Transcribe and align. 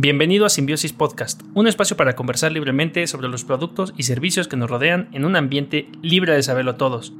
Bienvenido 0.00 0.46
a 0.46 0.48
Simbiosis 0.48 0.92
Podcast, 0.92 1.42
un 1.54 1.66
espacio 1.66 1.96
para 1.96 2.14
conversar 2.14 2.52
libremente 2.52 3.04
sobre 3.08 3.26
los 3.26 3.42
productos 3.42 3.92
y 3.96 4.04
servicios 4.04 4.46
que 4.46 4.56
nos 4.56 4.70
rodean 4.70 5.08
en 5.12 5.24
un 5.24 5.34
ambiente 5.34 5.88
libre 6.02 6.34
de 6.34 6.44
saberlo 6.44 6.76
todos. 6.76 7.12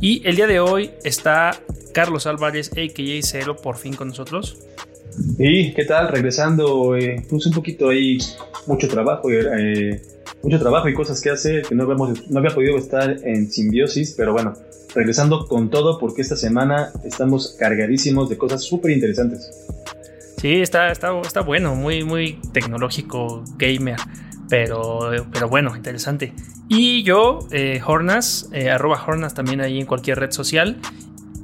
Y 0.00 0.26
el 0.26 0.36
día 0.36 0.46
de 0.46 0.60
hoy 0.60 0.92
está 1.04 1.50
Carlos 1.92 2.26
Álvarez, 2.26 2.70
a.k.a. 2.72 3.20
Cero, 3.20 3.54
por 3.62 3.76
fin 3.76 3.92
con 3.92 4.08
nosotros. 4.08 4.56
Y 5.38 5.74
qué 5.74 5.84
tal, 5.84 6.08
regresando, 6.08 6.96
eh, 6.96 7.22
puse 7.28 7.50
un 7.50 7.54
poquito 7.54 7.90
ahí 7.90 8.16
mucho 8.66 8.88
trabajo, 8.88 9.30
eh, 9.30 10.00
mucho 10.42 10.58
trabajo 10.58 10.88
y 10.88 10.94
cosas 10.94 11.20
que 11.20 11.28
hacer 11.28 11.66
que 11.66 11.74
no, 11.74 11.82
habíamos, 11.82 12.30
no 12.30 12.38
había 12.38 12.54
podido 12.54 12.78
estar 12.78 13.14
en 13.24 13.52
simbiosis, 13.52 14.14
pero 14.16 14.32
bueno, 14.32 14.54
regresando 14.94 15.46
con 15.46 15.68
todo 15.68 15.98
porque 15.98 16.22
esta 16.22 16.36
semana 16.36 16.92
estamos 17.04 17.54
cargadísimos 17.58 18.30
de 18.30 18.38
cosas 18.38 18.62
súper 18.62 18.92
interesantes. 18.92 19.50
Sí, 20.46 20.60
está, 20.60 20.92
está, 20.92 21.20
está 21.22 21.40
bueno, 21.40 21.74
muy, 21.74 22.04
muy 22.04 22.34
tecnológico, 22.52 23.42
gamer. 23.56 23.96
Pero, 24.48 25.10
pero 25.32 25.48
bueno, 25.48 25.74
interesante. 25.74 26.32
Y 26.68 27.02
yo, 27.02 27.40
eh, 27.50 27.82
Hornas, 27.84 28.48
eh, 28.52 28.70
arroba 28.70 29.02
Hornas 29.04 29.34
también 29.34 29.60
ahí 29.60 29.80
en 29.80 29.86
cualquier 29.86 30.20
red 30.20 30.30
social. 30.30 30.76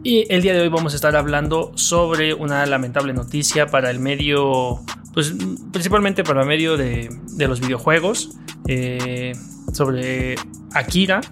Y 0.04 0.32
el 0.32 0.40
día 0.40 0.52
de 0.52 0.60
hoy 0.60 0.68
vamos 0.68 0.92
a 0.92 0.96
estar 0.96 1.16
hablando 1.16 1.72
sobre 1.74 2.32
una 2.32 2.64
lamentable 2.64 3.12
noticia 3.12 3.66
para 3.66 3.90
el 3.90 3.98
medio, 3.98 4.82
pues 5.12 5.34
principalmente 5.72 6.22
para 6.22 6.42
el 6.42 6.46
medio 6.46 6.76
de, 6.76 7.10
de 7.32 7.48
los 7.48 7.58
videojuegos, 7.58 8.38
eh, 8.68 9.32
sobre 9.72 10.36
Akira. 10.74 11.22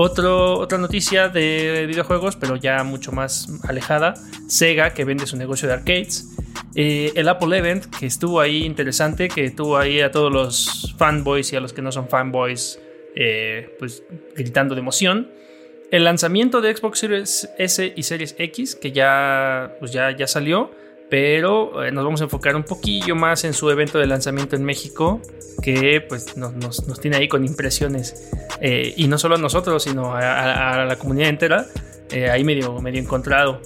Otra 0.00 0.78
noticia 0.78 1.28
de 1.28 1.84
videojuegos, 1.88 2.36
pero 2.36 2.54
ya 2.54 2.84
mucho 2.84 3.10
más 3.10 3.48
alejada, 3.64 4.14
Sega, 4.46 4.94
que 4.94 5.04
vende 5.04 5.26
su 5.26 5.36
negocio 5.36 5.66
de 5.66 5.74
arcades. 5.74 6.36
Eh, 6.76 7.10
el 7.16 7.28
Apple 7.28 7.58
Event, 7.58 7.86
que 7.86 8.06
estuvo 8.06 8.38
ahí 8.38 8.64
interesante, 8.64 9.26
que 9.26 9.50
tuvo 9.50 9.76
ahí 9.76 10.00
a 10.00 10.12
todos 10.12 10.32
los 10.32 10.94
fanboys 10.96 11.52
y 11.52 11.56
a 11.56 11.60
los 11.60 11.72
que 11.72 11.82
no 11.82 11.90
son 11.90 12.08
fanboys, 12.08 12.78
eh, 13.16 13.74
pues 13.80 14.04
gritando 14.36 14.76
de 14.76 14.82
emoción. 14.82 15.32
El 15.90 16.04
lanzamiento 16.04 16.60
de 16.60 16.76
Xbox 16.76 17.00
Series 17.00 17.50
S 17.58 17.92
y 17.96 18.02
Series 18.04 18.36
X, 18.38 18.76
que 18.76 18.92
ya, 18.92 19.74
pues 19.80 19.90
ya, 19.90 20.16
ya 20.16 20.28
salió, 20.28 20.70
pero 21.10 21.84
eh, 21.84 21.92
nos 21.92 22.04
vamos 22.04 22.20
a 22.20 22.24
enfocar 22.24 22.56
un 22.56 22.64
poquillo 22.64 23.14
más 23.14 23.44
en 23.44 23.54
su 23.54 23.70
evento 23.70 23.98
de 23.98 24.06
lanzamiento 24.06 24.56
en 24.56 24.64
México, 24.64 25.20
que 25.62 26.00
pues 26.08 26.36
nos, 26.36 26.54
nos, 26.54 27.00
tiene 27.00 27.16
ahí 27.16 27.28
con 27.28 27.44
impresiones, 27.44 28.30
y 28.60 29.06
no 29.08 29.18
solo 29.18 29.36
a 29.36 29.38
nosotros, 29.38 29.82
sino 29.82 30.14
a, 30.14 30.84
la 30.84 30.96
comunidad 30.96 31.28
entera, 31.28 31.66
ahí 32.30 32.44
medio, 32.44 32.80
medio 32.80 33.00
encontrado. 33.00 33.60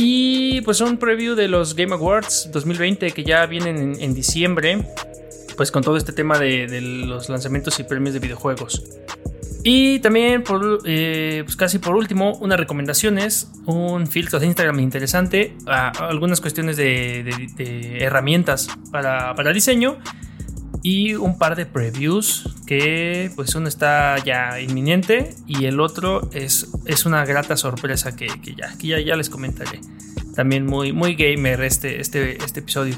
Y 0.00 0.60
pues 0.60 0.80
un 0.80 0.96
preview 0.96 1.34
de 1.34 1.48
los 1.48 1.74
Game 1.74 1.92
Awards 1.92 2.50
2020 2.52 3.10
que 3.10 3.24
ya 3.24 3.44
vienen 3.46 3.96
en, 3.98 4.14
diciembre, 4.14 4.86
pues 5.56 5.72
con 5.72 5.82
todo 5.82 5.96
este 5.96 6.12
tema 6.12 6.38
de, 6.38 6.80
los 6.80 7.28
lanzamientos 7.28 7.80
y 7.80 7.82
premios 7.82 8.14
de 8.14 8.20
videojuegos. 8.20 8.84
Y 9.70 9.98
también, 9.98 10.44
por, 10.44 10.80
eh, 10.86 11.42
pues 11.44 11.54
casi 11.54 11.78
por 11.78 11.94
último, 11.94 12.38
unas 12.38 12.58
recomendaciones, 12.58 13.52
un 13.66 14.06
filtro 14.06 14.40
de 14.40 14.46
Instagram 14.46 14.80
interesante, 14.80 15.58
algunas 15.66 16.40
cuestiones 16.40 16.78
de, 16.78 17.98
herramientas 18.00 18.70
para, 18.90 19.34
para 19.34 19.52
diseño 19.52 19.98
y 20.82 21.16
un 21.16 21.36
par 21.36 21.54
de 21.54 21.66
previews 21.66 22.48
que 22.66 23.30
pues 23.36 23.54
uno 23.56 23.68
está 23.68 24.16
ya 24.24 24.58
inminente 24.58 25.34
y 25.46 25.66
el 25.66 25.80
otro 25.80 26.30
es, 26.32 26.70
es 26.86 27.04
una 27.04 27.26
grata 27.26 27.54
sorpresa 27.58 28.16
que, 28.16 28.28
ya, 28.56 28.74
que 28.78 29.04
ya, 29.04 29.16
les 29.16 29.28
comentaré. 29.28 29.80
También 30.38 30.66
muy, 30.66 30.92
muy 30.92 31.16
gamer 31.16 31.60
este, 31.62 32.00
este, 32.00 32.36
este 32.36 32.60
episodio. 32.60 32.94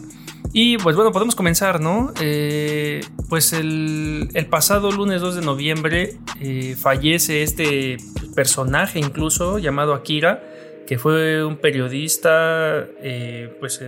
Y 0.53 0.77
pues 0.77 0.95
bueno, 0.95 1.11
podemos 1.11 1.35
comenzar, 1.35 1.81
¿no? 1.81 2.13
Eh, 2.21 3.01
pues 3.31 3.55
el, 3.55 4.29
pasado 4.51 4.91
lunes 4.93 5.23
2 5.23 5.37
de 5.37 5.41
noviembre 5.41 6.17
eh, 6.39 6.77
fallece 6.79 7.43
este 7.43 7.97
personaje 8.35 8.99
incluso 8.99 9.59
llamado 9.59 9.95
Akira, 9.95 10.43
que 10.87 10.99
fue 10.99 11.43
un 11.43 11.57
periodista 11.57 12.85
eh, 13.01 13.57
pues 13.59 13.83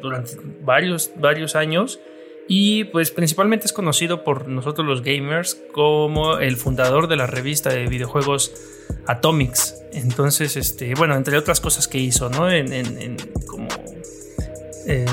durante 0.00 0.38
varios, 0.62 1.10
varios 1.14 1.56
años 1.56 2.00
y 2.48 2.84
pues 2.84 3.10
principalmente 3.10 3.66
es 3.66 3.74
conocido 3.74 4.24
por 4.24 4.48
nosotros 4.48 4.86
los 4.86 5.02
gamers 5.02 5.58
como 5.72 6.38
el 6.38 6.56
fundador 6.56 7.06
de 7.06 7.16
la 7.16 7.26
revista 7.26 7.68
de 7.68 7.86
videojuegos 7.86 8.52
Atomics. 9.06 9.76
Entonces, 9.92 10.56
este, 10.56 10.94
bueno, 10.94 11.14
entre 11.14 11.36
otras 11.36 11.60
cosas 11.60 11.86
que 11.88 11.98
hizo, 11.98 12.30
¿no? 12.30 12.50
En, 12.50 13.18
como, 13.46 13.68
eh, 14.86 15.04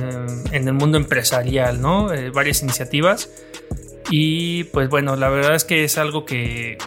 en 0.52 0.68
el 0.68 0.74
mundo 0.74 0.98
empresarial, 0.98 1.82
¿no? 1.82 2.14
Eh, 2.14 2.30
varias 2.30 2.64
iniciativas. 2.64 3.30
Y 4.10 4.64
pues 4.66 4.88
bueno, 4.88 5.18
la 5.18 5.28
verdad 5.28 5.56
es 5.56 5.66
que 5.66 5.84
es 5.84 5.98
algo 5.98 6.24
que, 6.24 6.78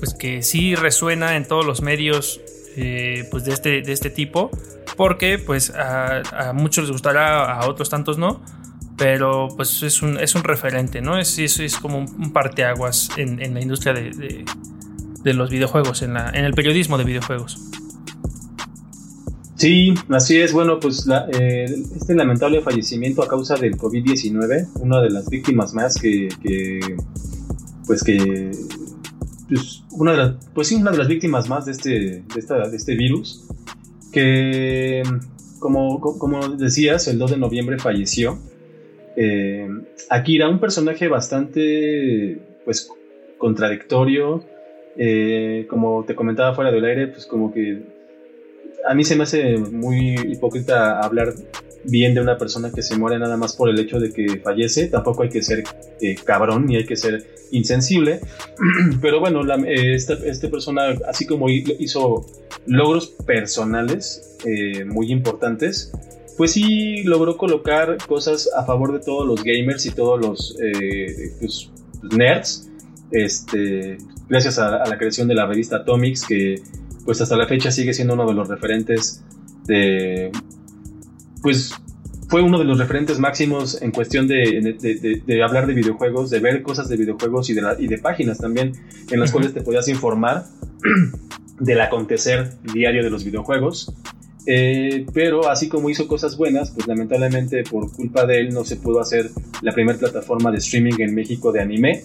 pues 0.00 0.14
que 0.14 0.42
sí 0.42 0.74
resuena 0.74 1.36
en 1.36 1.46
todos 1.46 1.64
los 1.64 1.82
medios 1.82 2.40
eh, 2.76 3.28
pues 3.30 3.44
de, 3.44 3.52
este, 3.52 3.82
de 3.82 3.92
este 3.92 4.10
tipo. 4.10 4.50
Porque 4.96 5.38
pues 5.38 5.70
a, 5.70 6.22
a 6.48 6.52
muchos 6.52 6.84
les 6.84 6.92
gustará, 6.92 7.52
a 7.52 7.68
otros 7.68 7.90
tantos 7.90 8.18
no 8.18 8.42
pero 8.96 9.48
pues 9.56 9.82
es 9.82 10.02
un, 10.02 10.18
es 10.18 10.34
un 10.34 10.44
referente, 10.44 11.00
¿no? 11.00 11.18
Es, 11.18 11.38
es, 11.38 11.76
como 11.76 11.98
un 11.98 12.32
parteaguas 12.32 13.10
en, 13.16 13.42
en 13.42 13.54
la 13.54 13.60
industria 13.60 13.92
de, 13.92 14.44
de, 15.22 15.34
los 15.34 15.50
videojuegos, 15.50 16.02
en, 16.02 16.14
la, 16.14 16.30
en 16.30 16.44
el 16.44 16.54
periodismo 16.54 16.96
de 16.98 17.04
videojuegos. 17.04 17.58
Sí, 19.56 19.94
así 20.10 20.40
es. 20.40 20.52
Bueno, 20.52 20.78
pues 20.78 21.08
eh, 21.32 21.64
este 21.96 22.14
lamentable 22.14 22.60
fallecimiento 22.60 23.22
a 23.22 23.28
causa 23.28 23.56
del 23.56 23.76
COVID-19, 23.76 24.68
una 24.80 25.00
de 25.00 25.10
las 25.10 25.28
víctimas 25.28 25.74
más 25.74 25.94
que, 25.96 26.28
pues 27.86 28.02
que, 28.02 28.52
pues 29.48 29.82
una 29.92 30.12
de 30.12 30.16
las, 30.18 30.34
pues 30.54 30.68
sí, 30.68 30.74
una 30.76 30.90
de 30.90 30.98
las 30.98 31.08
víctimas 31.08 31.48
más 31.48 31.66
de 31.66 31.72
este, 31.72 31.90
de, 31.90 32.24
esta, 32.36 32.68
de 32.68 32.76
este 32.76 32.94
virus, 32.94 33.44
que 34.12 35.02
como, 35.58 36.00
como 36.00 36.48
decías, 36.48 37.08
el 37.08 37.18
2 37.18 37.32
de 37.32 37.36
noviembre 37.38 37.78
falleció 37.78 38.38
eh, 39.16 39.68
Akira, 40.10 40.48
un 40.48 40.60
personaje 40.60 41.08
bastante, 41.08 42.38
pues, 42.64 42.90
contradictorio. 43.38 44.44
Eh, 44.96 45.66
como 45.68 46.04
te 46.04 46.14
comentaba 46.14 46.54
fuera 46.54 46.70
del 46.70 46.84
aire, 46.84 47.08
pues 47.08 47.26
como 47.26 47.52
que 47.52 47.82
a 48.86 48.94
mí 48.94 49.02
se 49.02 49.16
me 49.16 49.24
hace 49.24 49.56
muy 49.56 50.14
hipócrita 50.14 51.00
hablar 51.00 51.34
bien 51.82 52.14
de 52.14 52.20
una 52.20 52.38
persona 52.38 52.70
que 52.72 52.82
se 52.82 52.96
muere 52.96 53.18
nada 53.18 53.36
más 53.36 53.56
por 53.56 53.68
el 53.68 53.78
hecho 53.78 53.98
de 53.98 54.12
que 54.12 54.40
fallece. 54.40 54.88
Tampoco 54.88 55.24
hay 55.24 55.30
que 55.30 55.42
ser 55.42 55.64
eh, 56.00 56.14
cabrón 56.24 56.66
ni 56.66 56.76
hay 56.76 56.86
que 56.86 56.96
ser 56.96 57.24
insensible. 57.50 58.20
Pero 59.02 59.20
bueno, 59.20 59.42
esta, 59.66 60.14
este 60.14 60.48
persona, 60.48 60.94
así 61.08 61.26
como 61.26 61.48
hizo 61.48 62.24
logros 62.66 63.08
personales 63.26 64.38
muy 64.86 65.10
importantes, 65.10 65.90
pues 66.36 66.52
sí 66.52 67.02
logró 67.04 67.36
colocar 67.36 67.98
cosas 68.06 68.50
a 68.56 68.64
favor 68.64 68.92
de 68.92 69.00
todos 69.00 69.26
los 69.26 69.42
gamers 69.44 69.86
y 69.86 69.90
todos 69.90 70.20
los 70.20 70.56
eh, 70.60 71.36
pues, 71.40 71.70
nerds. 72.02 72.70
Este, 73.10 73.98
gracias 74.28 74.58
a, 74.58 74.84
la 74.84 74.98
creación 74.98 75.28
de 75.28 75.34
la 75.34 75.46
revista 75.46 75.76
Atomics, 75.76 76.26
que 76.26 76.60
pues 77.04 77.20
hasta 77.20 77.36
la 77.36 77.46
fecha 77.46 77.70
sigue 77.70 77.92
siendo 77.94 78.14
uno 78.14 78.26
de 78.26 78.34
los 78.34 78.48
referentes 78.48 79.22
de. 79.66 80.32
Pues 81.42 81.74
fue 82.28 82.42
uno 82.42 82.58
de 82.58 82.64
los 82.64 82.78
referentes 82.78 83.18
máximos 83.18 83.80
en 83.82 83.92
cuestión 83.92 84.26
de, 84.26 85.22
de, 85.24 85.42
hablar 85.42 85.66
de 85.66 85.74
videojuegos, 85.74 86.30
de 86.30 86.40
ver 86.40 86.62
cosas 86.62 86.88
de 86.88 86.96
videojuegos 86.96 87.50
y 87.50 87.54
de, 87.54 87.62
y 87.78 87.86
de 87.86 87.98
páginas 87.98 88.38
también 88.38 88.72
en 89.10 89.20
las 89.20 89.30
cuales 89.30 89.52
te 89.52 89.60
podías 89.60 89.86
informar 89.88 90.46
del 91.60 91.80
acontecer 91.80 92.54
diario 92.72 93.04
de 93.04 93.10
los 93.10 93.24
videojuegos. 93.24 93.94
Eh, 94.46 95.06
pero 95.14 95.48
así 95.48 95.68
como 95.68 95.88
hizo 95.88 96.06
cosas 96.06 96.36
buenas, 96.36 96.70
pues 96.70 96.86
lamentablemente 96.86 97.62
por 97.62 97.90
culpa 97.92 98.26
de 98.26 98.40
él 98.40 98.52
no 98.52 98.64
se 98.64 98.76
pudo 98.76 99.00
hacer 99.00 99.30
la 99.62 99.72
primera 99.72 99.98
plataforma 99.98 100.50
de 100.50 100.58
streaming 100.58 100.94
en 100.98 101.14
México 101.14 101.50
de 101.50 101.60
anime, 101.60 102.02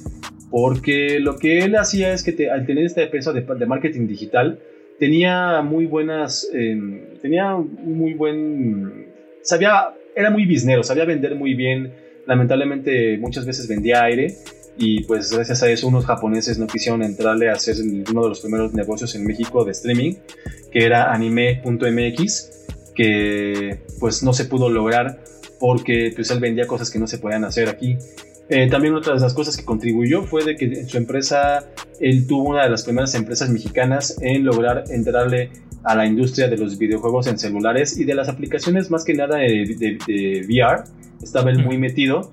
porque 0.50 1.20
lo 1.20 1.38
que 1.38 1.60
él 1.60 1.76
hacía 1.76 2.14
es 2.14 2.24
que 2.24 2.50
al 2.50 2.66
tener 2.66 2.86
esta 2.86 3.04
empresa 3.04 3.34
de, 3.34 3.66
marketing 3.66 4.08
digital, 4.08 4.60
tenía 5.00 5.62
muy 5.62 5.86
buenas, 5.86 6.50
em, 6.54 7.02
tenía 7.22 7.56
muy 7.56 8.14
buen, 8.14 9.08
sabía, 9.42 9.94
era 10.16 10.30
muy 10.30 10.46
biznero, 10.46 10.84
sabía 10.84 11.06
vender 11.06 11.36
muy 11.36 11.54
bien, 11.56 11.94
lamentablemente 12.26 13.18
muchas 13.18 13.46
veces 13.46 13.68
vendía 13.68 14.04
aire 14.04 14.36
y 14.80 15.04
pues 15.04 15.30
gracias 15.32 15.62
a 15.62 15.70
eso 15.70 15.88
unos 15.88 16.06
japoneses 16.06 16.58
no 16.58 16.66
quisieron 16.66 17.04
entrarle 17.04 17.50
a 17.50 17.54
hacer 17.54 17.76
uno 18.10 18.24
de 18.24 18.30
los 18.30 18.40
primeros 18.40 18.74
negocios 18.74 19.14
en 19.14 19.26
México 19.26 19.66
de 19.66 19.72
streaming, 19.72 20.16
que 20.72 20.86
era 20.86 21.14
anime.mx, 21.14 22.52
que 22.96 23.82
pues 24.00 24.24
no 24.24 24.32
se 24.32 24.46
pudo 24.46 24.70
lograr 24.70 25.20
porque 25.60 26.14
pues 26.16 26.32
él 26.32 26.40
vendía 26.40 26.66
cosas 26.66 26.90
que 26.90 26.98
no 26.98 27.08
se 27.08 27.18
podían 27.18 27.44
hacer 27.44 27.68
aquí. 27.68 27.98
Eh, 28.48 28.70
también 28.70 28.96
otra 28.96 29.14
de 29.14 29.20
las 29.20 29.34
cosas 29.34 29.58
que 29.58 29.66
contribuyó 29.66 30.24
fue 30.24 30.46
de 30.46 30.56
que 30.56 30.66
en 30.66 30.88
su 30.88 30.98
empresa 30.98 31.66
él 32.00 32.26
tuvo 32.26 32.50
una 32.50 32.64
de 32.64 32.70
las 32.70 32.84
primeras 32.84 33.14
empresas 33.16 33.50
mexicanas 33.50 34.18
en 34.22 34.46
lograr 34.46 34.86
entrarle 34.90 35.52
a 35.84 35.94
la 35.94 36.06
industria 36.06 36.48
de 36.48 36.58
los 36.58 36.78
videojuegos 36.78 37.28
en 37.28 37.38
celulares 37.38 37.98
y 37.98 38.06
de 38.06 38.16
las 38.16 38.30
aplicaciones 38.30 38.90
más 38.90 39.04
que 39.04 39.14
nada 39.14 39.38
de, 39.40 40.00
de 40.08 40.46
VR. 40.48 40.84
Estaba 41.22 41.52
él 41.52 41.66
muy 41.66 41.78
metido. 41.78 42.32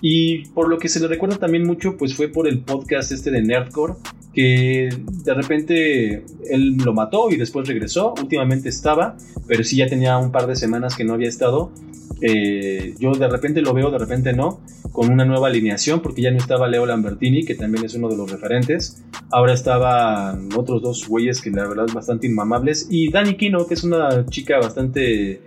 Y 0.00 0.46
por 0.50 0.68
lo 0.68 0.78
que 0.78 0.88
se 0.88 1.00
le 1.00 1.08
recuerda 1.08 1.36
también 1.36 1.66
mucho, 1.66 1.96
pues 1.96 2.14
fue 2.14 2.28
por 2.28 2.46
el 2.46 2.60
podcast 2.60 3.10
este 3.12 3.30
de 3.30 3.42
Nerdcore, 3.42 3.94
que 4.32 4.88
de 5.24 5.34
repente 5.34 6.24
él 6.48 6.76
lo 6.76 6.92
mató 6.92 7.30
y 7.30 7.36
después 7.36 7.66
regresó. 7.66 8.14
Últimamente 8.20 8.68
estaba, 8.68 9.16
pero 9.46 9.64
sí 9.64 9.76
ya 9.76 9.86
tenía 9.86 10.16
un 10.18 10.30
par 10.30 10.46
de 10.46 10.54
semanas 10.54 10.96
que 10.96 11.04
no 11.04 11.14
había 11.14 11.28
estado. 11.28 11.72
Eh, 12.20 12.94
yo 12.98 13.12
de 13.12 13.28
repente 13.28 13.60
lo 13.60 13.74
veo, 13.74 13.90
de 13.90 13.98
repente 13.98 14.32
no, 14.32 14.60
con 14.92 15.10
una 15.10 15.24
nueva 15.24 15.48
alineación, 15.48 16.00
porque 16.00 16.22
ya 16.22 16.30
no 16.30 16.38
estaba 16.38 16.68
Leo 16.68 16.86
Lambertini, 16.86 17.44
que 17.44 17.54
también 17.54 17.84
es 17.84 17.94
uno 17.94 18.08
de 18.08 18.16
los 18.16 18.30
referentes. 18.30 19.02
Ahora 19.30 19.52
estaban 19.52 20.48
otros 20.56 20.80
dos 20.82 21.08
güeyes 21.08 21.40
que 21.42 21.50
la 21.50 21.66
verdad 21.66 21.86
bastante 21.92 22.28
inmamables. 22.28 22.86
Y 22.88 23.10
Dani 23.10 23.36
Kino, 23.36 23.66
que 23.66 23.74
es 23.74 23.82
una 23.82 24.26
chica 24.26 24.58
bastante 24.58 25.40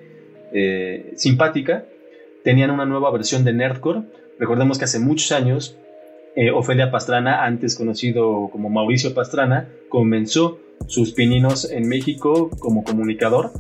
eh, 0.54 1.14
simpática. 1.16 1.86
Tenían 2.44 2.72
una 2.72 2.86
nueva 2.86 3.12
versión 3.12 3.44
de 3.46 3.54
Nerdcore 3.54 4.04
Recordemos 4.42 4.80
que 4.80 4.86
hace 4.86 4.98
muchos 4.98 5.32
años, 5.34 5.78
eh, 6.36 6.50
Ofelia 6.50 6.90
Pastrana, 6.90 7.46
antes 7.46 7.76
conocido 7.76 8.50
como 8.52 8.72
Mauricio 8.72 9.14
Pastrana, 9.14 9.70
comenzó 9.88 10.58
sus 10.88 11.12
pininos 11.12 11.70
en 11.70 11.88
México 11.88 12.50
como 12.58 12.84
comunicador, 12.84 13.52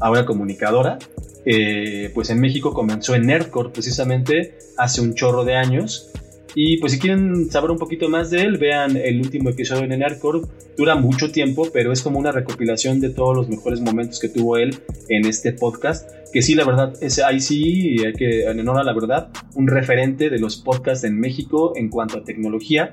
ahora 0.00 0.24
comunicadora. 0.24 0.98
Eh, 1.44 2.10
pues 2.14 2.30
en 2.30 2.40
México 2.40 2.72
comenzó 2.72 3.14
en 3.14 3.26
Nerdcore 3.26 3.72
precisamente 3.74 4.56
hace 4.78 5.02
un 5.02 5.12
chorro 5.14 5.44
de 5.44 5.56
años 5.56 6.10
y 6.54 6.76
pues 6.78 6.92
si 6.92 6.98
quieren 6.98 7.50
saber 7.50 7.70
un 7.70 7.78
poquito 7.78 8.08
más 8.08 8.30
de 8.30 8.42
él, 8.42 8.58
vean 8.58 8.96
el 8.96 9.20
último 9.20 9.50
episodio 9.50 9.84
en 9.84 9.98
Nerdcore. 9.98 10.42
Dura 10.76 10.94
mucho 10.96 11.30
tiempo, 11.30 11.68
pero 11.72 11.92
es 11.92 12.02
como 12.02 12.18
una 12.18 12.30
recopilación 12.30 13.00
de 13.00 13.10
todos 13.10 13.34
los 13.34 13.48
mejores 13.48 13.80
momentos 13.80 14.20
que 14.20 14.28
tuvo 14.28 14.58
él 14.58 14.76
en 15.08 15.26
este 15.26 15.52
podcast. 15.52 16.10
Que 16.30 16.42
sí, 16.42 16.54
la 16.54 16.64
verdad, 16.64 16.92
es 17.00 17.18
ahí 17.20 17.40
sí, 17.40 17.96
hay 18.04 18.12
que, 18.12 18.44
en 18.44 18.60
honor 18.60 18.80
a 18.80 18.84
la 18.84 18.92
verdad, 18.92 19.30
un 19.54 19.66
referente 19.66 20.28
de 20.28 20.38
los 20.38 20.56
podcasts 20.56 21.04
en 21.04 21.18
México 21.18 21.72
en 21.76 21.88
cuanto 21.88 22.18
a 22.18 22.24
tecnología. 22.24 22.92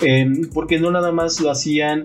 Em, 0.00 0.50
porque 0.52 0.78
no 0.78 0.90
nada 0.90 1.12
más 1.12 1.40
lo 1.40 1.50
hacían 1.50 2.04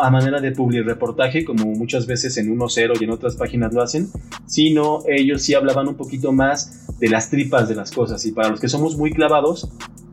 a 0.00 0.10
manera 0.10 0.40
de 0.40 0.52
public 0.52 0.84
reportaje, 0.84 1.44
como 1.44 1.64
muchas 1.64 2.06
veces 2.06 2.36
en 2.36 2.56
1.0 2.56 3.00
y 3.00 3.04
en 3.04 3.10
otras 3.10 3.36
páginas 3.36 3.74
lo 3.74 3.82
hacen, 3.82 4.08
sino 4.46 5.00
ellos 5.08 5.42
sí 5.42 5.54
hablaban 5.54 5.88
un 5.88 5.96
poquito 5.96 6.30
más 6.30 6.86
de 7.00 7.08
las 7.08 7.30
tripas 7.30 7.68
de 7.68 7.74
las 7.74 7.90
cosas. 7.90 8.24
Y 8.26 8.32
para 8.32 8.50
los 8.50 8.60
que 8.60 8.68
somos 8.68 8.96
muy 8.96 9.12
clavados, 9.12 9.68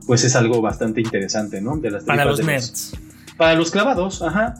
pues 0.09 0.23
es 0.23 0.35
algo 0.35 0.59
bastante 0.59 1.01
interesante, 1.01 1.61
¿no? 1.61 1.77
De 1.77 1.91
las 1.91 2.03
para 2.03 2.25
los 2.25 2.43
nerds. 2.43 2.93
para 3.37 3.53
los 3.53 3.69
clavados, 3.69 4.23
ajá. 4.23 4.55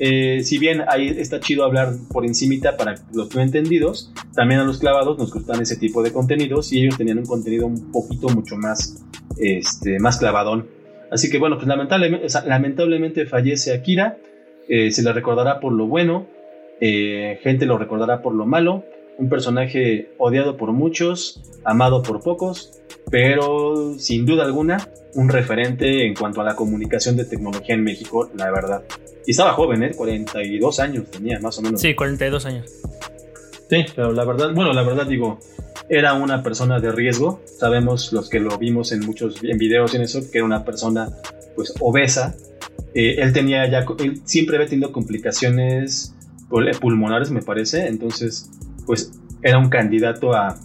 Eh, 0.00 0.40
si 0.42 0.58
bien 0.58 0.82
ahí 0.88 1.06
está 1.06 1.38
chido 1.38 1.64
hablar 1.64 1.92
por 2.12 2.26
encimita 2.26 2.76
para 2.76 2.96
los 3.12 3.32
no 3.32 3.40
entendidos, 3.40 4.12
también 4.34 4.58
a 4.58 4.64
los 4.64 4.78
clavados 4.78 5.16
nos 5.16 5.32
gustan 5.32 5.62
ese 5.62 5.76
tipo 5.76 6.02
de 6.02 6.12
contenidos 6.12 6.72
y 6.72 6.80
ellos 6.80 6.98
tenían 6.98 7.18
un 7.18 7.26
contenido 7.26 7.68
un 7.68 7.92
poquito 7.92 8.28
mucho 8.30 8.56
más, 8.56 9.00
este, 9.36 10.00
más 10.00 10.16
clavadón. 10.16 10.66
Así 11.12 11.30
que 11.30 11.38
bueno, 11.38 11.58
pues 11.58 11.68
lamentablemente, 11.68 12.26
lamentablemente 12.48 13.26
fallece 13.26 13.72
Akira, 13.72 14.18
eh, 14.68 14.90
se 14.90 15.04
le 15.04 15.12
recordará 15.12 15.60
por 15.60 15.74
lo 15.74 15.86
bueno, 15.86 16.26
eh, 16.80 17.38
gente 17.44 17.66
lo 17.66 17.78
recordará 17.78 18.20
por 18.20 18.34
lo 18.34 18.46
malo, 18.46 18.82
un 19.18 19.28
personaje 19.28 20.12
odiado 20.16 20.56
por 20.56 20.72
muchos, 20.72 21.42
amado 21.64 22.02
por 22.02 22.20
pocos, 22.20 22.80
pero 23.10 23.94
sin 23.98 24.24
duda 24.24 24.44
alguna 24.44 24.88
un 25.14 25.28
referente 25.28 26.06
en 26.06 26.14
cuanto 26.14 26.40
a 26.40 26.44
la 26.44 26.54
comunicación 26.54 27.16
de 27.16 27.24
tecnología 27.24 27.74
en 27.74 27.82
México, 27.82 28.30
la 28.36 28.50
verdad. 28.50 28.84
Y 29.26 29.32
estaba 29.32 29.52
joven, 29.52 29.82
¿eh? 29.82 29.90
42 29.94 30.80
años 30.80 31.10
tenía, 31.10 31.40
más 31.40 31.58
o 31.58 31.62
menos. 31.62 31.80
Sí, 31.80 31.94
42 31.94 32.46
años. 32.46 32.70
Sí, 33.68 33.84
pero 33.94 34.12
la 34.12 34.24
verdad, 34.24 34.54
bueno, 34.54 34.72
la 34.72 34.82
verdad 34.82 35.06
digo, 35.06 35.40
era 35.88 36.14
una 36.14 36.42
persona 36.42 36.78
de 36.78 36.92
riesgo. 36.92 37.42
Sabemos 37.44 38.12
los 38.12 38.28
que 38.28 38.38
lo 38.38 38.56
vimos 38.56 38.92
en 38.92 39.00
muchos 39.00 39.42
en 39.42 39.58
videos 39.58 39.92
y 39.92 39.96
en 39.96 40.02
eso, 40.02 40.20
que 40.30 40.38
era 40.38 40.44
una 40.44 40.64
persona 40.64 41.08
pues 41.56 41.74
obesa. 41.80 42.36
Eh, 42.94 43.16
él 43.18 43.32
tenía 43.32 43.68
ya, 43.68 43.84
él 43.98 44.20
siempre 44.24 44.56
había 44.56 44.68
tenido 44.68 44.92
complicaciones 44.92 46.14
pulmonares, 46.80 47.30
me 47.30 47.42
parece. 47.42 47.88
Entonces, 47.88 48.50
pues 48.88 49.12
era 49.42 49.58
un 49.58 49.68
candidato 49.68 50.34
a 50.34 50.56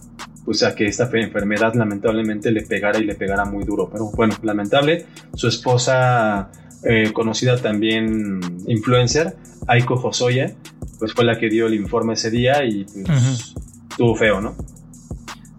pues 0.45 0.63
a 0.63 0.75
que 0.75 0.85
esta 0.85 1.09
enfermedad 1.13 1.73
lamentablemente 1.73 2.51
le 2.51 2.61
pegara 2.61 2.99
y 2.99 3.03
le 3.03 3.15
pegara 3.15 3.43
muy 3.43 3.65
duro. 3.65 3.89
Pero 3.91 4.11
bueno, 4.11 4.35
lamentable. 4.43 5.05
Su 5.33 5.47
esposa, 5.47 6.49
eh, 6.83 7.11
conocida 7.13 7.57
también 7.57 8.39
influencer, 8.67 9.35
Aiko 9.67 9.95
Hosoya, 9.95 10.53
pues 10.99 11.13
fue 11.13 11.25
la 11.25 11.37
que 11.37 11.49
dio 11.49 11.67
el 11.67 11.73
informe 11.73 12.13
ese 12.13 12.29
día 12.29 12.63
y 12.65 12.85
pues 12.85 13.53
estuvo 13.89 14.15
feo, 14.15 14.41
¿no? 14.41 14.55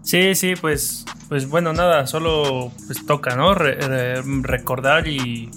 Sí, 0.01 0.35
sí, 0.35 0.53
pues, 0.59 1.05
pues 1.29 1.47
bueno, 1.47 1.71
nada, 1.73 2.05
solo 2.07 2.71
pues 2.87 3.05
toca, 3.05 3.35
¿no? 3.35 3.55
recordar 3.55 5.07
y, 5.07 5.49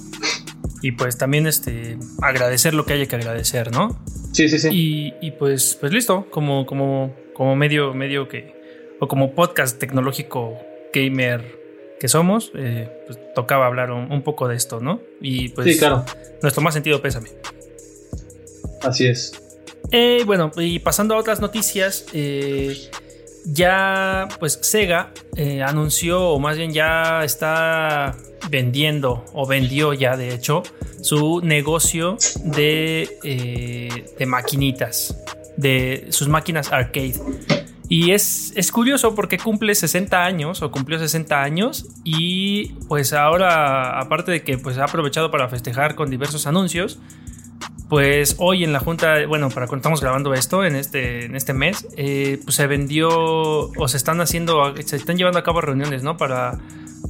y 0.83 0.93
pues 0.93 1.19
también 1.19 1.47
este 1.47 1.99
agradecer 2.23 2.75
lo 2.75 2.85
que 2.85 2.95
haya 2.95 3.07
que 3.07 3.17
agradecer, 3.17 3.73
¿no? 3.73 3.99
Sí, 4.33 4.49
sí, 4.49 4.59
sí. 4.59 4.69
Y, 4.73 5.15
y 5.21 5.33
pues, 5.33 5.77
pues 5.81 5.93
listo, 5.93 6.27
como, 6.31 6.67
como, 6.67 7.15
como 7.35 7.57
medio, 7.57 7.95
medio 7.95 8.29
que 8.29 8.55
o 9.01 9.09
como 9.09 9.35
podcast 9.35 9.79
tecnológico 9.79 10.59
gamer 10.93 11.59
que 12.01 12.09
somos, 12.09 12.53
eh, 12.55 12.89
pues 13.07 13.19
tocaba 13.35 13.67
hablar 13.67 13.91
un, 13.91 14.23
poco 14.23 14.49
de 14.49 14.57
esto, 14.57 14.81
¿no? 14.81 15.01
Y 15.21 15.49
pues 15.51 15.67
sí, 15.67 15.79
claro. 15.79 16.05
nuestro 16.43 16.63
más 16.63 16.75
sentido 16.75 17.03
pésame. 17.03 17.31
Así 18.83 19.07
es. 19.07 19.33
Eh, 19.91 20.23
bueno, 20.25 20.53
y 20.57 20.79
pasando 20.79 21.15
a 21.15 21.19
otras 21.19 21.41
noticias, 21.41 22.07
eh, 22.13 22.77
ya 23.47 24.29
pues 24.39 24.59
Sega 24.63 25.13
anunció, 25.65 26.29
o 26.31 26.39
más 26.39 26.57
bien 26.57 26.73
ya 26.73 27.25
está 27.25 28.17
vendiendo, 28.51 29.25
o 29.33 29.47
vendió 29.47 29.93
ya 29.93 30.17
de 30.17 30.35
hecho, 30.35 30.63
su 31.01 31.41
negocio 31.43 32.17
de, 32.45 33.09
de 34.19 34.27
maquinitas, 34.27 35.17
de 35.57 36.07
sus 36.11 36.29
máquinas 36.29 36.73
arcade. 36.73 37.15
Y 37.91 38.11
es, 38.11 38.53
es, 38.55 38.71
curioso 38.71 39.15
porque 39.15 39.39
cumple 39.39 39.75
60 39.75 40.23
años 40.23 40.61
o 40.61 40.71
cumplió 40.71 40.99
60 40.99 41.43
años 41.43 41.87
y 42.05 42.75
pues 42.87 43.15
ahora, 43.15 43.99
aparte 43.99 44.31
de 44.31 44.43
que 44.43 44.59
pues 44.59 44.77
ha 44.77 44.85
aprovechado 44.85 45.31
para 45.31 45.49
festejar 45.49 45.95
con 45.95 46.11
diversos 46.11 46.47
anuncios, 46.47 46.99
pues 47.89 48.37
hoy 48.39 48.65
en 48.65 48.75
la 48.75 48.81
junta, 48.81 49.27
bueno, 49.27 49.49
para 49.49 49.67
cuando 49.67 49.81
estamos 49.81 50.03
grabando 50.03 50.35
esto 50.35 50.65
en 50.65 50.77
este, 50.77 51.25
en 51.25 51.35
este 51.35 51.55
mes, 51.55 51.87
eh, 51.97 52.39
pues 52.45 52.57
se 52.57 52.67
vendió 52.67 53.09
o 53.11 53.89
se 53.89 53.97
están 53.97 54.21
haciendo, 54.21 54.75
se 54.85 54.97
están 54.97 55.17
llevando 55.17 55.39
a 55.39 55.43
cabo 55.43 55.63
reuniones, 55.63 56.03
¿no? 56.03 56.19
Para 56.19 56.59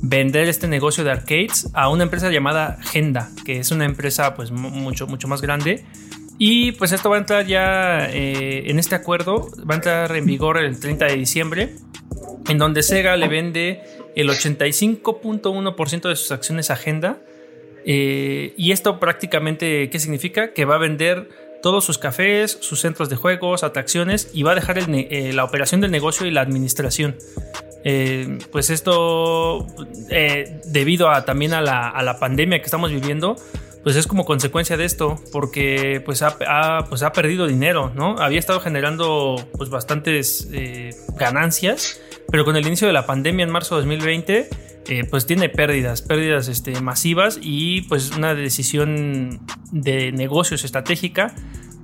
vender 0.02 0.48
este 0.48 0.68
negocio 0.68 1.04
de 1.04 1.10
arcades 1.10 1.68
a 1.74 1.88
una 1.88 2.04
empresa 2.04 2.30
llamada 2.30 2.78
Genda, 2.82 3.30
que 3.44 3.58
es 3.58 3.70
una 3.70 3.84
empresa 3.84 4.34
pues 4.34 4.50
mucho, 4.50 5.06
mucho 5.06 5.28
más 5.28 5.40
grande 5.40 5.84
y 6.38 6.72
pues 6.72 6.92
esto 6.92 7.10
va 7.10 7.16
a 7.16 7.18
entrar 7.18 7.46
ya 7.46 8.08
eh, 8.10 8.70
en 8.70 8.78
este 8.78 8.94
acuerdo, 8.94 9.50
va 9.68 9.74
a 9.74 9.76
entrar 9.76 10.14
en 10.16 10.24
vigor 10.24 10.56
el 10.58 10.78
30 10.78 11.06
de 11.06 11.16
diciembre, 11.16 11.74
en 12.48 12.58
donde 12.58 12.84
Sega 12.84 13.16
le 13.16 13.26
vende 13.26 13.82
el 14.14 14.28
85.1% 14.28 16.08
de 16.08 16.14
sus 16.14 16.30
acciones 16.30 16.70
a 16.70 16.74
Agenda. 16.74 17.18
Eh, 17.84 18.54
y 18.56 18.70
esto 18.70 19.00
prácticamente, 19.00 19.90
¿qué 19.90 19.98
significa? 19.98 20.52
Que 20.52 20.64
va 20.64 20.76
a 20.76 20.78
vender 20.78 21.28
todos 21.60 21.84
sus 21.84 21.98
cafés, 21.98 22.56
sus 22.60 22.80
centros 22.80 23.08
de 23.08 23.16
juegos, 23.16 23.64
atracciones 23.64 24.30
y 24.32 24.44
va 24.44 24.52
a 24.52 24.54
dejar 24.54 24.78
eh, 24.78 25.32
la 25.32 25.42
operación 25.42 25.80
del 25.80 25.90
negocio 25.90 26.24
y 26.24 26.30
la 26.30 26.42
administración. 26.42 27.16
Pues 28.52 28.70
esto, 28.70 29.66
debido 30.66 31.10
a, 31.10 31.24
también 31.24 31.54
a 31.54 31.60
la, 31.60 32.16
pandemia 32.18 32.58
que 32.58 32.64
estamos 32.64 32.90
viviendo, 32.90 33.36
pues 33.82 33.96
es 33.96 34.06
como 34.06 34.24
consecuencia 34.24 34.76
de 34.76 34.84
esto, 34.84 35.18
porque 35.32 36.02
pues 36.04 36.22
ha, 36.22 36.84
pues 36.88 37.02
ha 37.02 37.12
perdido 37.12 37.46
dinero, 37.46 37.92
¿no? 37.94 38.18
Había 38.18 38.38
estado 38.38 38.60
generando 38.60 39.48
pues 39.56 39.70
bastantes 39.70 40.48
eh, 40.52 40.90
ganancias, 41.16 42.00
pero 42.30 42.44
con 42.44 42.56
el 42.56 42.66
inicio 42.66 42.86
de 42.86 42.92
la 42.92 43.06
pandemia 43.06 43.44
en 43.44 43.50
marzo 43.50 43.76
de 43.76 43.82
2020, 43.82 44.48
eh, 44.90 45.04
pues 45.04 45.26
tiene 45.26 45.48
pérdidas, 45.48 46.02
pérdidas 46.02 46.48
este, 46.48 46.80
masivas 46.80 47.38
y 47.42 47.82
pues 47.82 48.10
una 48.16 48.34
decisión 48.34 49.40
de 49.70 50.12
negocios 50.12 50.64
estratégica, 50.64 51.34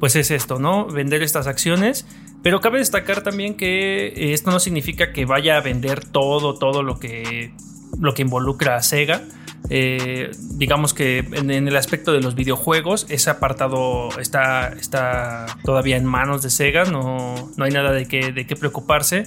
pues 0.01 0.17
es 0.17 0.31
esto, 0.31 0.59
¿no? 0.59 0.87
Vender 0.87 1.23
estas 1.23 1.47
acciones. 1.47 2.07
Pero 2.45 2.61
cabe 2.61 2.79
destacar 2.79 3.23
también 3.23 3.57
que 3.57 4.33
esto 4.33 4.53
no 4.53 4.61
significa 4.61 5.13
que 5.13 5.25
vaya 5.25 5.57
a 5.57 5.61
vender 5.61 6.05
todo, 6.05 6.55
todo 6.55 6.85
lo 6.85 7.01
que, 7.01 7.53
lo 8.01 8.15
que 8.15 8.23
involucra 8.23 8.77
a 8.77 8.83
Sega 8.83 9.23
eh, 9.71 10.31
digamos 10.57 10.93
que 10.93 11.19
en, 11.19 11.51
el 11.51 11.77
aspecto 11.77 12.13
de 12.13 12.21
los 12.21 12.35
videojuegos, 12.35 13.07
ese 13.09 13.31
apartado 13.31 14.09
está, 14.21 14.69
está 14.69 15.47
todavía 15.65 15.97
en 15.97 16.05
manos 16.05 16.43
de 16.43 16.51
Sega, 16.51 16.85
no, 16.85 17.51
no 17.57 17.65
hay 17.65 17.71
nada 17.71 17.93
de 17.93 18.07
qué, 18.07 18.33
de 18.33 18.47
qué 18.47 18.57
preocuparse. 18.57 19.25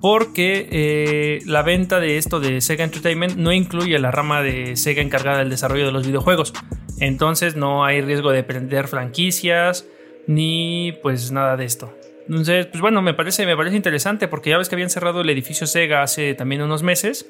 Porque 0.00 0.68
eh, 0.70 1.38
la 1.46 1.62
venta 1.62 1.98
de 1.98 2.18
esto 2.18 2.38
de 2.38 2.60
Sega 2.60 2.84
Entertainment 2.84 3.36
no 3.36 3.52
incluye 3.52 3.98
la 3.98 4.10
rama 4.10 4.42
de 4.42 4.76
Sega 4.76 5.00
encargada 5.00 5.38
del 5.38 5.48
desarrollo 5.48 5.86
de 5.86 5.92
los 5.92 6.06
videojuegos. 6.06 6.52
Entonces 7.00 7.56
no 7.56 7.84
hay 7.84 8.02
riesgo 8.02 8.30
de 8.30 8.42
perder 8.42 8.86
franquicias 8.86 9.86
ni 10.26 10.92
pues 11.02 11.32
nada 11.32 11.56
de 11.56 11.64
esto. 11.64 11.94
Entonces, 12.28 12.66
pues 12.66 12.80
bueno, 12.80 13.02
me 13.02 13.14
parece, 13.14 13.44
me 13.44 13.56
parece 13.56 13.76
interesante 13.76 14.28
porque 14.28 14.50
ya 14.50 14.58
ves 14.58 14.68
que 14.68 14.74
habían 14.74 14.90
cerrado 14.90 15.20
el 15.20 15.30
edificio 15.30 15.66
Sega 15.66 16.02
hace 16.02 16.34
también 16.34 16.62
unos 16.62 16.82
meses 16.82 17.26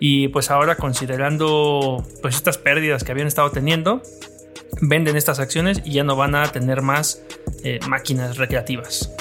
y 0.00 0.28
pues 0.28 0.50
ahora 0.50 0.76
considerando 0.76 2.04
pues 2.20 2.36
estas 2.36 2.58
pérdidas 2.58 3.04
que 3.04 3.12
habían 3.12 3.26
estado 3.26 3.50
teniendo, 3.50 4.02
venden 4.82 5.16
estas 5.16 5.40
acciones 5.40 5.80
y 5.84 5.92
ya 5.92 6.04
no 6.04 6.14
van 6.14 6.34
a 6.34 6.50
tener 6.52 6.82
más 6.82 7.22
eh, 7.64 7.80
máquinas 7.88 8.36
recreativas. 8.36 9.12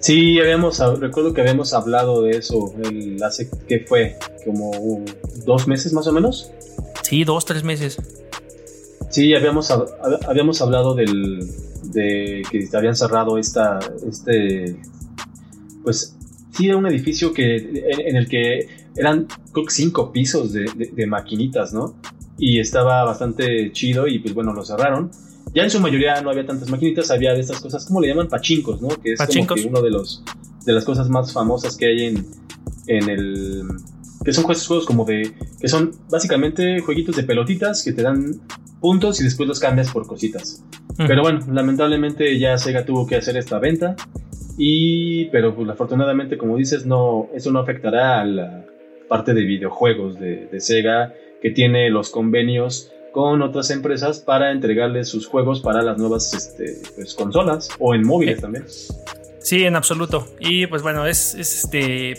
Sí, 0.00 0.40
habíamos, 0.40 0.78
recuerdo 0.98 1.32
que 1.32 1.42
habíamos 1.42 1.74
hablado 1.74 2.22
de 2.22 2.32
eso 2.32 2.74
el, 2.82 3.22
hace, 3.22 3.48
¿qué 3.68 3.80
fue? 3.80 4.16
Como 4.44 5.04
dos 5.44 5.68
meses 5.68 5.92
más 5.92 6.06
o 6.06 6.12
menos. 6.12 6.50
Sí, 7.02 7.22
dos, 7.24 7.44
tres 7.44 7.62
meses. 7.62 7.98
Sí, 9.10 9.34
habíamos, 9.34 9.70
habíamos 9.70 10.60
hablado 10.60 10.94
del, 10.94 11.46
de 11.92 12.42
que 12.50 12.68
habían 12.74 12.96
cerrado 12.96 13.38
esta, 13.38 13.78
este, 14.08 14.76
pues 15.82 16.16
sí, 16.52 16.68
era 16.68 16.76
un 16.76 16.86
edificio 16.86 17.32
que, 17.32 17.56
en, 17.56 18.16
el 18.16 18.28
que 18.28 18.68
eran 18.96 19.26
creo 19.52 19.66
que 19.66 19.72
cinco 19.72 20.12
pisos 20.12 20.52
de, 20.52 20.64
de, 20.92 21.06
maquinitas, 21.06 21.72
¿no? 21.72 21.94
Y 22.38 22.60
estaba 22.60 23.04
bastante 23.04 23.72
chido 23.72 24.06
y 24.06 24.18
pues 24.18 24.34
bueno, 24.34 24.52
lo 24.52 24.64
cerraron. 24.64 25.10
Ya 25.54 25.64
en 25.64 25.70
su 25.70 25.80
mayoría 25.80 26.20
no 26.22 26.30
había 26.30 26.46
tantas 26.46 26.70
maquinitas, 26.70 27.10
había 27.10 27.34
de 27.34 27.40
estas 27.40 27.60
cosas, 27.60 27.84
¿cómo 27.84 28.00
le 28.00 28.08
llaman? 28.08 28.28
Pachincos, 28.28 28.80
¿no? 28.80 28.88
Que 28.88 29.12
es 29.12 29.18
como 29.18 29.54
que 29.54 29.66
uno 29.66 29.82
de 29.82 29.90
los 29.90 30.22
de 30.64 30.72
las 30.72 30.84
cosas 30.84 31.08
más 31.08 31.32
famosas 31.32 31.76
que 31.76 31.86
hay 31.86 32.04
en, 32.04 32.26
en 32.86 33.08
el 33.10 33.66
que 34.24 34.32
son 34.32 34.44
juegos, 34.44 34.66
juegos 34.66 34.86
como 34.86 35.04
de 35.04 35.34
que 35.60 35.68
son 35.68 35.92
básicamente 36.08 36.80
jueguitos 36.80 37.16
de 37.16 37.24
pelotitas 37.24 37.82
que 37.82 37.92
te 37.92 38.02
dan 38.02 38.40
puntos 38.80 39.20
y 39.20 39.24
después 39.24 39.48
los 39.48 39.60
cambias 39.60 39.90
por 39.90 40.06
cositas. 40.06 40.62
Pero 40.96 41.22
bueno, 41.22 41.40
lamentablemente 41.50 42.38
ya 42.38 42.58
Sega 42.58 42.84
tuvo 42.84 43.06
que 43.06 43.16
hacer 43.16 43.36
esta 43.36 43.58
venta 43.58 43.96
y 44.58 45.26
pero 45.26 45.54
pues 45.54 45.68
afortunadamente 45.70 46.36
como 46.36 46.58
dices 46.58 46.84
no 46.84 47.28
eso 47.34 47.50
no 47.50 47.60
afectará 47.60 48.20
a 48.20 48.24
la 48.26 48.66
parte 49.08 49.32
de 49.32 49.42
videojuegos 49.42 50.20
de, 50.20 50.46
de 50.46 50.60
Sega 50.60 51.14
que 51.40 51.50
tiene 51.50 51.90
los 51.90 52.10
convenios 52.10 52.92
con 53.12 53.42
otras 53.42 53.70
empresas 53.70 54.20
para 54.20 54.50
entregarles 54.50 55.08
sus 55.08 55.26
juegos 55.26 55.60
para 55.60 55.82
las 55.82 55.98
nuevas 55.98 56.32
este, 56.34 56.78
pues, 56.96 57.14
consolas 57.14 57.68
o 57.78 57.94
en 57.94 58.06
móviles 58.06 58.40
también. 58.40 58.64
Sí, 59.40 59.64
en 59.64 59.76
absoluto. 59.76 60.26
Y 60.40 60.66
pues 60.66 60.82
bueno, 60.82 61.06
es, 61.06 61.34
este, 61.34 62.14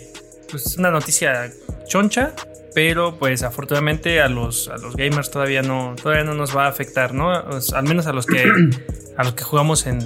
pues 0.50 0.76
una 0.78 0.90
noticia 0.90 1.50
choncha, 1.86 2.32
pero 2.74 3.16
pues 3.18 3.42
afortunadamente 3.42 4.20
a 4.20 4.28
los, 4.28 4.68
a 4.68 4.76
los 4.76 4.96
gamers 4.96 5.30
todavía 5.30 5.62
no, 5.62 5.94
todavía 6.00 6.24
no 6.24 6.34
nos 6.34 6.54
va 6.56 6.66
a 6.66 6.68
afectar, 6.68 7.14
¿no? 7.14 7.30
al 7.30 7.84
menos 7.84 8.06
a 8.06 8.12
los 8.12 8.26
que, 8.26 8.42
a 9.16 9.24
los 9.24 9.34
que 9.34 9.44
jugamos 9.44 9.86
en, 9.86 10.00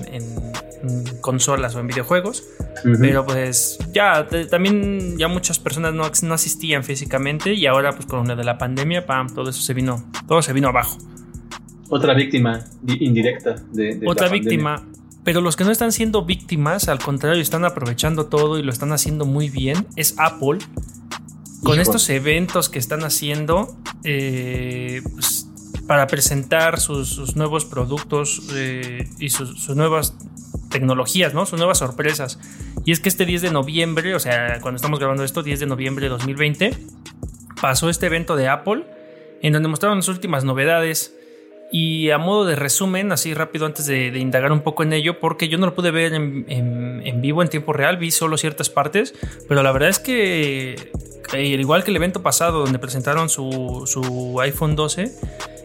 consolas 1.21 1.75
o 1.75 1.81
en 1.81 1.89
videojuegos. 1.89 2.45
Pero 3.01 3.27
pues 3.27 3.77
ya, 3.93 4.29
también 4.49 5.19
ya 5.19 5.27
muchas 5.27 5.59
personas 5.59 5.93
no, 5.95 6.05
no, 6.23 6.35
asistían 6.35 6.85
físicamente 6.85 7.53
y 7.53 7.67
ahora 7.67 7.93
pues 7.93 8.07
con 8.07 8.29
lo 8.29 8.37
de 8.37 8.45
la 8.45 8.57
pandemia, 8.57 9.05
pam, 9.05 9.29
todo 9.35 9.51
eso 9.51 9.61
se 9.61 9.75
vino, 9.75 10.09
todo 10.29 10.43
se 10.43 10.53
vino 10.53 10.69
abajo. 10.69 10.97
Otra 11.89 12.15
víctima 12.15 12.65
indirecta 12.87 13.57
de, 13.73 14.01
Otra 14.07 14.29
víctima. 14.29 14.87
Pero 15.25 15.41
los 15.41 15.57
que 15.57 15.65
no 15.65 15.73
están 15.73 15.93
siendo 15.93 16.25
víctimas, 16.25 16.89
al 16.89 17.01
contrario, 17.01 17.43
están 17.43 17.65
aprovechando 17.65 18.27
todo 18.27 18.59
y 18.59 18.63
lo 18.63 18.71
están 18.71 18.93
haciendo 18.93 19.27
muy 19.27 19.51
bien, 19.51 19.87
es 19.97 20.15
Apple. 20.19 20.59
Con 21.63 21.81
estos 21.81 22.09
eventos 22.09 22.69
que 22.69 22.79
están 22.79 23.03
haciendo, 23.03 23.77
eh, 24.05 25.03
pues, 25.15 25.49
para 25.87 26.07
presentar 26.07 26.81
sus, 26.81 27.35
nuevos 27.37 27.65
productos 27.65 28.43
eh, 28.55 29.09
y 29.19 29.31
sus, 29.31 29.69
nuevas 29.71 30.15
tecnologías, 30.71 31.35
¿no? 31.35 31.47
Sus 31.47 31.59
nuevas 31.59 31.79
sorpresas. 31.79 32.39
Y 32.85 32.93
es 32.93 33.01
que 33.01 33.09
este 33.09 33.25
10 33.25 33.43
de 33.43 33.51
noviembre, 33.51 34.15
o 34.15 34.21
sea, 34.21 34.61
cuando 34.61 34.77
estamos 34.77 34.99
grabando 34.99 35.25
esto, 35.25 35.43
10 35.43 35.61
de 35.61 35.67
noviembre 35.67 36.05
de 36.05 36.11
2020, 36.11 36.79
pasó 37.61 37.89
este 37.89 38.07
evento 38.07 38.37
de 38.37 38.49
Apple 38.49 38.85
en 39.43 39.53
donde 39.53 39.69
mostraron 39.69 39.99
las 39.99 40.09
últimas 40.09 40.45
novedades. 40.45 41.15
Y 41.71 42.11
a 42.11 42.19
modo 42.19 42.47
de 42.47 42.57
resumen, 42.57 43.13
así 43.13 43.35
rápido 43.35 43.67
antes 43.67 43.87
de, 43.87 44.07
indagar 44.19 44.53
un 44.53 44.63
poco 44.63 44.83
en 44.83 44.93
ello, 44.93 45.21
porque 45.21 45.49
yo 45.49 45.59
no 45.59 45.67
lo 45.67 45.75
pude 45.75 45.91
ver 45.91 46.15
en, 46.15 47.21
vivo 47.21 47.43
en 47.43 47.49
tiempo 47.49 47.73
real, 47.73 47.99
vi 47.99 48.11
solo 48.11 48.39
ciertas 48.39 48.71
partes, 48.71 49.15
pero 49.49 49.63
la 49.63 49.71
verdad 49.73 49.91
es 49.91 49.99
que, 49.99 50.91
al 51.31 51.41
igual 51.41 51.85
que 51.85 51.91
el 51.91 51.97
evento 51.97 52.23
pasado 52.23 52.61
donde 52.61 52.79
presentaron 52.79 53.29
su, 53.29 53.85
su 53.87 54.41
iPhone 54.41 54.77
12, 54.77 55.13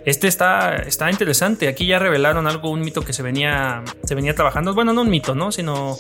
este 0.06 0.28
está, 0.28 0.76
está 0.76 1.10
interesante. 1.10 1.68
Aquí 1.68 1.86
ya 1.86 2.00
revelaron 2.00 2.48
algo, 2.48 2.70
un 2.70 2.82
mito 2.82 3.02
que 3.02 3.14
se 3.14 3.24
venía, 3.24 3.84
se 4.04 4.16
venía 4.16 4.36
trabajando. 4.36 4.74
Bueno, 4.74 4.92
no 4.92 5.02
un 5.02 5.10
mito, 5.10 5.34
¿no? 5.34 5.52
Sino 5.52 5.98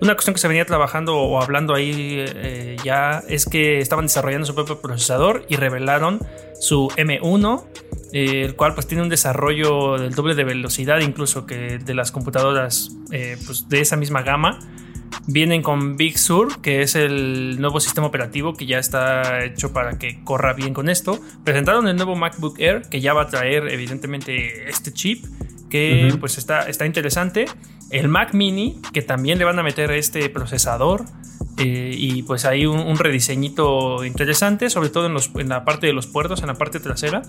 una 0.00 0.14
cuestión 0.14 0.34
que 0.34 0.40
se 0.40 0.48
venía 0.48 0.66
trabajando 0.66 1.16
o 1.16 1.42
hablando 1.42 1.74
ahí 1.74 2.16
eh, 2.18 2.76
ya 2.84 3.22
es 3.28 3.46
que 3.46 3.80
estaban 3.80 4.06
desarrollando 4.06 4.46
su 4.46 4.54
propio 4.54 4.80
procesador 4.80 5.46
y 5.48 5.56
revelaron 5.56 6.20
su 6.60 6.88
M1, 6.96 7.64
eh, 8.12 8.42
el 8.44 8.56
cual 8.56 8.74
pues 8.74 8.86
tiene 8.86 9.02
un 9.02 9.08
desarrollo 9.08 9.98
del 9.98 10.14
doble 10.14 10.34
de 10.34 10.44
velocidad 10.44 11.00
incluso 11.00 11.46
que 11.46 11.78
de 11.78 11.94
las 11.94 12.12
computadoras 12.12 12.90
eh, 13.10 13.38
pues, 13.46 13.68
de 13.68 13.80
esa 13.80 13.96
misma 13.96 14.22
gama. 14.22 14.58
Vienen 15.28 15.62
con 15.62 15.96
Big 15.96 16.18
Sur, 16.18 16.60
que 16.60 16.82
es 16.82 16.94
el 16.94 17.60
nuevo 17.60 17.80
sistema 17.80 18.06
operativo 18.06 18.54
que 18.54 18.66
ya 18.66 18.78
está 18.78 19.44
hecho 19.44 19.72
para 19.72 19.98
que 19.98 20.22
corra 20.24 20.52
bien 20.52 20.74
con 20.74 20.88
esto. 20.88 21.18
Presentaron 21.42 21.88
el 21.88 21.96
nuevo 21.96 22.16
MacBook 22.16 22.60
Air, 22.60 22.82
que 22.82 23.00
ya 23.00 23.14
va 23.14 23.22
a 23.22 23.28
traer 23.28 23.68
evidentemente 23.68 24.68
este 24.68 24.92
chip, 24.92 25.24
que 25.76 26.16
pues 26.18 26.38
está, 26.38 26.68
está 26.68 26.86
interesante. 26.86 27.46
El 27.90 28.08
Mac 28.08 28.34
Mini, 28.34 28.80
que 28.92 29.02
también 29.02 29.38
le 29.38 29.44
van 29.44 29.58
a 29.58 29.62
meter 29.62 29.90
este 29.92 30.28
procesador. 30.28 31.04
Eh, 31.58 31.92
y 31.96 32.22
pues 32.22 32.44
hay 32.44 32.66
un, 32.66 32.96
rediseñito 32.96 34.04
interesante, 34.04 34.68
sobre 34.68 34.90
todo 34.90 35.06
en, 35.06 35.48
la 35.48 35.64
parte 35.64 35.86
de 35.86 35.92
los 35.92 36.06
puertos, 36.06 36.40
en 36.40 36.48
la 36.48 36.54
parte 36.54 36.80
trasera. 36.80 37.22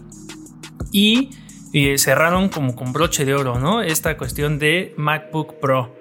Y 0.91 1.29
eh, 1.73 1.97
cerraron 1.97 2.49
como 2.49 2.75
con 2.75 2.93
broche 2.93 3.25
de 3.25 3.35
oro, 3.35 3.59
¿no? 3.59 3.81
Esta 3.81 4.17
cuestión 4.17 4.59
de 4.59 4.93
MacBook 4.97 5.59
Pro 5.59 5.95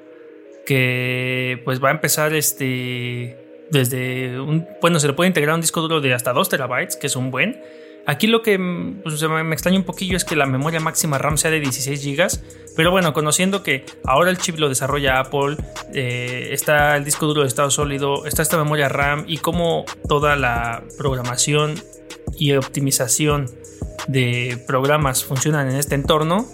que 0.64 1.62
pues 1.64 1.82
va 1.82 1.90
a 1.90 1.92
empezar 1.92 2.34
este 2.34 3.38
desde 3.70 4.40
un 4.40 4.66
bueno 4.80 4.98
se 4.98 5.06
le 5.06 5.12
puede 5.12 5.28
integrar 5.28 5.54
un 5.54 5.60
disco 5.60 5.80
duro 5.80 6.00
de 6.00 6.12
hasta 6.12 6.32
2 6.32 6.48
terabytes 6.48 6.96
que 6.96 7.06
es 7.06 7.14
un 7.14 7.30
buen 7.30 7.60
aquí 8.06 8.26
lo 8.26 8.42
que 8.42 8.58
pues, 9.02 9.22
me 9.22 9.54
extraña 9.54 9.78
un 9.78 9.84
poquillo 9.84 10.16
es 10.16 10.24
que 10.24 10.36
la 10.36 10.46
memoria 10.46 10.80
máxima 10.80 11.18
RAM 11.18 11.36
sea 11.38 11.50
de 11.50 11.60
16 11.60 12.04
GB 12.04 12.28
pero 12.76 12.90
bueno 12.90 13.12
conociendo 13.12 13.62
que 13.62 13.84
ahora 14.04 14.30
el 14.30 14.38
chip 14.38 14.58
lo 14.58 14.68
desarrolla 14.68 15.20
Apple 15.20 15.56
eh, 15.92 16.48
está 16.52 16.96
el 16.96 17.04
disco 17.04 17.26
duro 17.26 17.42
de 17.42 17.48
estado 17.48 17.70
sólido 17.70 18.26
está 18.26 18.42
esta 18.42 18.56
memoria 18.56 18.88
RAM 18.88 19.24
y 19.26 19.38
como 19.38 19.84
toda 20.08 20.36
la 20.36 20.82
programación 20.98 21.74
y 22.38 22.52
optimización 22.52 23.50
de 24.08 24.62
programas 24.66 25.24
funcionan 25.24 25.70
en 25.70 25.76
este 25.76 25.94
entorno 25.94 26.46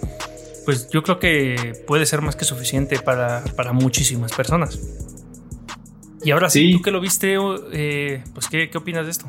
pues 0.65 0.89
yo 0.89 1.03
creo 1.03 1.19
que 1.19 1.73
puede 1.87 2.05
ser 2.05 2.21
más 2.21 2.35
que 2.35 2.45
suficiente 2.45 2.99
para, 2.99 3.43
muchísimas 3.73 4.33
personas. 4.33 4.79
Y 6.23 6.31
ahora 6.31 6.49
sí, 6.49 6.73
tú 6.73 6.81
que 6.81 6.91
lo 6.91 7.01
viste, 7.01 7.35
eh, 7.73 8.23
pues 8.33 8.47
¿qué, 8.47 8.69
opinas 8.75 9.05
de 9.05 9.11
esto? 9.11 9.27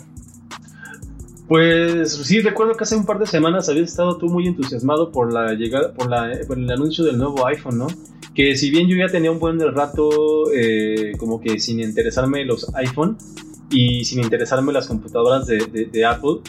Pues 1.48 2.12
sí, 2.12 2.40
recuerdo 2.40 2.74
que 2.74 2.84
hace 2.84 2.96
un 2.96 3.04
par 3.04 3.18
de 3.18 3.26
semanas 3.26 3.68
habías 3.68 3.90
estado 3.90 4.16
tú 4.16 4.28
muy 4.28 4.46
entusiasmado 4.46 5.12
por 5.12 5.32
la 5.32 5.52
llegada, 5.54 5.92
por, 5.92 6.08
la, 6.08 6.32
el 6.32 6.70
anuncio 6.70 7.04
del 7.04 7.18
nuevo 7.18 7.46
iPhone, 7.46 7.78
¿no? 7.78 7.86
Que 8.34 8.56
si 8.56 8.70
bien 8.70 8.88
yo 8.88 8.96
ya 8.96 9.08
tenía 9.08 9.30
un 9.30 9.38
buen 9.38 9.60
rato 9.60 10.50
eh, 10.52 11.12
como 11.18 11.40
que 11.40 11.60
sin 11.60 11.80
interesarme 11.80 12.44
los 12.44 12.74
iPhone 12.74 13.16
y 13.70 14.04
sin 14.04 14.22
interesarme 14.22 14.72
las 14.72 14.86
computadoras 14.86 15.46
de 15.46 16.04
Apple, 16.04 16.40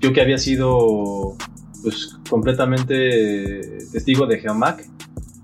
yo 0.00 0.12
que 0.12 0.20
había 0.20 0.38
sido 0.38 1.36
pues 1.82 2.16
completamente 2.28 3.60
testigo 3.92 4.26
de 4.26 4.38
Geomac, 4.38 4.84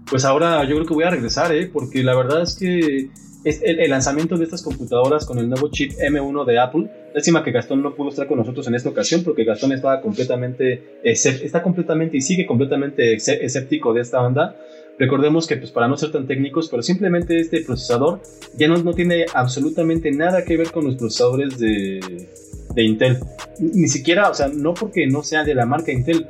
pues 0.09 0.25
ahora 0.25 0.63
yo 0.65 0.77
creo 0.77 0.87
que 0.87 0.95
voy 0.95 1.05
a 1.05 1.11
regresar, 1.11 1.55
¿eh? 1.55 1.69
porque 1.73 2.03
la 2.03 2.15
verdad 2.17 2.43
es 2.43 2.57
que 2.57 3.11
el, 3.47 3.89
lanzamiento 3.91 4.37
de 4.37 4.45
estas 4.45 4.63
computadoras 4.63 5.25
con 5.25 5.39
el 5.39 5.49
nuevo 5.49 5.69
chip 5.71 5.93
M1 5.93 6.45
de 6.45 6.59
Apple, 6.59 6.91
lástima 7.15 7.45
que 7.45 7.53
Gastón 7.53 7.83
no 7.83 7.95
pudo 7.95 8.09
estar 8.09 8.27
con 8.27 8.39
nosotros 8.39 8.67
en 8.67 8.75
esta 8.75 8.89
ocasión 8.89 9.23
porque 9.23 9.45
Gastón 9.45 9.73
estaba 9.73 10.01
completamente, 10.01 11.01
está 11.05 11.63
completamente 11.63 12.17
y 12.17 12.21
sigue 12.21 12.47
completamente 12.47 13.15
escéptico 13.15 13.93
de 13.93 14.01
esta 14.01 14.21
onda. 14.21 14.57
Recordemos 14.99 15.47
que 15.47 15.57
pues 15.57 15.71
para 15.71 15.89
no 15.89 15.97
ser 15.97 16.11
tan 16.11 16.27
técnicos, 16.27 16.69
pero 16.69 16.83
simplemente 16.83 17.39
este 17.39 17.61
procesador 17.61 18.21
ya 18.57 18.67
no, 18.67 18.79
no 18.79 18.95
tiene 18.95 19.27
absolutamente 19.33 20.11
nada 20.11 20.45
que 20.45 20.57
ver 20.57 20.73
con 20.73 20.87
los 20.87 20.97
procesadores 20.97 21.59
de 21.59 22.83
Intel. 22.83 23.19
Ni 23.61 23.89
siquiera, 23.89 24.31
o 24.31 24.35
sea, 24.35 24.49
no 24.49 24.75
porque 24.75 25.07
no 25.07 25.23
sea 25.23 25.45
de 25.45 25.55
la 25.55 25.67
marca 25.67 25.93
Intel. 25.93 26.27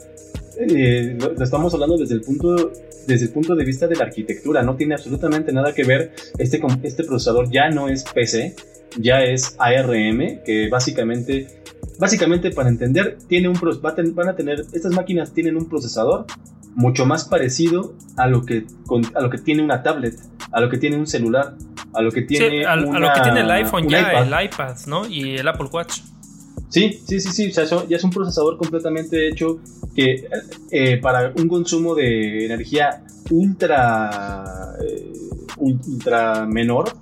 Eh, 0.59 1.17
lo, 1.21 1.43
estamos 1.43 1.73
hablando 1.75 1.99
desde 1.99 2.15
el 2.15 2.23
punto 2.23 2.73
desde 3.07 3.27
el 3.27 3.33
punto 3.33 3.55
de 3.55 3.65
vista 3.65 3.87
de 3.87 3.97
la 3.97 4.05
arquitectura. 4.05 4.63
No 4.63 4.77
tiene 4.77 4.95
absolutamente 4.95 5.53
nada 5.53 5.73
que 5.73 5.85
ver. 5.85 6.13
Este, 6.39 6.61
este 6.83 7.05
procesador 7.05 7.51
ya 7.51 7.69
no 7.71 7.89
es 7.89 8.05
PC, 8.05 8.57
ya 8.99 9.23
es 9.23 9.57
ARM, 9.59 10.43
que 10.45 10.69
básicamente, 10.71 11.63
básicamente 11.99 12.51
para 12.51 12.69
entender, 12.69 13.19
tiene 13.29 13.49
un, 13.49 13.59
van 13.83 14.29
a 14.29 14.37
tener, 14.37 14.61
estas 14.73 14.93
máquinas 14.93 15.33
tienen 15.33 15.57
un 15.57 15.69
procesador 15.69 16.27
mucho 16.75 17.07
más 17.07 17.25
parecido 17.25 17.95
a 18.17 18.27
lo 18.27 18.45
que, 18.45 18.67
a 19.15 19.21
lo 19.21 19.31
que 19.31 19.39
tiene 19.39 19.63
una 19.63 19.83
tablet, 19.83 20.15
a 20.53 20.61
lo 20.61 20.69
que 20.69 20.77
tiene 20.79 20.97
un 20.97 21.07
celular, 21.07 21.55
a 21.95 22.03
lo 22.03 22.11
que 22.11 22.23
tiene, 22.23 22.67
a, 22.67 22.77
lo 22.77 23.13
que 23.15 23.21
tiene 23.23 23.41
el 23.41 23.51
iPhone 23.51 23.89
ya, 23.89 24.11
el 24.13 24.45
iPad, 24.45 24.77
¿no? 24.87 25.07
Y 25.07 25.37
el 25.37 25.49
Apple 25.49 25.69
Watch. 25.73 26.01
Sí, 26.77 27.01
sí, 27.07 27.21
sí, 27.21 27.31
sí. 27.31 27.49
O 27.49 27.53
sea, 27.55 27.87
ya 27.89 27.97
es 27.97 28.05
un 28.05 28.11
procesador 28.11 28.59
completamente 28.59 29.29
hecho 29.29 29.61
que 29.95 30.29
eh, 30.71 30.99
para 30.99 31.33
un 31.35 31.49
consumo 31.49 31.95
de 31.95 32.45
energía 32.45 33.03
ultra, 33.31 34.75
eh, 34.87 35.11
ultra 35.57 36.45
menor, 36.45 36.93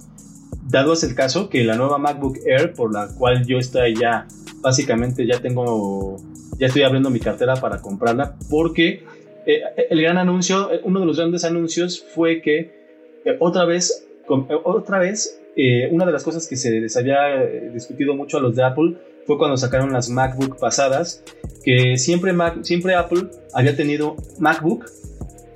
dado 0.70 0.92
es 0.92 1.02
el 1.02 1.16
caso 1.16 1.48
que 1.48 1.64
la 1.64 1.74
nueva 1.74 1.98
MacBook 1.98 2.38
Air, 2.46 2.72
por 2.72 2.94
la 2.94 3.08
cual 3.18 3.44
yo 3.46 3.58
estoy 3.58 3.96
ya, 3.96 4.28
básicamente 4.60 5.26
ya 5.26 5.40
tengo, 5.40 6.18
ya 6.56 6.68
estoy 6.68 6.84
abriendo 6.84 7.10
mi 7.10 7.18
cartera 7.18 7.56
para 7.56 7.82
comprarla, 7.82 8.36
porque 8.48 9.02
eh, 9.44 9.60
el 9.90 10.00
gran 10.00 10.18
anuncio, 10.18 10.70
uno 10.84 11.00
de 11.00 11.06
los 11.06 11.16
grandes 11.16 11.42
anuncios 11.42 12.00
fue 12.14 12.40
que 12.42 12.70
otra 13.40 13.64
vez, 13.64 14.06
otra 14.62 15.00
vez, 15.00 15.36
una 15.90 16.06
de 16.06 16.12
las 16.12 16.24
cosas 16.24 16.46
que 16.48 16.56
se 16.56 16.70
les 16.80 16.96
había 16.96 17.36
discutido 17.72 18.14
mucho 18.14 18.38
a 18.38 18.40
los 18.40 18.56
de 18.56 18.64
Apple 18.64 18.96
fue 19.26 19.38
cuando 19.38 19.56
sacaron 19.56 19.92
las 19.92 20.10
MacBook 20.10 20.58
pasadas, 20.58 21.22
que 21.62 21.96
siempre, 21.96 22.32
Mac, 22.32 22.58
siempre 22.62 22.94
Apple 22.94 23.28
había 23.52 23.76
tenido 23.76 24.16
MacBook 24.38 24.84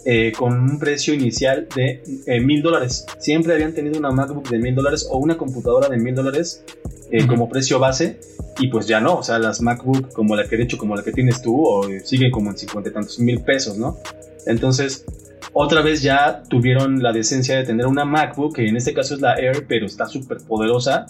eh, 0.04 0.32
con 0.38 0.58
un 0.58 0.78
precio 0.78 1.12
inicial 1.12 1.68
de 1.74 2.02
eh, 2.26 2.40
mil 2.40 2.62
dólares. 2.62 3.04
Siempre 3.18 3.52
habían 3.52 3.74
tenido 3.74 3.98
una 3.98 4.10
MacBook 4.10 4.48
de 4.48 4.58
mil 4.58 4.74
dólares 4.74 5.06
o 5.10 5.18
una 5.18 5.36
computadora 5.36 5.88
de 5.88 5.98
mil 5.98 6.14
dólares 6.14 6.64
eh, 7.10 7.26
como 7.26 7.48
precio 7.48 7.78
base. 7.78 8.18
Y 8.60 8.68
pues 8.68 8.86
ya 8.86 9.00
no, 9.00 9.16
o 9.16 9.22
sea, 9.22 9.38
las 9.38 9.60
MacBook 9.60 10.12
como 10.12 10.34
la 10.34 10.48
que 10.48 10.56
de 10.56 10.64
hecho 10.64 10.78
como 10.78 10.96
la 10.96 11.02
que 11.02 11.12
tienes 11.12 11.42
tú, 11.42 11.62
o 11.62 11.86
siguen 12.04 12.30
como 12.30 12.50
en 12.50 12.58
cincuenta 12.58 12.90
y 12.90 12.92
tantos 12.92 13.18
mil 13.20 13.40
pesos, 13.40 13.76
¿no? 13.76 13.98
Entonces, 14.46 15.04
otra 15.52 15.82
vez 15.82 16.02
ya 16.02 16.42
tuvieron 16.48 17.02
la 17.02 17.12
decencia 17.12 17.56
de 17.56 17.64
tener 17.64 17.86
una 17.86 18.04
MacBook, 18.04 18.56
que 18.56 18.66
en 18.66 18.76
este 18.76 18.94
caso 18.94 19.14
es 19.14 19.20
la 19.20 19.34
Air, 19.34 19.66
pero 19.66 19.86
está 19.86 20.06
súper 20.06 20.38
poderosa, 20.38 21.06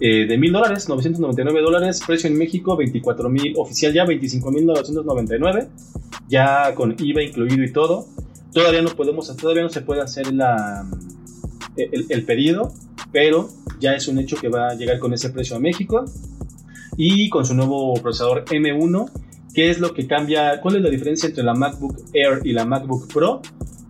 eh, 0.00 0.26
de 0.26 0.38
mil 0.38 0.52
dólares, 0.52 0.88
999 0.88 1.62
dólares, 1.62 2.02
precio 2.04 2.28
en 2.28 2.36
México 2.36 2.76
24 2.76 3.28
mil, 3.28 3.54
oficial 3.56 3.92
ya 3.92 4.04
25 4.04 4.50
mil 4.50 4.66
999, 4.66 5.68
ya 6.28 6.74
con 6.74 6.96
IVA 6.98 7.22
incluido 7.22 7.62
y 7.62 7.72
todo. 7.72 8.06
Todavía 8.52 8.82
no 8.82 8.90
podemos, 8.90 9.34
todavía 9.36 9.62
no 9.62 9.70
se 9.70 9.82
puede 9.82 10.00
hacer 10.00 10.32
la, 10.32 10.84
el, 11.76 12.24
pedido, 12.24 12.72
pero 13.12 13.48
ya 13.80 13.94
es 13.94 14.08
un 14.08 14.18
hecho 14.18 14.36
que 14.36 14.48
va 14.48 14.68
a 14.68 14.74
llegar 14.74 14.98
con 14.98 15.12
ese 15.12 15.30
precio 15.30 15.56
a 15.56 15.60
México 15.60 16.04
y 16.96 17.28
con 17.28 17.44
su 17.44 17.54
nuevo 17.54 17.94
procesador 17.94 18.44
M1. 18.44 19.10
¿Qué 19.54 19.70
es 19.70 19.78
lo 19.78 19.94
que 19.94 20.08
cambia? 20.08 20.60
¿Cuál 20.60 20.76
es 20.76 20.82
la 20.82 20.90
diferencia 20.90 21.28
entre 21.28 21.44
la 21.44 21.54
MacBook 21.54 21.96
Air 22.12 22.40
y 22.44 22.52
la 22.52 22.64
MacBook 22.64 23.12
Pro? 23.12 23.42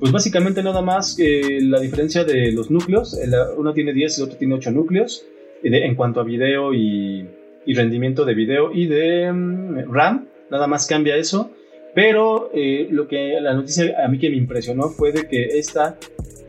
Pues 0.04 0.12
básicamente 0.12 0.62
nada 0.62 0.82
más 0.82 1.16
que 1.16 1.60
la 1.62 1.80
diferencia 1.80 2.24
de 2.24 2.52
los 2.52 2.70
núcleos. 2.70 3.18
Uno 3.56 3.72
tiene 3.72 3.94
10 3.94 4.18
y 4.18 4.20
el 4.20 4.26
otro 4.26 4.36
tiene 4.36 4.54
8 4.56 4.70
núcleos 4.70 5.24
en 5.62 5.94
cuanto 5.94 6.20
a 6.20 6.24
video 6.24 6.74
y, 6.74 7.26
rendimiento 7.68 8.26
de 8.26 8.34
video 8.34 8.70
y 8.70 8.86
de 8.86 9.32
mm, 9.32 9.90
RAM, 9.90 10.28
nada 10.50 10.66
más 10.66 10.86
cambia 10.86 11.16
eso. 11.16 11.52
Pero 11.94 12.50
eh, 12.52 12.86
lo 12.90 13.08
que 13.08 13.40
la 13.40 13.54
noticia 13.54 13.94
a 14.04 14.08
mí 14.08 14.18
que 14.18 14.28
me 14.28 14.36
impresionó 14.36 14.90
fue 14.90 15.10
de 15.10 15.26
que 15.26 15.42
esta 15.58 15.96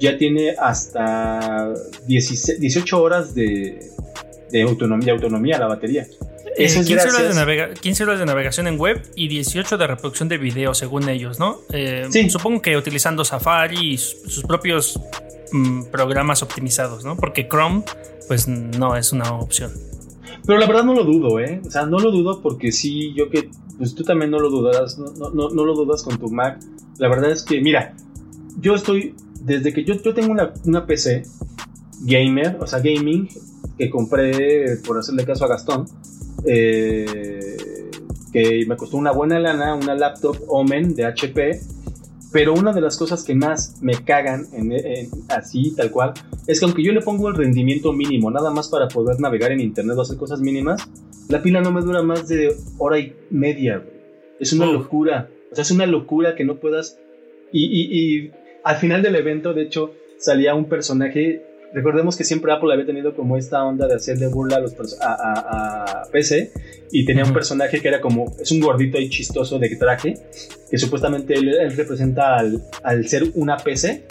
ya 0.02 0.18
tiene 0.18 0.54
hasta 0.60 1.74
18 2.08 3.02
horas 3.02 3.34
de, 3.34 3.80
autonomía, 4.68 5.14
autonomía 5.14 5.58
la 5.60 5.68
batería. 5.68 6.06
Eh, 6.58 6.66
Eso 6.66 6.82
15, 6.84 8.04
horas 8.04 8.20
de 8.20 8.26
navegación 8.26 8.68
en 8.68 8.80
web 8.80 9.02
y 9.16 9.28
18 9.28 9.78
de 9.78 9.88
reproducción 9.88 10.30
de 10.30 10.38
video, 10.38 10.74
según 10.74 11.10
ellos, 11.10 11.38
¿no? 11.38 11.60
Eh, 11.72 12.08
supongo 12.30 12.62
que 12.62 12.78
utilizando 12.78 13.26
Safari 13.26 13.94
y 13.94 13.98
sus 13.98 14.44
propios 14.44 15.00
mm, 15.52 15.86
programas 15.92 16.42
optimizados, 16.44 17.04
¿no? 17.04 17.18
Porque 17.18 17.48
Chrome 17.50 17.84
pues 18.28 18.48
no 18.48 18.96
es 18.96 19.12
una 19.12 19.34
opción. 19.34 19.72
Pero 20.46 20.60
la 20.60 20.68
verdad 20.68 20.84
no 20.84 20.94
lo 20.94 21.04
dudo, 21.04 21.40
¿eh? 21.40 21.62
O 21.66 21.70
sea, 21.70 21.86
no 21.86 22.00
lo 22.00 22.12
dudo 22.12 22.42
porque 22.42 22.72
sí, 22.72 23.14
yo 23.16 23.30
que, 23.30 23.50
pues 23.78 23.96
tú 23.96 24.04
también 24.04 24.32
no 24.32 24.40
lo 24.40 24.50
dudas, 24.50 24.98
no, 24.98 25.30
no, 25.32 25.50
no, 25.50 25.66
lo 25.66 25.74
dudas 25.74 26.04
con 26.04 26.18
tu 26.18 26.30
Mac. 26.30 26.60
La 27.00 27.10
verdad 27.10 27.32
es 27.32 27.44
que, 27.44 27.62
mira, 27.62 27.96
yo 28.60 28.76
estoy, 28.76 29.16
desde 29.42 29.74
que 29.74 29.84
yo, 29.84 29.96
yo 29.96 30.14
tengo 30.14 30.32
una, 30.32 30.54
una 30.66 30.86
PC 30.86 31.24
gamer, 32.02 32.58
o 32.60 32.68
sea, 32.68 32.80
gaming, 32.80 33.28
que 33.78 33.90
compré, 33.90 34.78
por 34.86 34.98
hacerle 35.00 35.26
caso 35.26 35.46
a 35.46 35.48
Gastón, 35.48 35.86
eh, 36.48 37.58
que 38.32 38.66
me 38.68 38.76
costó 38.76 38.98
una 38.98 39.12
buena 39.12 39.40
lana, 39.40 39.76
una 39.76 39.96
laptop 39.96 40.38
Omen 40.48 40.94
de 40.94 41.06
HP, 41.06 41.60
pero 42.32 42.54
una 42.54 42.74
de 42.74 42.82
las 42.82 42.98
cosas 42.98 43.24
que 43.24 43.34
más 43.34 43.82
me 43.82 43.94
cagan 44.04 44.46
en, 44.54 44.74
así, 45.30 45.74
tal 45.76 45.92
cual, 45.92 46.14
es 46.48 46.60
que 46.60 46.66
aunque 46.66 46.84
yo 46.84 46.92
le 46.92 47.02
pongo 47.02 47.30
el 47.30 47.36
rendimiento 47.36 47.94
mínimo, 47.94 48.30
nada 48.30 48.52
más 48.52 48.68
para 48.68 48.88
poder 48.88 49.20
navegar 49.20 49.52
en 49.52 49.62
internet 49.62 49.98
o 49.98 50.02
hacer 50.02 50.18
cosas 50.18 50.42
mínimas, 50.42 50.88
la 51.30 51.42
pila 51.42 51.62
no 51.62 51.72
me 51.72 51.82
dura 51.82 52.04
más 52.04 52.28
de 52.28 52.56
hora 52.78 53.00
y 53.00 53.14
media. 53.30 53.84
Es 54.40 54.52
una 54.54 54.66
locura. 54.66 55.30
O 55.52 55.56
sea, 55.56 55.62
es 55.62 55.72
una 55.72 55.86
locura 55.86 56.36
que 56.36 56.44
no 56.44 56.58
puedas. 56.58 57.00
y 57.52 58.32
al 58.64 58.76
final 58.76 59.02
del 59.02 59.16
evento, 59.16 59.54
de 59.54 59.64
hecho, 59.64 59.94
salía 60.18 60.56
un 60.56 60.66
personaje 60.66 61.55
Recordemos 61.76 62.16
que 62.16 62.24
siempre 62.24 62.54
Apple 62.54 62.72
había 62.72 62.86
tenido 62.86 63.14
como 63.14 63.36
esta 63.36 63.62
onda 63.66 63.86
de 63.86 63.96
hacerle 63.96 64.28
burla 64.28 64.56
a, 64.56 64.60
los 64.62 64.74
a, 65.02 66.04
a, 66.04 66.04
PC 66.10 66.54
y 66.90 67.04
tenía 67.04 67.26
un 67.26 67.34
personaje 67.34 67.82
que 67.82 67.90
era 67.90 68.00
como, 68.00 68.34
es 68.40 68.50
un 68.54 68.62
gordito 68.62 68.98
ahí 68.98 69.10
chistoso 69.10 69.60
de 69.60 69.76
traje, 69.76 70.14
que 70.72 70.78
supuestamente 70.78 71.34
él, 71.34 71.54
representa 71.76 72.38
al, 72.38 72.64
al, 72.82 73.06
ser 73.10 73.26
una 73.34 73.58
PC 73.58 74.06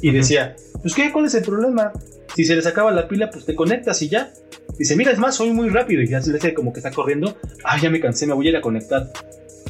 y 0.00 0.12
decía, 0.12 0.56
pues 0.80 0.94
qué, 0.94 1.12
¿cuál 1.12 1.26
es 1.26 1.34
el 1.34 1.44
problema? 1.44 1.92
Si 2.34 2.46
se 2.46 2.56
les 2.56 2.64
acaba 2.64 2.90
la 2.90 3.06
pila, 3.06 3.28
pues 3.28 3.44
te 3.44 3.54
conectas 3.54 4.00
y 4.00 4.08
ya. 4.08 4.32
Dice, 4.78 4.96
mira, 4.96 5.12
es 5.12 5.18
más, 5.18 5.34
soy 5.34 5.50
muy 5.50 5.68
rápido 5.68 6.00
y 6.00 6.08
ya 6.08 6.22
se 6.22 6.30
le 6.30 6.36
dice 6.38 6.54
como 6.54 6.72
que 6.72 6.78
está 6.78 6.90
corriendo, 6.90 7.36
ah, 7.64 7.76
ya 7.78 7.90
me 7.90 8.00
cansé, 8.00 8.26
me 8.26 8.32
voy 8.32 8.46
a 8.46 8.50
ir 8.50 8.56
a 8.56 8.62
conectar. 8.62 9.12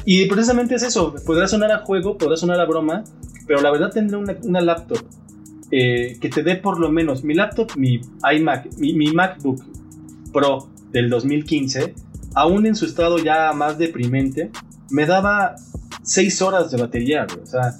Y 0.05 0.25
precisamente 0.27 0.75
es 0.75 0.83
eso, 0.83 1.13
podrá 1.25 1.49
sonar 1.49 1.73
a 1.73 1.79
juego, 1.79 2.17
podrá 2.17 2.37
sonar 2.37 2.61
a 2.61 2.65
broma, 2.65 3.03
pero 3.45 3.59
la 3.59 3.71
verdad 3.71 3.89
tendré 3.91 4.15
una, 4.15 4.37
una 4.41 4.61
laptop 4.61 4.99
eh, 5.71 6.17
que 6.19 6.29
te 6.29 6.43
dé 6.43 6.55
por 6.55 6.79
lo 6.79 6.91
menos 6.91 7.23
mi 7.23 7.33
laptop, 7.33 7.77
mi 7.77 8.01
iMac, 8.33 8.77
mi, 8.77 9.11
MacBook 9.13 9.63
Pro 10.33 10.67
del 10.91 11.09
2015, 11.09 11.93
aún 12.35 12.65
en 12.65 12.75
su 12.75 12.85
estado 12.85 13.17
ya 13.19 13.53
más 13.53 13.77
deprimente, 13.77 14.51
me 14.89 15.05
daba 15.05 15.55
6 16.03 16.41
horas 16.41 16.71
de 16.71 16.77
batería, 16.77 17.25
o 17.41 17.45
sea, 17.45 17.73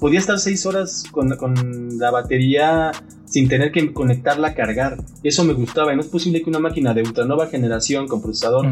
podía 0.00 0.18
estar 0.18 0.38
6 0.38 0.66
horas 0.66 1.04
con, 1.10 1.98
la 1.98 2.10
batería 2.10 2.92
sin 3.24 3.48
tener 3.48 3.72
que 3.72 3.92
conectarla 3.92 4.48
a 4.48 4.54
cargar. 4.54 4.98
Eso 5.22 5.44
me 5.44 5.54
gustaba 5.54 5.92
y 5.92 5.96
no 5.96 6.02
es 6.02 6.08
posible 6.08 6.42
que 6.42 6.50
una 6.50 6.58
máquina 6.58 6.92
de 6.92 7.02
ultra 7.02 7.24
nueva 7.24 7.46
generación 7.46 8.06
con 8.06 8.20
procesador 8.20 8.66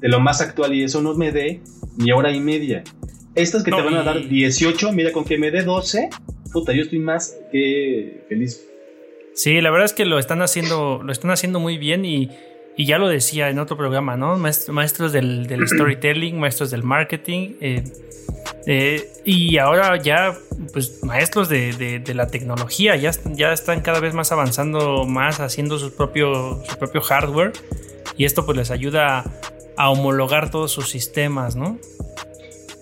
de 0.00 0.08
lo 0.08 0.18
más 0.18 0.40
actual 0.40 0.74
y 0.74 0.82
eso 0.82 1.02
no 1.02 1.14
me 1.14 1.30
dé 1.30 1.60
ni 1.98 2.10
hora 2.10 2.32
y 2.32 2.40
media. 2.40 2.82
Estas 3.34 3.62
que 3.62 3.70
te 3.70 3.82
van 3.82 3.94
a 3.94 4.02
dar 4.02 4.26
18, 4.26 4.92
mira, 4.92 5.12
con 5.12 5.24
que 5.24 5.38
me 5.38 5.50
dé 5.50 5.62
12, 5.62 6.10
puta, 6.52 6.72
yo 6.72 6.82
estoy 6.82 6.98
más 6.98 7.36
que 7.50 8.24
feliz. 8.28 8.64
Sí, 9.34 9.60
la 9.60 9.70
verdad 9.70 9.84
es 9.84 9.92
que 9.92 10.04
lo 10.04 10.18
están 10.18 10.42
haciendo, 10.42 11.00
lo 11.04 11.12
están 11.12 11.30
haciendo 11.30 11.60
muy 11.60 11.78
bien 11.78 12.04
y, 12.04 12.30
ya 12.76 12.98
lo 12.98 13.08
decía 13.08 13.50
en 13.50 13.58
otro 13.58 13.76
programa, 13.76 14.16
¿no? 14.16 14.36
Maestros 14.36 15.12
del, 15.12 15.48
storytelling, 15.66 16.38
maestros 16.38 16.70
del 16.70 16.82
marketing. 16.82 17.54
Eh, 17.60 17.84
eh, 18.66 19.08
y 19.24 19.58
ahora 19.58 20.00
ya, 20.00 20.36
pues, 20.72 21.02
maestros 21.02 21.48
de, 21.48 22.02
la 22.14 22.26
tecnología, 22.28 22.96
ya, 22.96 23.10
ya 23.32 23.52
están 23.52 23.80
cada 23.80 24.00
vez 24.00 24.14
más 24.14 24.30
avanzando, 24.32 25.04
más 25.06 25.40
haciendo 25.40 25.78
su 25.78 25.94
propio, 25.94 26.62
su 26.68 26.76
propio 26.78 27.00
hardware. 27.00 27.52
Y 28.16 28.24
esto 28.24 28.44
pues 28.44 28.58
les 28.58 28.70
ayuda 28.70 29.24
a 29.76 29.90
homologar 29.90 30.50
todos 30.50 30.72
sus 30.72 30.88
sistemas, 30.88 31.54
¿no? 31.54 31.78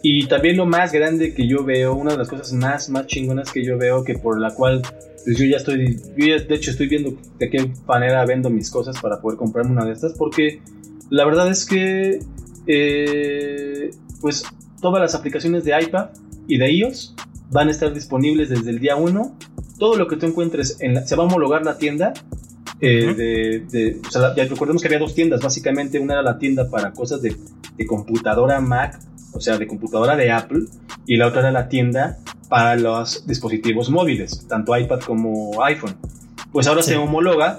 Y 0.02 0.26
también 0.26 0.56
lo 0.56 0.66
más 0.66 0.92
grande 0.92 1.34
que 1.34 1.48
yo 1.48 1.64
veo, 1.64 1.94
una 1.94 2.12
de 2.12 2.18
las 2.18 2.28
cosas 2.28 2.52
más, 2.52 2.88
más 2.90 3.06
chingonas 3.06 3.50
que 3.50 3.64
yo 3.64 3.76
veo, 3.78 4.04
que 4.04 4.14
por 4.14 4.40
la 4.40 4.54
cual 4.54 4.82
pues 5.24 5.38
yo 5.38 5.44
ya 5.44 5.56
estoy, 5.56 6.00
yo 6.16 6.38
de 6.38 6.54
hecho 6.54 6.70
estoy 6.70 6.86
viendo 6.86 7.18
de 7.38 7.50
qué 7.50 7.72
manera 7.86 8.24
vendo 8.24 8.48
mis 8.48 8.70
cosas 8.70 9.00
para 9.00 9.20
poder 9.20 9.36
comprarme 9.36 9.72
una 9.72 9.84
de 9.84 9.92
estas, 9.92 10.12
porque 10.12 10.60
la 11.10 11.24
verdad 11.24 11.50
es 11.50 11.66
que 11.66 12.20
eh, 12.68 13.90
pues 14.20 14.44
todas 14.80 15.00
las 15.00 15.14
aplicaciones 15.16 15.64
de 15.64 15.80
iPad 15.80 16.10
y 16.46 16.58
de 16.58 16.70
iOS 16.70 17.14
van 17.50 17.68
a 17.68 17.70
estar 17.70 17.92
disponibles 17.92 18.48
desde 18.48 18.70
el 18.70 18.78
día 18.78 18.96
1. 18.96 19.36
Todo 19.78 19.96
lo 19.96 20.06
que 20.06 20.16
tú 20.16 20.26
encuentres 20.26 20.80
en 20.80 21.06
se 21.06 21.16
va 21.16 21.24
a 21.24 21.26
homologar 21.26 21.64
la 21.64 21.76
tienda. 21.78 22.14
Eh, 22.80 23.64
de, 23.68 24.00
ya 24.12 24.44
recordemos 24.44 24.82
que 24.82 24.88
había 24.88 24.98
dos 24.98 25.14
tiendas, 25.14 25.40
básicamente 25.40 25.98
una 25.98 26.14
era 26.14 26.22
la 26.22 26.38
tienda 26.38 26.68
para 26.68 26.92
cosas 26.92 27.22
de, 27.22 27.34
de 27.76 27.86
computadora 27.86 28.60
Mac 28.60 29.00
o 29.36 29.40
sea, 29.40 29.58
de 29.58 29.66
computadora 29.66 30.16
de 30.16 30.30
Apple, 30.32 30.64
y 31.06 31.16
la 31.16 31.26
otra 31.28 31.40
era 31.40 31.52
la 31.52 31.68
tienda 31.68 32.18
para 32.48 32.76
los 32.76 33.26
dispositivos 33.26 33.90
móviles, 33.90 34.46
tanto 34.48 34.76
iPad 34.76 35.00
como 35.00 35.62
iPhone. 35.62 35.96
Pues 36.52 36.66
ahora 36.66 36.82
se 36.82 36.96
homologa 36.96 37.58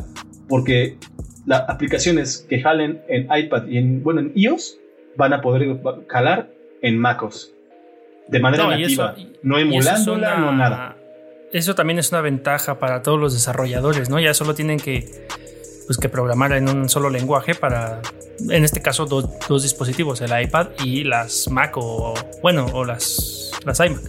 porque 0.49 0.97
las 1.45 1.69
aplicaciones 1.69 2.45
que 2.49 2.61
jalen 2.61 3.01
en 3.07 3.27
iPad 3.31 3.67
y 3.67 3.77
en, 3.77 4.03
bueno, 4.03 4.21
en 4.21 4.31
iOS 4.35 4.77
van 5.15 5.33
a 5.33 5.41
poder 5.41 5.79
jalar 6.07 6.49
en 6.81 6.97
MacOS. 6.97 7.53
de 8.27 8.39
manera 8.39 8.67
nativa, 8.67 9.15
no 9.43 9.57
emulándola, 9.57 10.37
no 10.37 10.51
nada. 10.51 10.97
Eso 11.53 11.75
también 11.75 11.99
es 11.99 12.11
una 12.11 12.21
ventaja 12.21 12.77
para 12.79 13.01
todos 13.01 13.19
los 13.19 13.33
desarrolladores, 13.33 14.09
¿no? 14.09 14.19
Ya 14.19 14.33
solo 14.33 14.53
tienen 14.53 14.79
que 14.79 15.27
pues 15.87 15.97
que 15.97 16.09
programar 16.09 16.51
en 16.51 16.69
un 16.69 16.89
solo 16.89 17.09
lenguaje 17.09 17.55
para, 17.55 18.01
en 18.49 18.63
este 18.63 18.81
caso, 18.81 19.05
dos, 19.05 19.63
dispositivos, 19.63 20.21
el 20.21 20.39
iPad 20.39 20.67
y 20.83 21.05
las 21.05 21.49
Mac 21.49 21.77
o, 21.77 22.13
bueno, 22.43 22.67
o 22.73 22.85
las, 22.85 23.51
las 23.65 23.79
iMac. 23.79 24.01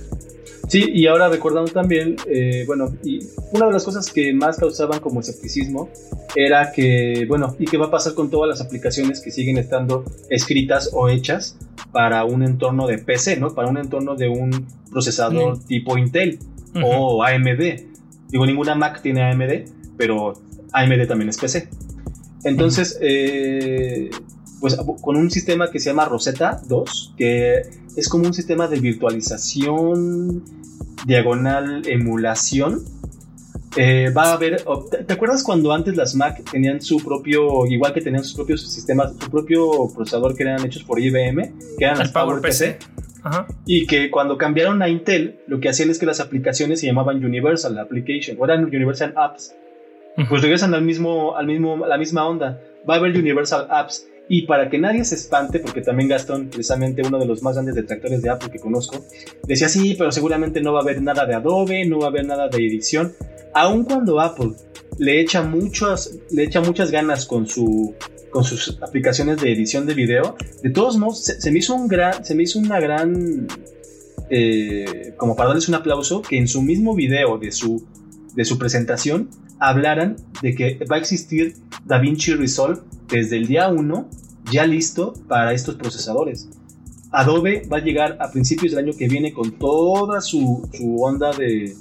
Sí, 0.69 0.85
y 0.93 1.07
ahora 1.07 1.29
recordando 1.29 1.71
también, 1.73 2.17
eh, 2.27 2.65
bueno, 2.67 2.93
y 3.03 3.21
una 3.53 3.67
de 3.67 3.73
las 3.73 3.85
cosas 3.85 4.13
que 4.13 4.35
más 4.35 4.59
causaban 4.59 5.01
como 5.01 5.21
escepticismo 5.21 5.89
era 6.35 6.73
que, 6.73 7.25
bueno, 7.27 7.57
¿y 7.59 7.65
qué 7.65 7.79
va 7.79 7.87
a 7.87 7.91
pasar 7.91 8.13
con 8.13 8.29
todas 8.29 8.51
las 8.51 8.61
aplicaciones 8.61 9.23
que 9.23 9.31
siguen 9.31 9.57
estando 9.57 10.05
escritas 10.29 10.91
o 10.93 11.09
hechas 11.09 11.57
para 11.91 12.25
un 12.25 12.43
entorno 12.43 12.87
de 12.87 12.99
PC, 12.99 13.39
¿no? 13.39 13.55
Para 13.55 13.69
un 13.69 13.79
entorno 13.79 14.15
de 14.15 14.29
un 14.29 14.67
procesador 14.91 15.59
tipo 15.65 15.97
Intel 15.97 16.39
o 16.83 17.23
AMD. 17.23 17.87
Digo, 18.29 18.45
ninguna 18.45 18.75
Mac 18.75 19.01
tiene 19.01 19.23
AMD, 19.23 19.71
pero 19.97 20.35
AMD 20.73 21.07
también 21.07 21.29
es 21.29 21.39
PC. 21.39 21.69
Entonces, 22.45 22.99
eh, 23.01 24.11
pues 24.61 24.77
con 25.01 25.17
un 25.17 25.31
sistema 25.31 25.71
que 25.71 25.79
se 25.79 25.91
llama 25.91 26.05
Rosetta 26.05 26.61
2, 26.67 27.15
que 27.17 27.63
es 27.97 28.09
como 28.09 28.27
un 28.27 28.35
sistema 28.35 28.69
de 28.69 28.81
virtualización, 28.81 30.45
diagonal 31.07 31.83
emulación. 31.87 32.83
Eh, 33.77 34.11
va 34.11 34.31
a 34.31 34.33
haber. 34.33 34.65
¿Te 35.07 35.13
acuerdas 35.13 35.45
cuando 35.45 35.73
antes 35.73 35.95
las 35.95 36.15
Mac 36.15 36.43
tenían 36.51 36.81
su 36.81 36.99
propio, 36.99 37.67
igual 37.67 37.93
que 37.93 38.01
tenían 38.01 38.25
sus 38.25 38.35
propios 38.35 38.63
sistemas, 38.73 39.13
su 39.21 39.31
propio 39.31 39.91
procesador 39.95 40.35
que 40.35 40.43
eran 40.45 40.65
hechos 40.65 40.83
por 40.85 40.99
IBM, 40.99 41.53
que 41.79 41.85
eran 41.85 41.99
las 41.99 42.11
PowerPC? 42.11 42.79
Y 43.67 43.87
que 43.87 44.11
cuando 44.11 44.39
cambiaron 44.39 44.81
a 44.81 44.89
Intel, 44.89 45.41
lo 45.47 45.61
que 45.61 45.69
hacían 45.69 45.91
es 45.91 45.99
que 45.99 46.07
las 46.07 46.19
aplicaciones 46.19 46.81
se 46.81 46.87
llamaban 46.87 47.23
Universal 47.23 47.79
Application, 47.79 48.37
o 48.41 48.45
eran 48.45 48.65
Universal 48.65 49.13
Apps 49.17 49.55
pues 50.29 50.43
regresan 50.43 50.75
al 50.75 50.83
mismo, 50.83 51.37
al 51.37 51.47
mismo, 51.47 51.85
a 51.85 51.89
la 51.89 51.99
misma 51.99 52.27
onda. 52.27 52.61
Va 52.89 52.95
a 52.95 52.97
haber 52.99 53.17
Universal 53.17 53.67
Apps. 53.71 54.07
Y 54.31 54.43
para 54.43 54.69
que 54.69 54.79
nadie 54.79 55.05
se 55.05 55.15
espante, 55.15 55.59
porque 55.59 55.81
también 55.81 56.09
Gastón, 56.09 56.49
precisamente 56.49 57.03
uno 57.03 57.19
de 57.19 57.25
los 57.25 57.43
más 57.43 57.55
grandes 57.55 57.75
detractores 57.75 58.21
de 58.21 58.29
Apple 58.29 58.51
que 58.51 58.59
conozco, 58.59 59.03
decía 59.45 59.71
sí, 59.71 59.95
pero 59.97 60.13
seguramente 60.13 60.61
no 60.61 60.75
va 60.75 60.81
a 60.81 60.83
haber 60.83 61.01
nada 61.01 61.25
de 61.25 61.35
Adobe, 61.35 61.87
no 61.87 62.01
va 62.01 62.07
a 62.07 62.09
haber 62.09 62.27
nada 62.27 62.49
de 62.49 62.59
edición. 62.59 63.15
Aun 63.55 63.85
cuando 63.85 64.21
Apple 64.21 64.53
le 64.99 65.21
echa 65.21 65.43
muchas, 65.43 66.19
le 66.31 66.45
echa 66.45 66.61
muchas 66.61 66.91
ganas 66.91 67.25
con 67.25 67.47
su 67.47 67.95
con 68.31 68.45
sus 68.45 68.79
aplicaciones 68.83 69.41
de 69.41 69.51
edición 69.51 69.87
de 69.87 69.95
video, 69.95 70.37
de 70.63 70.69
todos 70.69 70.99
modos 70.99 71.25
se, 71.25 71.51
me 71.51 71.61
hizo 71.61 71.75
un 71.75 71.89
gran, 71.89 72.23
se 72.23 72.35
me 72.35 72.43
hizo 72.43 72.59
una 72.59 72.79
gran 72.79 73.49
eh, 74.29 75.15
como 75.17 75.35
para 75.35 75.49
darles 75.49 75.69
un 75.71 75.77
aplauso 75.77 76.21
que 76.21 76.37
en 76.37 76.47
su 76.47 76.61
mismo 76.61 76.95
video 76.95 77.39
de 77.39 77.51
su 77.51 77.87
de 78.35 78.45
su 78.45 78.59
presentación 78.59 79.29
hablaran 79.61 80.17
de 80.43 80.55
que 80.55 80.79
va 80.91 80.97
a 80.97 80.99
existir 80.99 81.55
DaVinci 81.85 82.35
Resolve 82.35 82.81
desde 83.09 83.37
el 83.37 83.47
día 83.47 83.69
1 83.69 84.09
ya 84.51 84.67
listo 84.67 85.15
para 85.29 85.53
estos 85.53 85.75
procesadores. 85.75 86.49
Adobe 87.11 87.67
va 87.73 87.79
a 87.79 87.81
llegar 87.81 88.19
a 88.21 88.31
principios 88.31 88.73
del 88.73 88.85
año 88.85 88.97
que 88.97 89.09
viene 89.09 89.33
con 89.33 89.53
toda 89.53 90.21
su, 90.21 90.69
onda 90.99 91.33
de... 91.33 91.75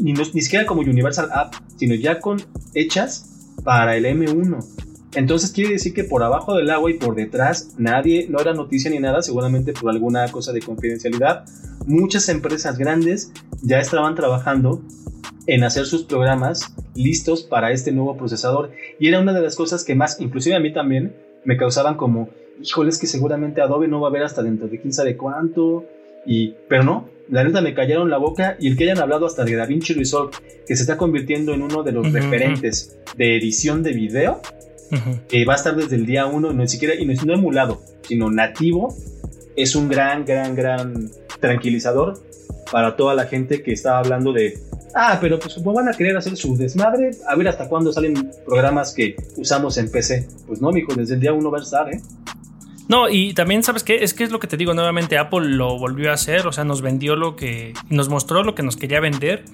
Ni, 0.00 0.12
ni, 0.12 0.42
siquiera 0.42 0.66
como 0.66 0.82
Universal 0.82 1.28
App, 1.32 1.54
sino 1.76 1.94
ya 1.94 2.20
con 2.20 2.40
hechas 2.74 3.52
para 3.64 3.96
el 3.96 4.04
M1. 4.04 4.73
Entonces 5.14 5.52
quiere 5.52 5.72
decir 5.72 5.94
que 5.94 6.04
por 6.04 6.22
abajo 6.22 6.56
del 6.56 6.70
agua 6.70 6.90
y 6.90 6.94
por 6.94 7.14
detrás 7.14 7.74
nadie, 7.78 8.26
no 8.28 8.40
era 8.40 8.52
noticia 8.52 8.90
ni 8.90 8.98
nada, 8.98 9.22
seguramente 9.22 9.72
por 9.72 9.90
alguna 9.90 10.26
cosa 10.30 10.52
de 10.52 10.60
confidencialidad, 10.60 11.44
muchas 11.86 12.28
empresas 12.28 12.78
grandes 12.78 13.32
ya 13.62 13.78
estaban 13.78 14.14
trabajando 14.14 14.82
en 15.46 15.62
hacer 15.62 15.86
sus 15.86 16.04
programas 16.04 16.74
listos 16.94 17.42
para 17.42 17.70
este 17.72 17.92
nuevo 17.92 18.16
procesador. 18.16 18.72
Y 18.98 19.08
era 19.08 19.20
una 19.20 19.32
de 19.32 19.42
las 19.42 19.56
cosas 19.56 19.84
que 19.84 19.94
más, 19.94 20.20
inclusive 20.20 20.56
a 20.56 20.60
mí 20.60 20.72
también, 20.72 21.14
me 21.44 21.56
causaban 21.56 21.96
como, 21.96 22.30
híjole, 22.62 22.90
es 22.90 22.98
que 22.98 23.06
seguramente 23.06 23.60
Adobe 23.60 23.88
no 23.88 24.00
va 24.00 24.08
a 24.08 24.12
ver 24.12 24.22
hasta 24.22 24.42
dentro 24.42 24.68
de 24.68 24.80
quién 24.80 24.92
sabe 24.92 25.16
cuánto. 25.16 25.84
Y, 26.26 26.54
pero 26.68 26.82
no, 26.82 27.08
la 27.28 27.44
neta 27.44 27.60
me 27.60 27.74
callaron 27.74 28.10
la 28.10 28.16
boca 28.16 28.56
y 28.58 28.68
el 28.68 28.76
que 28.76 28.84
hayan 28.84 28.98
hablado 28.98 29.26
hasta 29.26 29.44
de 29.44 29.54
DaVinci 29.56 29.92
Resolve, 29.92 30.32
que 30.66 30.74
se 30.74 30.82
está 30.82 30.96
convirtiendo 30.96 31.52
en 31.52 31.62
uno 31.62 31.82
de 31.82 31.92
los 31.92 32.10
referentes 32.12 32.98
de 33.16 33.36
edición 33.36 33.82
de 33.82 33.92
video, 33.92 34.40
que 35.28 35.44
va 35.44 35.54
a 35.54 35.56
estar 35.56 35.76
desde 35.76 35.96
el 35.96 36.06
día 36.06 36.26
uno, 36.26 36.52
no 36.52 36.66
siquiera, 36.66 36.94
y 36.94 37.04
no 37.04 37.34
emulado, 37.34 37.82
sino 38.02 38.30
nativo, 38.30 38.94
es 39.56 39.74
un 39.74 39.88
gran, 39.88 40.24
gran, 40.24 40.54
gran 40.54 41.10
tranquilizador 41.40 42.22
para 42.70 42.96
toda 42.96 43.14
la 43.14 43.26
gente 43.26 43.62
que 43.62 43.72
está 43.72 43.98
hablando 43.98 44.32
de 44.32 44.58
Ah, 44.94 45.18
pero 45.20 45.40
pues 45.40 45.60
van 45.62 45.88
a 45.88 45.92
querer 45.92 46.16
hacer 46.16 46.36
su 46.36 46.56
desmadre, 46.56 47.10
a 47.26 47.34
ver 47.34 47.48
hasta 47.48 47.68
cuándo 47.68 47.92
salen 47.92 48.30
programas 48.46 48.94
que 48.94 49.16
usamos 49.36 49.76
en 49.76 49.90
PC. 49.90 50.28
Pues 50.46 50.60
no, 50.60 50.70
mijo, 50.70 50.94
desde 50.94 51.14
el 51.14 51.20
día 51.20 51.32
uno 51.32 51.50
va 51.50 51.58
a 51.58 51.62
estar, 51.62 51.92
¿eh? 51.92 52.00
No, 52.88 53.08
y 53.08 53.34
también, 53.34 53.64
¿sabes 53.64 53.82
qué? 53.82 54.04
Es 54.04 54.14
que 54.14 54.22
es 54.24 54.30
lo 54.30 54.38
que 54.38 54.46
te 54.46 54.56
digo 54.56 54.72
nuevamente, 54.72 55.18
Apple 55.18 55.48
lo 55.48 55.78
volvió 55.78 56.10
a 56.10 56.14
hacer, 56.14 56.46
o 56.46 56.52
sea, 56.52 56.64
nos 56.64 56.80
vendió 56.80 57.16
lo 57.16 57.34
que, 57.34 57.72
nos 57.88 58.08
mostró 58.08 58.44
lo 58.44 58.54
que 58.54 58.62
nos 58.62 58.76
quería 58.76 59.00
vender, 59.00 59.44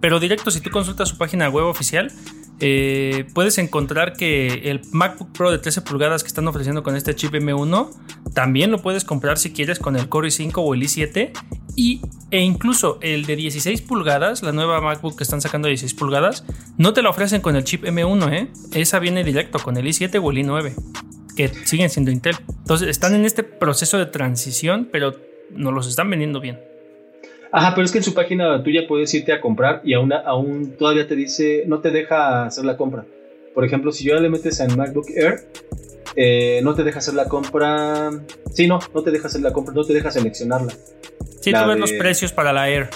pero 0.00 0.18
directo, 0.18 0.50
si 0.50 0.60
tú 0.60 0.70
consultas 0.70 1.10
su 1.10 1.18
página 1.18 1.48
web 1.48 1.66
oficial, 1.66 2.10
eh, 2.64 3.26
puedes 3.34 3.58
encontrar 3.58 4.12
que 4.12 4.70
el 4.70 4.82
MacBook 4.92 5.32
Pro 5.32 5.50
de 5.50 5.58
13 5.58 5.80
pulgadas 5.80 6.22
que 6.22 6.28
están 6.28 6.46
ofreciendo 6.46 6.84
con 6.84 6.94
este 6.94 7.12
chip 7.12 7.32
M1, 7.32 7.90
también 8.34 8.70
lo 8.70 8.80
puedes 8.80 9.04
comprar 9.04 9.36
si 9.36 9.52
quieres 9.52 9.80
con 9.80 9.96
el 9.96 10.08
Core 10.08 10.28
i5 10.28 10.52
o 10.58 10.72
el 10.72 10.82
i7 10.82 11.32
y, 11.74 12.02
e 12.30 12.38
incluso 12.38 13.00
el 13.02 13.26
de 13.26 13.34
16 13.34 13.82
pulgadas, 13.82 14.44
la 14.44 14.52
nueva 14.52 14.80
MacBook 14.80 15.16
que 15.16 15.24
están 15.24 15.40
sacando 15.40 15.66
de 15.66 15.70
16 15.70 15.94
pulgadas, 15.94 16.44
no 16.78 16.92
te 16.92 17.02
la 17.02 17.10
ofrecen 17.10 17.40
con 17.40 17.56
el 17.56 17.64
chip 17.64 17.82
M1, 17.82 18.32
¿eh? 18.32 18.48
Esa 18.74 19.00
viene 19.00 19.24
directo 19.24 19.58
con 19.58 19.76
el 19.76 19.84
i7 19.84 20.20
o 20.22 20.30
el 20.30 20.36
i9, 20.36 20.72
que 21.34 21.48
siguen 21.64 21.90
siendo 21.90 22.12
Intel. 22.12 22.36
Entonces 22.48 22.86
están 22.86 23.16
en 23.16 23.24
este 23.24 23.42
proceso 23.42 23.98
de 23.98 24.06
transición, 24.06 24.88
pero 24.92 25.16
no 25.50 25.72
los 25.72 25.88
están 25.88 26.08
vendiendo 26.08 26.40
bien. 26.40 26.60
Ajá, 27.52 27.74
pero 27.74 27.84
es 27.84 27.92
que 27.92 27.98
en 27.98 28.04
su 28.04 28.14
página 28.14 28.62
tuya 28.62 28.86
puedes 28.88 29.12
irte 29.12 29.32
a 29.32 29.40
comprar 29.40 29.82
y 29.84 29.92
aún, 29.92 30.10
aún 30.12 30.74
todavía 30.78 31.06
te 31.06 31.14
dice, 31.14 31.64
no 31.66 31.80
te 31.80 31.90
deja 31.90 32.46
hacer 32.46 32.64
la 32.64 32.78
compra. 32.78 33.04
Por 33.54 33.66
ejemplo, 33.66 33.92
si 33.92 34.04
yo 34.04 34.14
le 34.14 34.30
metes 34.30 34.58
en 34.60 34.74
MacBook 34.74 35.10
Air, 35.14 35.46
eh, 36.16 36.60
no 36.62 36.74
te 36.74 36.82
deja 36.82 37.00
hacer 37.00 37.12
la 37.12 37.26
compra. 37.26 38.10
Sí, 38.52 38.66
no, 38.66 38.78
no 38.94 39.02
te 39.02 39.10
deja 39.10 39.26
hacer 39.26 39.42
la 39.42 39.52
compra, 39.52 39.74
no 39.74 39.84
te 39.84 39.92
deja 39.92 40.10
seleccionarla. 40.10 40.72
Sí, 41.40 41.52
tú 41.52 41.66
ves 41.66 41.78
los 41.78 41.92
precios 41.92 42.32
para 42.32 42.54
la 42.54 42.70
Air. 42.70 42.88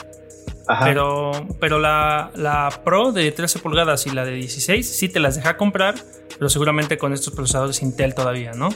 Pero, 0.83 1.31
pero 1.61 1.79
la, 1.79 2.33
la, 2.35 2.81
Pro 2.83 3.13
de 3.13 3.31
13 3.31 3.61
pulgadas 3.61 4.07
y 4.07 4.11
la 4.11 4.25
de 4.25 4.33
16 4.33 4.89
sí 4.89 5.09
te 5.09 5.21
las 5.21 5.37
deja 5.37 5.57
comprar, 5.57 5.95
pero 6.39 6.49
seguramente 6.49 6.99
con 6.99 7.13
estos 7.13 7.33
procesadores 7.35 7.83
Intel 7.83 8.15
todavía, 8.15 8.53
¿no? 8.53 8.71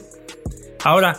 Ahora, 0.85 1.16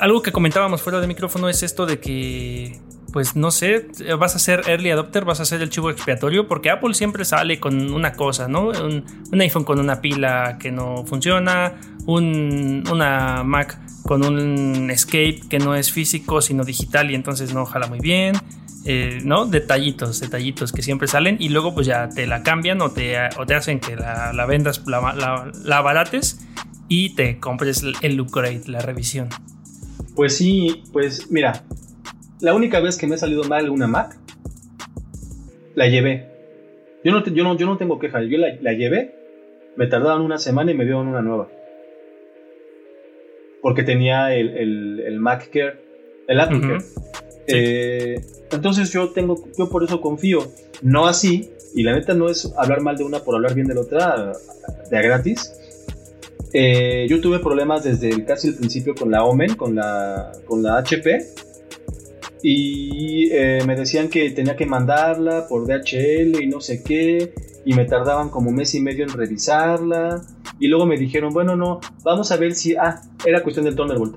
algo 0.00 0.22
que 0.22 0.32
comentábamos 0.32 0.80
fuera 0.80 1.00
de 1.00 1.06
micrófono 1.08 1.48
es 1.48 1.62
esto 1.62 1.84
de 1.84 2.00
que 2.00 2.78
pues 3.14 3.36
no 3.36 3.52
sé, 3.52 3.86
vas 4.18 4.34
a 4.34 4.40
ser 4.40 4.62
early 4.66 4.90
adopter, 4.90 5.24
vas 5.24 5.38
a 5.38 5.44
ser 5.44 5.62
el 5.62 5.70
chivo 5.70 5.88
expiatorio, 5.88 6.48
porque 6.48 6.68
Apple 6.68 6.94
siempre 6.94 7.24
sale 7.24 7.60
con 7.60 7.92
una 7.92 8.14
cosa, 8.14 8.48
¿no? 8.48 8.70
Un, 8.70 9.40
iPhone 9.40 9.62
con 9.62 9.78
una 9.78 10.00
pila 10.00 10.58
que 10.58 10.72
no 10.72 11.06
funciona, 11.06 11.76
un, 12.06 12.82
una 12.90 13.44
Mac 13.44 13.78
con 14.02 14.26
un 14.26 14.90
escape 14.90 15.42
que 15.48 15.60
no 15.60 15.76
es 15.76 15.92
físico, 15.92 16.42
sino 16.42 16.64
digital 16.64 17.08
y 17.12 17.14
entonces 17.14 17.54
no 17.54 17.64
jala 17.66 17.86
muy 17.86 18.00
bien. 18.00 18.34
Eh, 18.84 19.20
¿no? 19.22 19.46
Detallitos, 19.46 20.18
detallitos 20.18 20.72
que 20.72 20.82
siempre 20.82 21.06
salen 21.06 21.36
y 21.38 21.50
luego 21.50 21.72
pues 21.72 21.86
ya 21.86 22.08
te 22.08 22.26
la 22.26 22.42
cambian 22.42 22.82
o 22.82 22.90
te, 22.90 23.16
o 23.38 23.46
te 23.46 23.54
hacen 23.54 23.78
que 23.78 23.94
la, 23.94 24.44
vendas, 24.46 24.82
la, 24.88 25.00
la, 25.14 25.52
la, 25.62 25.78
abarates 25.78 26.44
y 26.88 27.14
te 27.14 27.38
compres 27.38 27.84
el 28.02 28.20
upgrade, 28.20 28.62
la 28.66 28.80
revisión. 28.80 29.28
Pues 30.16 30.36
sí, 30.36 30.82
pues 30.92 31.30
mira, 31.30 31.64
la 32.40 32.54
única 32.54 32.80
vez 32.80 32.96
que 32.96 33.06
me 33.06 33.14
ha 33.14 33.18
salido 33.18 33.44
mal 33.44 33.70
una 33.70 33.86
Mac, 33.86 34.16
la 35.74 35.88
llevé. 35.88 36.28
Yo 37.04 37.12
no, 37.12 37.24
yo 37.24 37.44
no, 37.44 37.56
yo 37.56 37.66
no 37.66 37.76
tengo 37.76 37.98
queja, 37.98 38.22
yo 38.22 38.38
la, 38.38 38.72
llevé, 38.72 39.14
me 39.76 39.86
tardaron 39.86 40.22
una 40.22 40.38
semana 40.38 40.70
y 40.70 40.74
me 40.74 40.84
dieron 40.84 41.08
una 41.08 41.22
nueva. 41.22 41.48
Porque 43.60 43.82
tenía 43.82 44.34
el, 44.34 45.00
el, 45.00 45.20
Mac 45.20 45.50
Care, 45.50 45.80
el 46.28 46.40
Apple 46.40 46.60
Care. 46.60 46.78
Eh, 47.46 48.20
entonces 48.52 48.90
yo 48.90 49.10
tengo, 49.10 49.36
yo 49.56 49.68
por 49.68 49.84
eso 49.84 50.00
confío. 50.00 50.40
No 50.82 51.06
así, 51.06 51.50
y 51.74 51.82
la 51.82 51.94
neta 51.94 52.14
no 52.14 52.28
es 52.28 52.52
hablar 52.56 52.80
mal 52.80 52.96
de 52.96 53.04
una 53.04 53.20
por 53.20 53.34
hablar 53.34 53.54
bien 53.54 53.66
de 53.66 53.74
la 53.74 53.80
otra, 53.80 54.32
de 54.90 54.98
a 54.98 55.02
gratis. 55.02 55.52
Eh, 56.52 57.06
yo 57.08 57.20
tuve 57.20 57.40
problemas 57.40 57.84
desde 57.84 58.24
casi 58.24 58.48
el 58.48 58.54
principio 58.54 58.94
con 58.94 59.10
la 59.10 59.24
Omen, 59.24 59.54
con 59.56 59.74
la, 59.74 60.30
con 60.46 60.62
la 60.62 60.78
HP 60.78 61.34
y 62.46 63.30
eh, 63.32 63.62
me 63.66 63.74
decían 63.74 64.08
que 64.08 64.28
tenía 64.28 64.54
que 64.54 64.66
mandarla 64.66 65.48
por 65.48 65.66
DHL 65.66 66.42
y 66.42 66.46
no 66.46 66.60
sé 66.60 66.82
qué, 66.82 67.32
y 67.64 67.72
me 67.72 67.86
tardaban 67.86 68.28
como 68.28 68.50
mes 68.52 68.74
y 68.74 68.82
medio 68.82 69.02
en 69.04 69.08
revisarla, 69.08 70.20
y 70.60 70.68
luego 70.68 70.84
me 70.84 70.98
dijeron, 70.98 71.32
bueno, 71.32 71.56
no, 71.56 71.80
vamos 72.02 72.30
a 72.32 72.36
ver 72.36 72.54
si, 72.54 72.76
ah, 72.76 73.00
era 73.24 73.42
cuestión 73.42 73.64
del 73.64 73.74
Thunderbolt. 73.74 74.16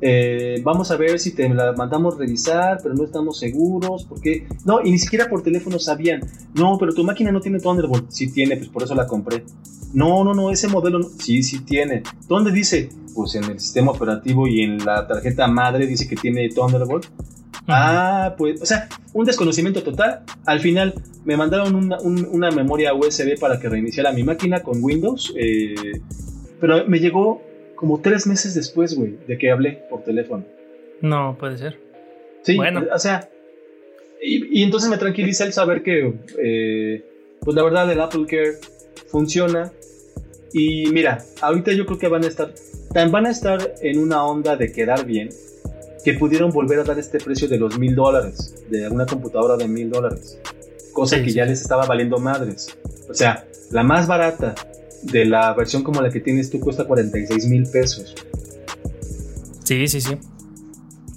eh, 0.00 0.60
vamos 0.62 0.92
a 0.92 0.96
ver 0.96 1.18
si 1.18 1.34
te 1.34 1.48
la 1.48 1.72
mandamos 1.72 2.16
revisar, 2.16 2.78
pero 2.80 2.94
no 2.94 3.02
estamos 3.02 3.40
seguros, 3.40 4.06
porque 4.08 4.46
no, 4.64 4.80
y 4.80 4.92
ni 4.92 4.98
siquiera 4.98 5.28
por 5.28 5.42
teléfono 5.42 5.80
sabían, 5.80 6.20
no, 6.54 6.78
pero 6.78 6.94
tu 6.94 7.02
máquina 7.02 7.32
no 7.32 7.40
tiene 7.40 7.58
Thunderbolt, 7.58 8.08
sí 8.10 8.30
tiene, 8.32 8.56
pues 8.56 8.68
por 8.68 8.84
eso 8.84 8.94
la 8.94 9.08
compré. 9.08 9.42
No, 9.92 10.22
no, 10.22 10.32
no, 10.32 10.52
ese 10.52 10.68
modelo 10.68 11.00
sí, 11.18 11.42
sí 11.42 11.64
tiene. 11.64 12.04
¿Dónde 12.28 12.52
dice? 12.52 12.90
Pues 13.16 13.34
en 13.34 13.44
el 13.44 13.58
sistema 13.58 13.90
operativo 13.90 14.46
y 14.46 14.60
en 14.60 14.84
la 14.84 15.08
tarjeta 15.08 15.48
madre 15.48 15.88
dice 15.88 16.06
que 16.06 16.14
tiene 16.14 16.48
Thunderbolt. 16.50 17.06
Ah, 17.68 18.34
pues, 18.38 18.62
o 18.62 18.66
sea, 18.66 18.88
un 19.12 19.26
desconocimiento 19.26 19.82
total. 19.82 20.22
Al 20.46 20.60
final 20.60 20.94
me 21.24 21.36
mandaron 21.36 21.74
una, 21.74 22.50
memoria 22.50 22.94
USB 22.94 23.38
para 23.38 23.60
que 23.60 23.68
reiniciara 23.68 24.12
mi 24.12 24.22
máquina 24.22 24.60
con 24.60 24.82
Windows, 24.82 25.34
eh, 25.36 26.00
pero 26.60 26.86
me 26.86 26.98
llegó 26.98 27.42
como 27.74 28.00
tres 28.00 28.26
meses 28.26 28.54
después, 28.54 28.96
güey, 28.96 29.18
de 29.26 29.36
que 29.36 29.50
hablé 29.50 29.84
por 29.90 30.02
teléfono. 30.02 30.44
No, 31.02 31.36
puede 31.38 31.58
ser. 31.58 31.78
Sí, 32.42 32.56
bueno. 32.56 32.84
o 32.92 32.98
sea, 32.98 33.28
y, 34.20 34.62
entonces 34.62 34.90
me 34.90 34.96
tranquiliza 34.96 35.44
el 35.44 35.52
saber 35.52 35.82
que, 35.82 36.14
eh, 36.42 37.04
pues 37.40 37.54
la 37.54 37.62
verdad, 37.62 37.90
el 37.92 38.00
Apple 38.00 38.26
Care 38.26 38.54
funciona. 39.08 39.72
Y 40.52 40.86
mira, 40.92 41.18
ahorita 41.42 41.72
yo 41.72 41.84
creo 41.84 41.98
que 41.98 42.08
van 42.08 42.24
a 42.24 42.28
estar, 42.28 42.52
van 43.10 43.26
a 43.26 43.30
estar 43.30 43.74
en 43.82 43.98
una 43.98 44.24
onda 44.24 44.56
de 44.56 44.72
quedar 44.72 45.04
bien, 45.04 45.28
que 46.08 46.14
pudieron 46.14 46.50
volver 46.50 46.80
a 46.80 46.84
dar 46.84 46.98
este 46.98 47.18
precio 47.18 47.48
de 47.48 47.58
los 47.58 47.78
mil 47.78 47.94
dólares, 47.94 48.54
de 48.70 48.88
una 48.88 49.04
computadora 49.04 49.58
de 49.58 49.68
mil 49.68 49.90
dólares, 49.90 50.38
cosa 50.94 51.22
que 51.22 51.30
ya 51.30 51.44
les 51.44 51.60
estaba 51.60 51.84
valiendo 51.84 52.16
madres. 52.16 52.78
O 53.10 53.12
sea, 53.12 53.44
la 53.72 53.82
más 53.82 54.06
barata 54.06 54.54
de 55.02 55.26
la 55.26 55.52
versión 55.52 55.82
como 55.82 56.00
la 56.00 56.08
que 56.08 56.20
tienes 56.20 56.48
tú 56.48 56.60
cuesta 56.60 56.86
46 56.86 57.46
mil 57.48 57.68
pesos. 57.70 58.14
Sí, 59.64 59.86
sí, 59.86 60.00
sí. 60.00 60.16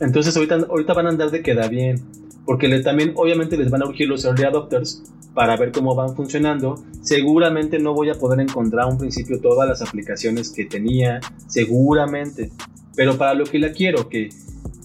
Entonces 0.01 0.35
ahorita, 0.35 0.55
ahorita 0.69 0.93
van 0.93 1.05
a 1.05 1.09
andar 1.11 1.31
de 1.31 1.41
queda 1.41 1.69
bien. 1.69 2.01
Porque 2.45 2.67
también 2.81 3.13
obviamente 3.15 3.55
les 3.55 3.69
van 3.69 3.83
a 3.83 3.85
urgir 3.85 4.09
los 4.09 4.25
early 4.25 4.43
adopters 4.43 5.03
para 5.33 5.55
ver 5.55 5.71
cómo 5.71 5.95
van 5.95 6.17
funcionando. 6.17 6.83
Seguramente 7.01 7.79
no 7.79 7.93
voy 7.93 8.09
a 8.09 8.15
poder 8.15 8.41
encontrar 8.41 8.87
a 8.87 8.87
un 8.87 8.97
principio 8.97 9.39
todas 9.39 9.69
las 9.69 9.81
aplicaciones 9.81 10.49
que 10.49 10.65
tenía. 10.65 11.21
Seguramente. 11.47 12.51
Pero 12.93 13.17
para 13.17 13.33
lo 13.35 13.45
que 13.45 13.57
la 13.57 13.71
quiero, 13.71 14.09
que 14.09 14.27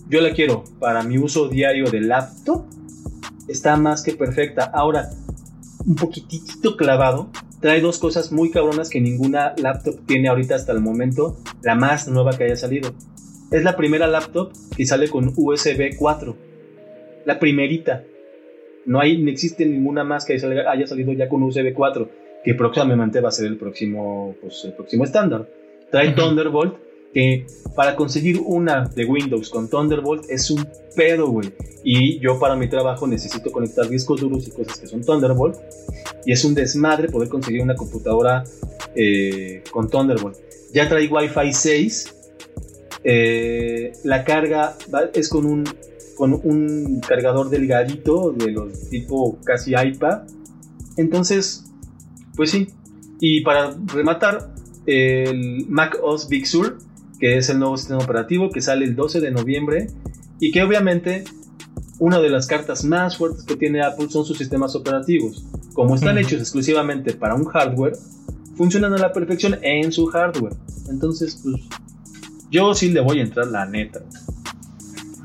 yo 0.09 0.21
la 0.21 0.33
quiero 0.33 0.64
para 0.79 1.03
mi 1.03 1.19
uso 1.19 1.49
diario 1.49 1.90
de 1.90 2.01
laptop, 2.01 2.64
está 3.49 3.77
más 3.77 4.03
que 4.03 4.12
perfecta. 4.12 4.64
Ahora, 4.64 5.11
un 5.85 5.97
poquitito 5.97 6.77
clavado, 6.77 7.31
trae 7.61 7.81
dos 7.81 7.99
cosas 7.99 8.33
muy 8.33 8.51
cabronas 8.51 8.88
que 8.88 9.01
ninguna 9.01 9.55
laptop 9.57 10.01
tiene 10.07 10.29
ahorita 10.29 10.55
hasta 10.55 10.73
el 10.73 10.81
momento, 10.81 11.37
la 11.62 11.75
más 11.75 12.09
nueva 12.09 12.37
que 12.37 12.45
haya 12.45 12.57
salido. 12.57 12.92
Es 13.51 13.62
la 13.62 13.77
primera 13.77 14.07
laptop 14.07 14.53
que 14.77 14.87
sale 14.87 15.09
con 15.09 15.33
USB 15.37 15.97
4. 15.97 16.37
La 17.25 17.38
primerita. 17.38 18.05
No, 18.85 19.01
hay, 19.01 19.19
no 19.19 19.31
existe 19.31 19.66
ninguna 19.66 20.05
más 20.05 20.25
que 20.25 20.35
haya 20.35 20.87
salido 20.87 21.12
ya 21.12 21.29
con 21.29 21.42
USB 21.42 21.73
4, 21.75 22.11
que 22.45 22.55
próximamente 22.55 23.21
va 23.21 23.29
a 23.31 23.33
ser 23.33 23.47
el 23.47 23.57
próximo, 23.57 24.37
pues, 24.40 24.64
el 24.64 24.75
próximo 24.75 25.05
estándar. 25.05 25.49
Trae 25.90 26.12
Thunderbolt 26.12 26.86
que 27.12 27.47
para 27.75 27.97
conseguir 27.97 28.40
una 28.45 28.85
de 28.85 29.05
Windows 29.05 29.51
con 29.51 29.69
Thunderbolt 29.69 30.25
es 30.29 30.51
un 30.51 30.66
pedo, 30.95 31.29
güey. 31.29 31.53
Y 31.85 32.19
yo 32.21 32.38
para 32.38 32.57
mi 32.57 32.69
trabajo 32.69 33.07
necesito 33.07 33.53
conectar 33.53 33.88
discos 33.88 34.21
duros 34.21 34.49
y 34.49 34.51
cosas 34.51 34.79
que 34.79 34.87
son 34.87 35.03
Thunderbolt. 35.03 35.57
Y 36.25 36.33
es 36.33 36.45
un 36.45 36.55
desmadre 36.55 37.09
poder 37.09 37.29
conseguir 37.29 37.62
una 37.62 37.75
computadora 37.75 38.45
eh, 38.95 39.62
con 39.71 39.88
Thunderbolt. 39.88 40.37
Ya 40.73 40.88
trae 40.88 41.07
Wi-Fi 41.07 41.53
6. 41.53 42.14
Eh, 43.05 43.92
la 44.05 44.25
carga 44.25 44.77
es 45.14 45.29
con 45.29 45.47
un, 45.47 45.64
con 46.16 46.33
un 46.33 47.01
cargador 47.07 47.51
delgadito 47.51 48.33
de 48.33 48.51
los 48.51 48.88
tipo 48.88 49.38
casi 49.45 49.75
iPad. 49.75 50.23
Entonces, 50.97 51.64
pues 52.35 52.51
sí. 52.51 52.69
Y 53.21 53.42
para 53.42 53.77
rematar, 53.87 54.55
el 54.87 55.66
Mac 55.69 55.99
OS 56.03 56.29
Big 56.29 56.47
Sur 56.47 56.79
que 57.18 57.38
es 57.38 57.48
el 57.48 57.59
nuevo 57.59 57.76
sistema 57.76 58.00
operativo 58.00 58.50
que 58.50 58.61
sale 58.61 58.85
el 58.85 58.94
12 58.94 59.20
de 59.20 59.31
noviembre 59.31 59.88
y 60.40 60.52
que 60.52 60.62
obviamente 60.62 61.24
una 61.98 62.20
de 62.20 62.29
las 62.29 62.46
cartas 62.46 62.85
más 62.85 63.16
fuertes 63.16 63.44
que 63.44 63.57
tiene 63.57 63.83
Apple 63.83 64.09
son 64.11 64.24
sus 64.24 64.37
sistemas 64.37 64.74
operativos. 64.74 65.44
Como 65.72 65.94
están 65.94 66.18
hechos 66.18 66.40
exclusivamente 66.40 67.14
para 67.14 67.35
un 67.35 67.44
hardware, 67.44 67.96
funcionan 68.57 68.92
a 68.94 68.98
la 68.98 69.12
perfección 69.12 69.59
en 69.62 69.92
su 69.92 70.07
hardware. 70.07 70.55
Entonces, 70.88 71.40
pues 71.42 71.57
yo 72.50 72.74
sí 72.74 72.90
le 72.90 73.00
voy 73.00 73.20
a 73.20 73.22
entrar 73.22 73.46
la 73.46 73.66
neta. 73.66 74.00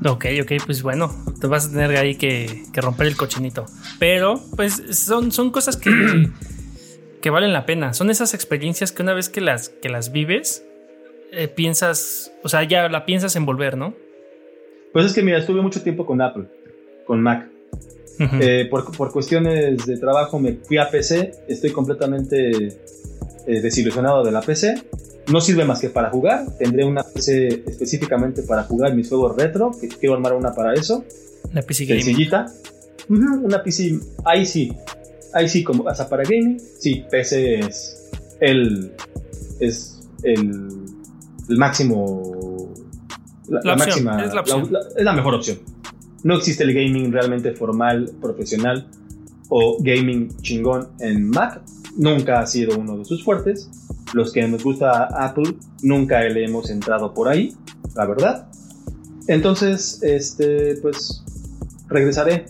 Ok, 0.04 0.26
ok, 0.42 0.52
pues 0.66 0.82
bueno, 0.82 1.14
te 1.40 1.46
vas 1.46 1.66
a 1.66 1.70
tener 1.70 1.96
ahí 1.96 2.16
que, 2.16 2.64
romper 2.74 3.06
el 3.06 3.16
cochinito. 3.16 3.66
Pero, 3.98 4.42
pues 4.56 4.82
son, 4.90 5.30
son 5.30 5.50
cosas 5.50 5.76
que, 5.76 5.90
que 7.22 7.30
valen 7.30 7.52
la 7.52 7.66
pena. 7.66 7.92
Son 7.92 8.10
esas 8.10 8.34
experiencias 8.34 8.92
que 8.92 9.02
una 9.02 9.14
vez 9.14 9.28
que 9.28 9.40
las, 9.40 9.68
que 9.68 9.88
las 9.88 10.10
vives, 10.10 10.64
eh, 11.32 11.48
piensas, 11.48 12.30
o 12.42 12.48
sea, 12.48 12.62
ya 12.62 12.88
la 12.90 13.06
piensas 13.06 13.34
en 13.36 13.46
volver, 13.46 13.76
¿no? 13.78 13.94
Pues 14.92 15.06
es 15.06 15.14
que 15.14 15.22
mira, 15.22 15.38
estuve 15.38 15.62
mucho 15.62 15.82
tiempo 15.82 16.04
con 16.04 16.20
Apple, 16.20 16.44
con 17.06 17.22
Mac. 17.22 17.48
Eh, 18.40 18.68
por, 18.70 19.10
cuestiones 19.10 19.84
de 19.86 19.96
trabajo 19.96 20.38
me 20.38 20.52
fui 20.52 20.76
a 20.76 20.88
PC, 20.90 21.32
estoy 21.48 21.72
completamente 21.72 22.50
eh, 23.46 23.60
desilusionado 23.60 24.22
de 24.22 24.30
la 24.30 24.42
PC. 24.42 24.74
No 25.32 25.40
sirve 25.40 25.64
más 25.64 25.80
que 25.80 25.88
para 25.88 26.10
jugar. 26.10 26.44
Tendré 26.58 26.84
una 26.84 27.02
PC 27.02 27.64
específicamente 27.66 28.42
para 28.42 28.64
jugar 28.64 28.94
mis 28.94 29.08
juegos 29.08 29.36
retro, 29.36 29.72
que 29.80 29.88
quiero 29.88 30.14
armar 30.14 30.34
una 30.34 30.52
para 30.54 30.74
eso. 30.74 31.04
Una 31.50 31.62
PC 31.62 31.86
Sencillita. 31.86 32.46
una 33.08 33.62
PC, 33.62 33.98
ahí 34.24 34.44
sí. 34.44 34.72
Ahí 35.32 35.48
sí, 35.48 35.64
como 35.64 35.88
hasta 35.88 36.08
para 36.08 36.24
gaming. 36.24 36.60
Sí, 36.78 37.04
PC 37.10 37.60
es 37.60 38.10
el. 38.40 38.92
Es 39.58 39.98
el 40.22 40.81
el 41.48 41.58
máximo. 41.58 42.72
La, 43.48 43.76
máxima. 43.76 44.24
Es 44.24 44.32
la, 45.04 45.12
mejor 45.12 45.34
opción. 45.34 45.58
No 46.22 46.36
existe 46.36 46.64
el 46.64 46.72
gaming 46.72 47.12
realmente 47.12 47.52
formal, 47.52 48.12
profesional 48.20 48.86
o 49.48 49.76
gaming 49.80 50.34
chingón 50.40 50.88
en 51.00 51.28
Mac. 51.28 51.60
Nunca 51.96 52.40
ha 52.40 52.46
sido 52.46 52.78
uno 52.78 52.98
de 52.98 53.04
sus 53.04 53.24
fuertes. 53.24 53.68
Los 54.14 54.32
que 54.32 54.46
nos 54.46 54.62
gusta 54.62 55.04
Apple 55.04 55.56
nunca 55.82 56.20
le 56.20 56.44
hemos 56.44 56.70
entrado 56.70 57.12
por 57.12 57.28
ahí, 57.28 57.54
la 57.94 58.06
verdad. 58.06 58.48
Entonces, 59.26 60.02
este, 60.02 60.76
pues 60.76 61.22
regresaré 61.88 62.46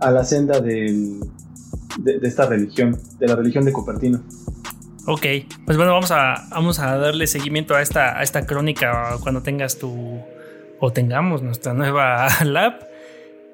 a 0.00 0.10
la 0.10 0.24
senda 0.24 0.60
de, 0.60 1.20
de, 1.98 2.18
esta 2.22 2.46
religión, 2.46 2.96
de 3.18 3.26
la 3.26 3.36
religión 3.36 3.64
de 3.64 3.72
Cupertino. 3.72 4.22
Ok, 5.10 5.24
pues 5.64 5.78
bueno, 5.78 5.94
vamos 5.94 6.10
a, 6.10 6.46
vamos 6.50 6.78
a 6.80 6.98
darle 6.98 7.26
seguimiento 7.26 7.74
a 7.74 7.80
esta, 7.80 8.18
a 8.18 8.22
esta 8.22 8.44
crónica 8.44 9.16
cuando 9.22 9.42
tengas 9.42 9.78
tu, 9.78 10.20
o 10.80 10.92
tengamos 10.92 11.40
nuestra 11.40 11.72
nueva 11.72 12.28
lab. 12.44 12.86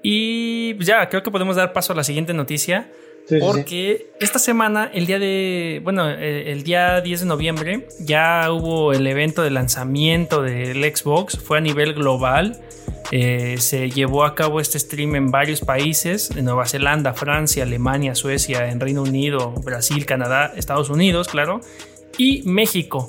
Y 0.03 0.75
pues 0.75 0.89
ya, 0.89 1.09
creo 1.09 1.23
que 1.23 1.31
podemos 1.31 1.55
dar 1.55 1.73
paso 1.73 1.93
a 1.93 1.97
la 1.97 2.03
siguiente 2.03 2.35
noticia. 2.35 2.91
porque 3.39 4.09
esta 4.19 4.41
semana, 4.41 4.91
el 4.93 5.07
día 5.07 5.21
de, 5.21 5.81
bueno, 5.85 6.11
eh, 6.11 6.51
el 6.51 6.65
día 6.65 7.01
10 7.01 7.21
de 7.21 7.27
noviembre, 7.27 7.87
ya 8.01 8.51
hubo 8.51 8.93
el 8.93 9.07
evento 9.07 9.45
de 9.45 9.51
lanzamiento 9.51 10.43
del 10.43 10.83
Xbox, 10.93 11.39
fue 11.39 11.59
a 11.59 11.61
nivel 11.61 11.95
global. 11.95 12.61
Eh, 13.17 13.59
se 13.59 13.91
llevó 13.91 14.25
a 14.25 14.35
cabo 14.35 14.59
este 14.59 14.77
stream 14.77 15.15
en 15.15 15.31
varios 15.31 15.61
países, 15.61 16.33
en 16.37 16.47
Nueva 16.47 16.67
Zelanda, 16.67 17.15
Francia, 17.15 17.63
Alemania, 17.63 18.17
Suecia, 18.17 18.69
en 18.69 18.81
Reino 18.81 19.03
Unido, 19.03 19.53
Brasil, 19.65 20.05
Canadá, 20.05 20.53
Estados 20.57 20.91
Unidos, 20.91 21.29
claro, 21.29 21.61
y 22.19 22.43
México. 22.43 23.09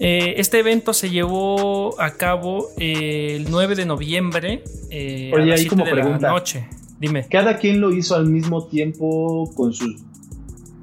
Eh, 0.00 0.34
este 0.36 0.58
evento 0.58 0.92
se 0.92 1.08
llevó 1.08 1.98
a 1.98 2.10
cabo 2.10 2.68
eh, 2.76 3.36
el 3.36 3.50
9 3.50 3.74
de 3.74 3.86
noviembre 3.86 4.64
a 5.32 5.38
las 5.38 5.60
7 5.60 5.76
de 5.82 5.94
la 5.94 6.18
noche. 6.18 6.68
Dime. 7.00 7.24
¿Cada 7.30 7.56
quien 7.56 7.80
lo 7.80 7.90
hizo 7.90 8.14
al 8.14 8.26
mismo 8.28 8.66
tiempo 8.66 9.50
con 9.56 9.72
sus 9.72 9.96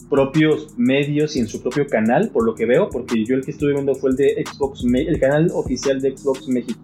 propios 0.09 0.73
medios 0.75 1.35
y 1.35 1.39
en 1.41 1.47
su 1.47 1.61
propio 1.61 1.85
canal, 1.85 2.29
por 2.29 2.45
lo 2.45 2.55
que 2.55 2.65
veo? 2.65 2.89
Porque 2.89 3.23
yo 3.23 3.35
el 3.35 3.45
que 3.45 3.51
estuve 3.51 3.73
viendo 3.73 3.93
fue 3.93 4.09
el 4.09 4.15
de 4.15 4.43
Xbox, 4.43 4.83
el 4.91 5.19
canal 5.19 5.51
oficial 5.53 6.01
de 6.01 6.17
Xbox 6.17 6.47
México. 6.47 6.79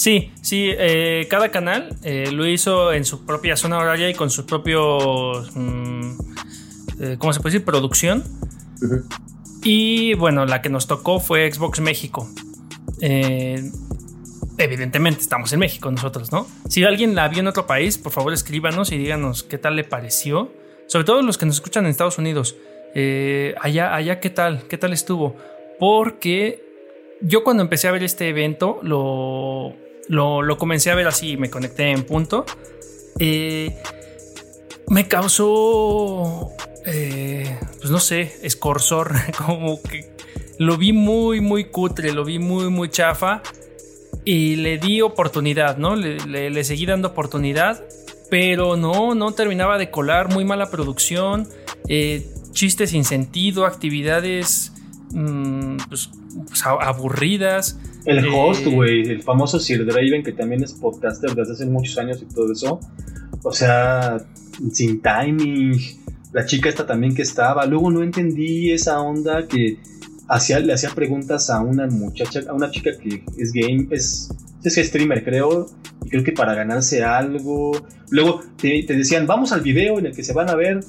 Sí, 0.00 0.32
sí, 0.40 0.70
eh, 0.78 1.26
cada 1.28 1.50
canal 1.50 1.94
eh, 2.02 2.32
lo 2.32 2.46
hizo 2.46 2.90
en 2.94 3.04
su 3.04 3.26
propia 3.26 3.54
zona 3.54 3.76
horaria 3.76 4.08
y 4.08 4.14
con 4.14 4.30
su 4.30 4.46
propio, 4.46 5.44
mm, 5.54 6.12
eh, 7.00 7.16
¿cómo 7.18 7.34
se 7.34 7.40
puede 7.40 7.52
decir? 7.52 7.66
Producción. 7.66 8.24
Y 9.62 10.14
bueno, 10.14 10.46
la 10.46 10.62
que 10.62 10.70
nos 10.70 10.86
tocó 10.86 11.20
fue 11.20 11.52
Xbox 11.52 11.80
México. 11.80 12.26
evidentemente 14.56 15.20
estamos 15.20 15.52
en 15.52 15.58
México 15.58 15.90
nosotros, 15.90 16.32
¿no? 16.32 16.46
Si 16.66 16.82
alguien 16.82 17.14
la 17.14 17.28
vio 17.28 17.40
en 17.40 17.48
otro 17.48 17.66
país, 17.66 17.98
por 17.98 18.12
favor 18.12 18.32
escríbanos 18.32 18.92
y 18.92 18.96
díganos 18.96 19.42
qué 19.42 19.58
tal 19.58 19.76
le 19.76 19.84
pareció. 19.84 20.50
Sobre 20.86 21.04
todo 21.04 21.20
los 21.20 21.36
que 21.36 21.44
nos 21.44 21.56
escuchan 21.56 21.84
en 21.84 21.90
Estados 21.90 22.16
Unidos. 22.16 22.56
allá, 23.60 23.94
allá, 23.94 24.18
¿qué 24.18 24.30
tal? 24.30 24.66
¿Qué 24.66 24.78
tal 24.78 24.94
estuvo? 24.94 25.36
Porque 25.78 26.64
yo 27.20 27.44
cuando 27.44 27.62
empecé 27.62 27.86
a 27.86 27.92
ver 27.92 28.02
este 28.02 28.30
evento, 28.30 28.80
lo, 28.82 29.74
lo, 30.10 30.58
comencé 30.58 30.90
a 30.90 30.94
ver 30.94 31.06
así, 31.06 31.36
me 31.36 31.50
conecté 31.50 31.90
en 31.90 32.02
punto. 32.04 32.44
Eh, 33.18 33.76
me 34.88 35.06
causó, 35.06 36.50
eh, 36.84 37.58
pues 37.78 37.90
no 37.90 38.00
sé, 38.00 38.38
escorzor, 38.42 39.12
como 39.46 39.80
que 39.82 40.10
lo 40.58 40.76
vi 40.76 40.92
muy, 40.92 41.40
muy 41.40 41.66
cutre, 41.66 42.12
lo 42.12 42.24
vi 42.24 42.38
muy, 42.38 42.70
muy 42.70 42.90
chafa 42.90 43.42
y 44.24 44.56
le 44.56 44.78
di 44.78 45.00
oportunidad, 45.00 45.76
¿no? 45.78 45.94
Le, 45.94 46.64
seguí 46.64 46.86
dando 46.86 47.08
oportunidad, 47.08 47.82
pero 48.30 48.76
no, 48.76 49.14
no 49.14 49.32
terminaba 49.32 49.78
de 49.78 49.90
colar, 49.90 50.28
muy 50.28 50.44
mala 50.44 50.70
producción, 50.70 51.48
eh, 51.88 52.28
chistes 52.50 52.90
sin 52.90 53.04
sentido, 53.04 53.64
actividades 53.64 54.72
mm, 55.12 55.76
pues, 55.88 56.10
pues, 56.48 56.66
aburridas. 56.66 57.78
El 58.04 58.24
eh, 58.24 58.28
host, 58.32 58.66
güey, 58.66 59.02
el 59.02 59.22
famoso 59.22 59.60
Sir 59.60 59.84
Draven, 59.84 60.22
que 60.22 60.32
también 60.32 60.62
es 60.62 60.72
podcaster 60.72 61.34
desde 61.34 61.52
hace 61.52 61.66
muchos 61.66 61.98
años 61.98 62.22
y 62.22 62.32
todo 62.32 62.52
eso. 62.52 62.80
O 63.42 63.52
sea, 63.52 64.18
sin 64.72 65.00
timing. 65.00 65.78
La 66.32 66.46
chica 66.46 66.68
esta 66.68 66.86
también 66.86 67.14
que 67.14 67.22
estaba. 67.22 67.66
Luego 67.66 67.90
no 67.90 68.02
entendí 68.02 68.70
esa 68.70 69.00
onda 69.00 69.46
que 69.48 69.78
le 70.62 70.72
hacía 70.72 70.90
preguntas 70.90 71.50
a 71.50 71.60
una 71.60 71.86
muchacha, 71.88 72.40
a 72.48 72.52
una 72.52 72.70
chica 72.70 72.90
que 72.96 73.24
es 73.36 73.52
game, 73.52 73.88
es, 73.90 74.32
es 74.62 74.74
streamer 74.76 75.24
creo, 75.24 75.66
y 76.04 76.08
creo 76.08 76.22
que 76.22 76.32
para 76.32 76.54
ganarse 76.54 77.02
algo. 77.02 77.72
Luego 78.10 78.40
te, 78.56 78.84
decían, 78.88 79.26
vamos 79.26 79.52
al 79.52 79.60
video 79.60 79.98
en 79.98 80.06
el 80.06 80.14
que 80.14 80.22
se 80.22 80.32
van 80.32 80.48
a 80.48 80.54
ver 80.54 80.80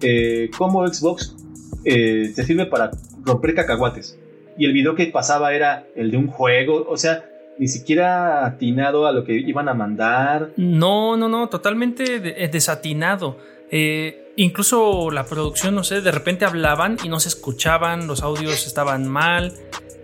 eh, 0.00 0.50
cómo 0.56 0.86
Xbox 0.86 1.36
eh, 1.84 2.32
te 2.34 2.44
sirve 2.44 2.66
para 2.66 2.90
romper 3.24 3.54
cacahuates. 3.54 4.18
Y 4.58 4.66
el 4.66 4.72
video 4.72 4.94
que 4.94 5.06
pasaba 5.06 5.54
era 5.54 5.86
el 5.94 6.10
de 6.10 6.16
un 6.16 6.26
juego, 6.26 6.84
o 6.88 6.96
sea, 6.96 7.24
ni 7.58 7.68
siquiera 7.68 8.44
atinado 8.44 9.06
a 9.06 9.12
lo 9.12 9.24
que 9.24 9.34
iban 9.34 9.68
a 9.68 9.74
mandar. 9.74 10.50
No, 10.56 11.16
no, 11.16 11.28
no, 11.28 11.48
totalmente 11.48 12.18
desatinado. 12.18 13.38
Eh, 13.70 14.32
incluso 14.36 15.10
la 15.10 15.24
producción, 15.24 15.74
no 15.74 15.84
sé, 15.84 16.00
de 16.00 16.10
repente 16.10 16.44
hablaban 16.44 16.96
y 17.04 17.08
no 17.08 17.20
se 17.20 17.28
escuchaban, 17.28 18.06
los 18.06 18.22
audios 18.22 18.66
estaban 18.66 19.06
mal. 19.06 19.52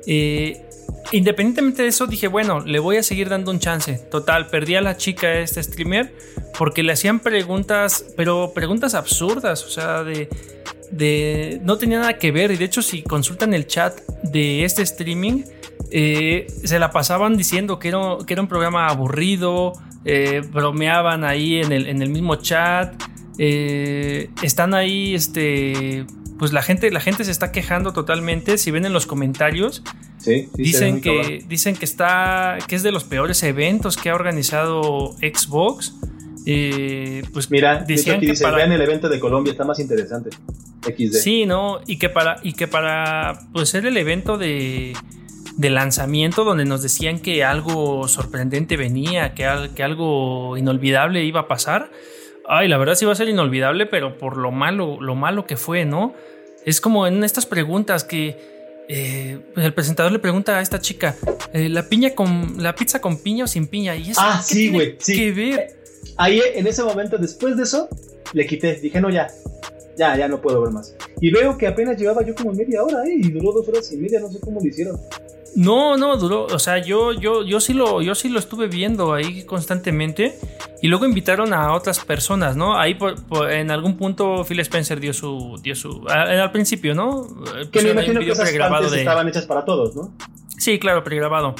Eh, 0.06 0.62
independientemente 1.12 1.82
de 1.82 1.88
eso, 1.88 2.06
dije, 2.06 2.28
bueno, 2.28 2.60
le 2.60 2.78
voy 2.78 2.96
a 2.96 3.02
seguir 3.02 3.28
dando 3.28 3.50
un 3.50 3.58
chance. 3.58 3.98
Total, 4.10 4.48
perdí 4.48 4.76
a 4.76 4.80
la 4.80 4.96
chica, 4.96 5.34
este 5.34 5.62
streamer, 5.62 6.12
porque 6.58 6.82
le 6.82 6.92
hacían 6.92 7.20
preguntas, 7.20 8.04
pero 8.16 8.52
preguntas 8.54 8.94
absurdas, 8.94 9.64
o 9.64 9.68
sea, 9.68 10.04
de, 10.04 10.28
de 10.96 11.61
no 11.62 11.78
tenía 11.78 11.98
nada 12.00 12.18
que 12.18 12.30
ver. 12.30 12.50
Y 12.50 12.57
de 12.57 12.64
hecho, 12.64 12.83
si 12.83 13.02
consultan 13.02 13.54
el 13.54 13.66
chat 13.66 14.00
de 14.22 14.64
este 14.64 14.83
streaming, 14.83 15.42
eh, 15.90 16.46
se 16.64 16.78
la 16.78 16.90
pasaban 16.90 17.37
diciendo 17.37 17.78
que 17.78 17.88
era, 17.88 18.00
que 18.26 18.35
era 18.35 18.42
un 18.42 18.48
programa 18.48 18.88
aburrido, 18.88 19.72
bromeaban 20.52 21.24
ahí 21.24 21.61
en 21.61 21.72
el, 21.72 21.87
en 21.87 22.02
el 22.02 22.11
mismo 22.11 22.37
chat. 22.37 22.94
Eh, 23.38 24.30
están 24.42 24.74
ahí, 24.74 25.14
este, 25.14 26.07
pues 26.38 26.52
la 26.52 26.62
gente, 26.62 26.90
la 26.90 27.00
gente 27.00 27.24
se 27.24 27.30
está 27.30 27.52
quejando 27.52 27.92
totalmente. 27.92 28.59
Si 28.59 28.70
ven 28.70 28.85
en 28.85 28.92
los 28.92 29.07
comentarios, 29.07 29.83
dicen 30.54 31.00
que 31.00 31.44
dicen 31.48 31.76
que 31.76 31.85
está, 31.85 32.59
que 32.66 32.76
es 32.76 32.83
de 32.83 32.92
los 32.92 33.04
peores 33.04 33.42
eventos 33.42 33.96
que 33.96 34.11
ha 34.11 34.14
organizado 34.14 35.14
Xbox. 35.18 35.94
Eh, 36.46 37.22
pues 37.33 37.50
mira, 37.50 37.85
decían 37.87 38.20
que 38.20 38.35
para, 38.35 38.57
vean 38.57 38.72
el 38.72 38.83
evento 38.83 39.09
de 39.09 39.18
Colombia 39.18 39.52
está 39.52 39.64
más 39.64 39.78
interesante. 39.78 40.30
XD. 40.83 41.14
Sí, 41.14 41.46
no, 41.46 41.80
y 41.87 41.98
que 41.98 42.11
para 42.11 42.37
y 42.42 42.52
que 42.52 42.68
para 42.68 43.40
pues 43.52 43.70
ser 43.70 43.87
el 43.87 43.96
evento 43.96 44.37
de 44.37 44.94
de 45.57 45.70
lanzamiento 45.70 46.44
donde 46.44 46.64
nos 46.64 46.83
decían 46.83 47.20
que 47.20 47.44
algo 47.44 48.09
sorprendente 48.09 48.76
venía, 48.76 49.35
que, 49.35 49.70
que 49.74 49.83
algo 49.85 50.57
inolvidable 50.57 51.24
iba 51.24 51.40
a 51.40 51.48
pasar 51.48 51.90
Ay, 52.46 52.68
la 52.68 52.76
verdad 52.76 52.94
sí 52.94 53.04
va 53.04 53.12
a 53.12 53.16
ser 53.16 53.28
inolvidable, 53.28 53.87
pero 53.87 54.18
por 54.18 54.37
lo 54.37 54.50
malo, 54.50 54.98
lo 55.00 55.14
malo 55.14 55.46
que 55.46 55.57
fue, 55.57 55.85
¿no? 55.85 56.14
Es 56.64 56.80
como 56.80 57.07
en 57.07 57.24
estas 57.24 57.46
preguntas 57.46 58.04
que 58.04 58.37
eh, 58.88 59.38
el 59.57 59.72
presentador 59.72 60.12
le 60.12 60.18
pregunta 60.18 60.59
a 60.59 60.61
esta 60.61 60.80
chica, 60.80 61.16
eh, 61.52 61.68
la 61.68 61.88
piña 61.88 62.14
con 62.14 62.62
la 62.62 62.74
pizza 62.74 63.00
con 63.00 63.22
piña 63.22 63.44
o 63.44 63.46
sin 63.46 63.66
piña. 63.66 63.96
Y 63.96 64.11
eso 64.11 64.20
ah, 64.22 64.42
sí, 64.42 64.70
güey, 64.70 64.96
sí. 64.98 65.16
Que 65.16 65.33
ver? 65.33 65.84
Ahí 66.16 66.40
en 66.55 66.66
ese 66.66 66.83
momento, 66.83 67.18
después 67.18 67.57
de 67.57 67.64
eso, 67.64 67.88
le 68.33 68.46
quité. 68.46 68.74
Dije, 68.77 69.00
no, 69.00 69.11
ya, 69.11 69.29
ya, 69.96 70.16
ya 70.16 70.29
no 70.29 70.40
puedo 70.40 70.62
ver 70.62 70.72
más. 70.72 70.94
Y 71.20 71.31
veo 71.31 71.57
que 71.57 71.66
apenas 71.66 71.98
llevaba 71.98 72.22
yo 72.24 72.35
como 72.35 72.53
media 72.53 72.83
hora, 72.83 73.05
¿eh? 73.05 73.14
Y 73.16 73.31
duró 73.31 73.53
dos 73.53 73.68
horas 73.68 73.92
y 73.92 73.96
media, 73.96 74.20
no 74.20 74.31
sé 74.31 74.40
cómo 74.40 74.61
lo 74.61 74.66
hicieron. 74.66 74.98
No, 75.57 75.96
no, 75.96 76.16
duró, 76.16 76.46
o 76.46 76.59
sea, 76.59 76.79
yo, 76.79 77.12
yo, 77.12 77.44
yo 77.44 77.61
sí 77.61 77.74
lo, 77.74 78.03
yo 78.03 78.16
sí 78.16 78.29
lo 78.29 78.40
estuve 78.40 78.66
viendo 78.66 79.14
ahí 79.14 79.44
constantemente. 79.44 80.37
Y 80.83 80.88
luego 80.88 81.07
invitaron 81.07 81.55
a 81.55 81.72
otras 81.72 82.05
personas, 82.05 82.57
¿no? 82.57 82.79
Ahí 82.79 82.98
en 83.50 83.70
algún 83.70 83.96
punto 83.96 84.44
Phil 84.44 84.61
Spencer 84.61 85.00
dio 85.00 85.14
su, 85.14 85.59
dio 85.62 85.74
su, 85.74 86.05
al, 86.09 86.50
principio, 86.53 86.94
¿no? 86.94 87.27
Que 87.72 87.83
me 87.83 87.90
imagino 87.90 88.20
que 88.20 88.31
esas 88.31 88.50
estaban 88.50 89.29
hechas 89.29 89.46
para 89.46 89.64
todos, 89.64 89.96
¿no? 89.96 90.12
Sí, 90.59 90.79
claro, 90.79 91.03
pregrabado. 91.03 91.55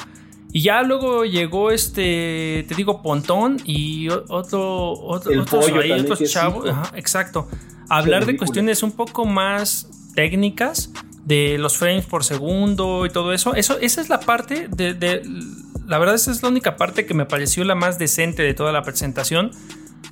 Y 0.55 0.61
ya 0.61 0.83
luego 0.83 1.25
llegó 1.25 1.69
este, 1.69 2.63
te 2.65 2.75
digo, 2.75 3.01
Pontón 3.01 3.57
y 3.65 4.07
otro, 4.07 4.93
otro 4.93 5.41
otros, 5.41 5.67
ahí, 5.67 5.91
otros 5.91 6.31
chavos, 6.31 6.73
exacto. 6.95 7.49
Hablar 7.89 8.25
de 8.25 8.37
cuestiones 8.37 8.81
un 8.81 8.93
poco 8.93 9.25
más 9.25 9.89
técnicas 10.15 10.93
de 11.25 11.57
los 11.57 11.75
frames 11.75 12.05
por 12.05 12.23
segundo 12.23 13.05
y 13.05 13.09
todo 13.09 13.33
eso. 13.33 13.53
Eso, 13.53 13.77
esa 13.81 13.99
es 13.99 14.07
la 14.07 14.21
parte 14.21 14.69
de, 14.69 15.23
La 15.87 15.97
verdad, 15.97 16.15
esa 16.15 16.31
es 16.31 16.41
la 16.41 16.47
única 16.47 16.77
parte 16.77 17.05
que 17.05 17.13
me 17.13 17.25
pareció 17.25 17.65
la 17.65 17.75
más 17.75 17.99
decente 17.99 18.41
de 18.41 18.53
toda 18.53 18.71
la 18.71 18.81
presentación. 18.83 19.51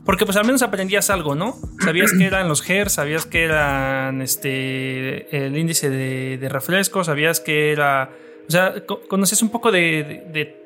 Porque 0.04 0.26
pues 0.26 0.36
al 0.36 0.46
menos 0.46 0.62
aprendías 0.62 1.10
algo, 1.10 1.36
¿no? 1.36 1.56
Sabías 1.80 2.12
que 2.12 2.26
eran 2.26 2.50
los 2.50 2.70
hertz, 2.70 2.96
sabías 2.96 3.26
que 3.26 3.46
eran 3.46 4.22
este 4.22 5.46
el 5.46 5.58
índice 5.58 5.90
de, 5.90 6.50
refresco, 6.50 7.06
sabías 7.06 7.40
que 7.40 7.72
era... 7.72 8.12
O 8.48 8.52
sea, 8.52 8.74
conoces 9.08 9.42
un 9.42 9.50
poco 9.50 9.72
de, 9.72 10.24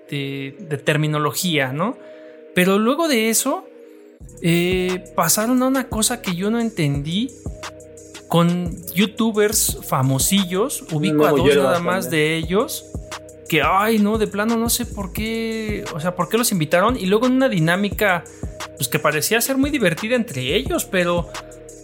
de, 0.10 0.78
terminología, 0.84 1.72
¿no? 1.72 1.98
Pero 2.56 2.80
luego 2.80 3.08
de 3.08 3.30
eso, 3.30 3.66
eh, 4.42 5.04
pasaron 5.16 5.62
a 5.62 5.68
una 5.68 5.90
cosa 5.90 6.22
que 6.22 6.36
yo 6.36 6.50
no 6.50 6.60
entendí 6.60 7.32
con 8.28 8.76
youtubers 8.94 9.80
famosillos, 9.84 10.84
ubico 10.92 11.26
a 11.26 11.32
dos 11.32 11.56
nada 11.56 11.80
más 11.80 12.10
de 12.10 12.36
ellos, 12.36 12.86
que, 13.48 13.62
ay, 13.62 14.00
no, 14.00 14.18
de 14.18 14.28
plano 14.28 14.58
no 14.58 14.70
sé 14.70 14.86
por 14.86 15.14
qué, 15.14 15.86
o 15.94 16.00
sea, 16.00 16.16
por 16.16 16.30
qué 16.30 16.38
los 16.38 16.52
invitaron, 16.52 16.98
y 16.98 17.06
luego 17.06 17.28
en 17.28 17.34
una 17.34 17.48
dinámica, 17.48 18.24
pues 18.76 18.90
que 18.90 19.00
parecía 19.00 19.40
ser 19.40 19.58
muy 19.58 19.70
divertida 19.70 20.16
entre 20.16 20.56
ellos, 20.56 20.86
pero 20.86 21.30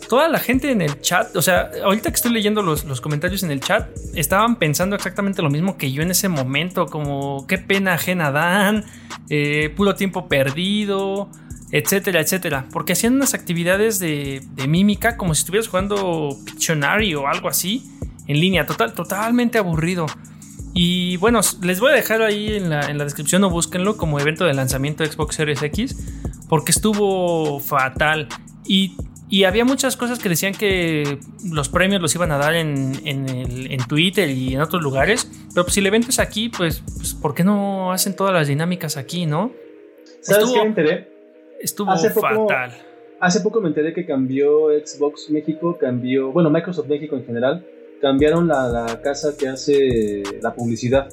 toda 0.08 0.28
la 0.28 0.40
gente 0.40 0.72
en 0.72 0.82
el 0.82 1.02
chat, 1.02 1.36
o 1.36 1.42
sea, 1.42 1.72
ahorita 1.84 2.10
que 2.10 2.16
estoy 2.16 2.32
leyendo 2.32 2.62
los, 2.62 2.86
los, 2.86 3.02
comentarios 3.02 3.44
en 3.44 3.52
el 3.52 3.60
chat, 3.60 3.90
estaban 4.16 4.58
pensando 4.58 4.96
exactamente 4.96 5.42
lo 5.42 5.50
mismo 5.50 5.78
que 5.78 5.92
yo 5.92 6.02
en 6.02 6.12
ese 6.12 6.30
momento, 6.30 6.86
como 6.86 7.46
qué 7.48 7.58
pena 7.58 7.94
ajena 7.94 8.32
dan, 8.32 8.86
eh, 9.30 9.74
puro 9.76 9.96
tiempo 9.96 10.28
perdido, 10.28 11.30
etcétera, 11.74 12.22
etcétera. 12.22 12.68
Porque 12.72 12.94
hacían 12.94 13.16
unas 13.16 13.34
actividades 13.34 14.00
de, 14.00 14.42
mímica 14.68 15.18
como 15.18 15.34
si 15.34 15.40
estuvieras 15.40 15.68
jugando 15.68 16.38
Pictionary 16.46 17.16
o 17.16 17.28
algo 17.28 17.50
así 17.50 17.84
en 18.28 18.40
línea, 18.40 18.66
total, 18.66 18.94
totalmente 18.94 19.58
aburrido. 19.58 20.06
Y 20.76 21.18
bueno, 21.18 21.42
les 21.62 21.80
voy 21.80 21.92
a 21.92 21.96
dejar 21.96 22.22
ahí 22.22 22.56
en 22.56 22.70
la, 22.70 22.88
descripción 22.88 23.44
o 23.44 23.50
búsquenlo 23.50 23.98
como 23.98 24.20
evento 24.20 24.46
de 24.46 24.54
lanzamiento 24.54 25.04
de 25.04 25.12
Xbox 25.12 25.36
Series 25.36 25.62
X, 25.64 25.96
porque 26.48 26.72
estuvo 26.72 27.60
fatal. 27.60 28.28
Y, 28.66 28.96
había 29.46 29.66
muchas 29.66 29.98
cosas 29.98 30.20
que 30.20 30.30
decían 30.30 30.54
que 30.54 31.18
los 31.52 31.68
premios 31.68 32.00
los 32.00 32.14
iban 32.14 32.32
a 32.32 32.38
dar 32.38 32.54
en, 32.54 32.94
en, 33.04 33.88
Twitter 33.88 34.30
y 34.30 34.54
en 34.54 34.62
otros 34.62 34.84
lugares, 34.84 35.28
pero 35.56 35.64
pues 35.64 35.74
si 35.74 35.80
el 35.80 35.88
evento 35.88 36.10
es 36.10 36.20
aquí, 36.20 36.50
pues, 36.50 36.84
pues 36.96 37.16
¿por 37.16 37.34
qué 37.34 37.44
no 37.44 37.92
hacen 37.92 38.16
todas 38.16 38.32
las 38.32 38.48
dinámicas 38.48 38.96
aquí, 38.96 39.26
no? 39.26 39.52
¿Sabes 40.22 40.52
qué 40.52 40.60
me 40.60 40.68
enteré? 40.68 41.08
Estuvo 41.60 41.90
hace 41.90 42.12
fatal. 42.12 42.74
hace 43.20 43.40
poco 43.40 43.60
me 43.60 43.70
enteré 43.70 43.94
que 43.94 44.06
cambió 44.06 44.68
Xbox 44.68 45.32
México, 45.32 45.78
cambió, 45.80 46.32
bueno, 46.32 46.52
Microsoft 46.52 46.88
México 46.88 47.16
en 47.16 47.26
general, 47.26 47.66
cambiaron 48.02 48.48
la, 48.48 49.00
casa 49.04 49.36
que 49.36 49.48
hace 49.48 50.22
la 50.42 50.54
publicidad. 50.54 51.08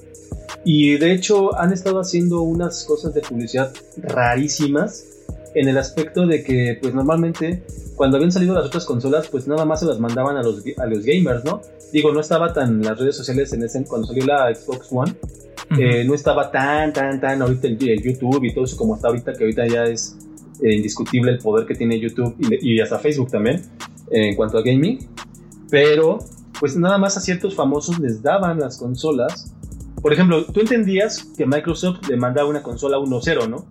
Y 0.64 0.98
de 0.98 1.12
hecho 1.12 1.58
han 1.58 1.72
estado 1.72 2.00
haciendo 2.00 2.42
unas 2.42 2.84
cosas 2.84 3.14
de 3.14 3.22
publicidad 3.22 3.72
rarísimas 3.96 5.06
en 5.54 5.68
el 5.68 5.78
aspecto 5.78 6.26
de 6.26 6.42
que 6.42 6.78
pues 6.80 6.94
normalmente 6.94 7.64
cuando 7.96 8.16
habían 8.16 8.32
salido 8.32 8.54
las 8.54 8.66
otras 8.66 8.84
consolas 8.84 9.28
pues 9.28 9.46
nada 9.46 9.64
más 9.64 9.80
se 9.80 9.86
las 9.86 9.98
mandaban 9.98 10.36
a 10.36 10.42
los, 10.42 10.62
a 10.78 10.86
los 10.86 11.04
gamers, 11.04 11.44
¿no? 11.44 11.60
Digo, 11.92 12.12
no 12.12 12.20
estaba 12.20 12.52
tan 12.52 12.82
las 12.82 12.98
redes 12.98 13.16
sociales 13.16 13.52
en 13.52 13.64
ese, 13.64 13.84
cuando 13.84 14.06
salió 14.06 14.24
la 14.26 14.54
Xbox 14.54 14.88
One, 14.90 15.14
eh, 15.78 16.04
no 16.04 16.14
estaba 16.14 16.50
tan, 16.50 16.92
tan, 16.92 17.20
tan 17.20 17.42
ahorita 17.42 17.66
el, 17.66 17.88
el, 17.88 18.02
YouTube 18.02 18.44
y 18.44 18.54
todo 18.54 18.64
eso 18.64 18.76
como 18.76 18.94
está 18.94 19.08
ahorita, 19.08 19.32
que 19.32 19.44
ahorita 19.44 19.66
ya 19.66 19.84
es 19.84 20.16
eh, 20.62 20.74
indiscutible 20.74 21.32
el 21.32 21.38
poder 21.38 21.66
que 21.66 21.74
tiene 21.74 21.98
YouTube 21.98 22.36
y, 22.38 22.80
hasta 22.80 22.98
Facebook 22.98 23.30
también 23.30 23.62
en 24.10 24.36
cuanto 24.36 24.58
a 24.58 24.62
gaming. 24.62 24.98
Pero 25.68 26.18
pues 26.58 26.76
nada 26.76 26.98
más 26.98 27.16
a 27.16 27.20
ciertos 27.20 27.54
famosos 27.54 27.98
les 27.98 28.22
daban 28.22 28.58
las 28.58 28.78
consolas 28.78 29.52
por 30.02 30.12
ejemplo, 30.12 30.44
tú 30.46 30.60
entendías 30.60 31.24
que 31.36 31.46
Microsoft 31.46 32.08
le 32.08 32.16
mandaba 32.16 32.48
una 32.48 32.62
consola 32.62 32.96
1.0, 32.98 33.48
¿no? 33.48 33.66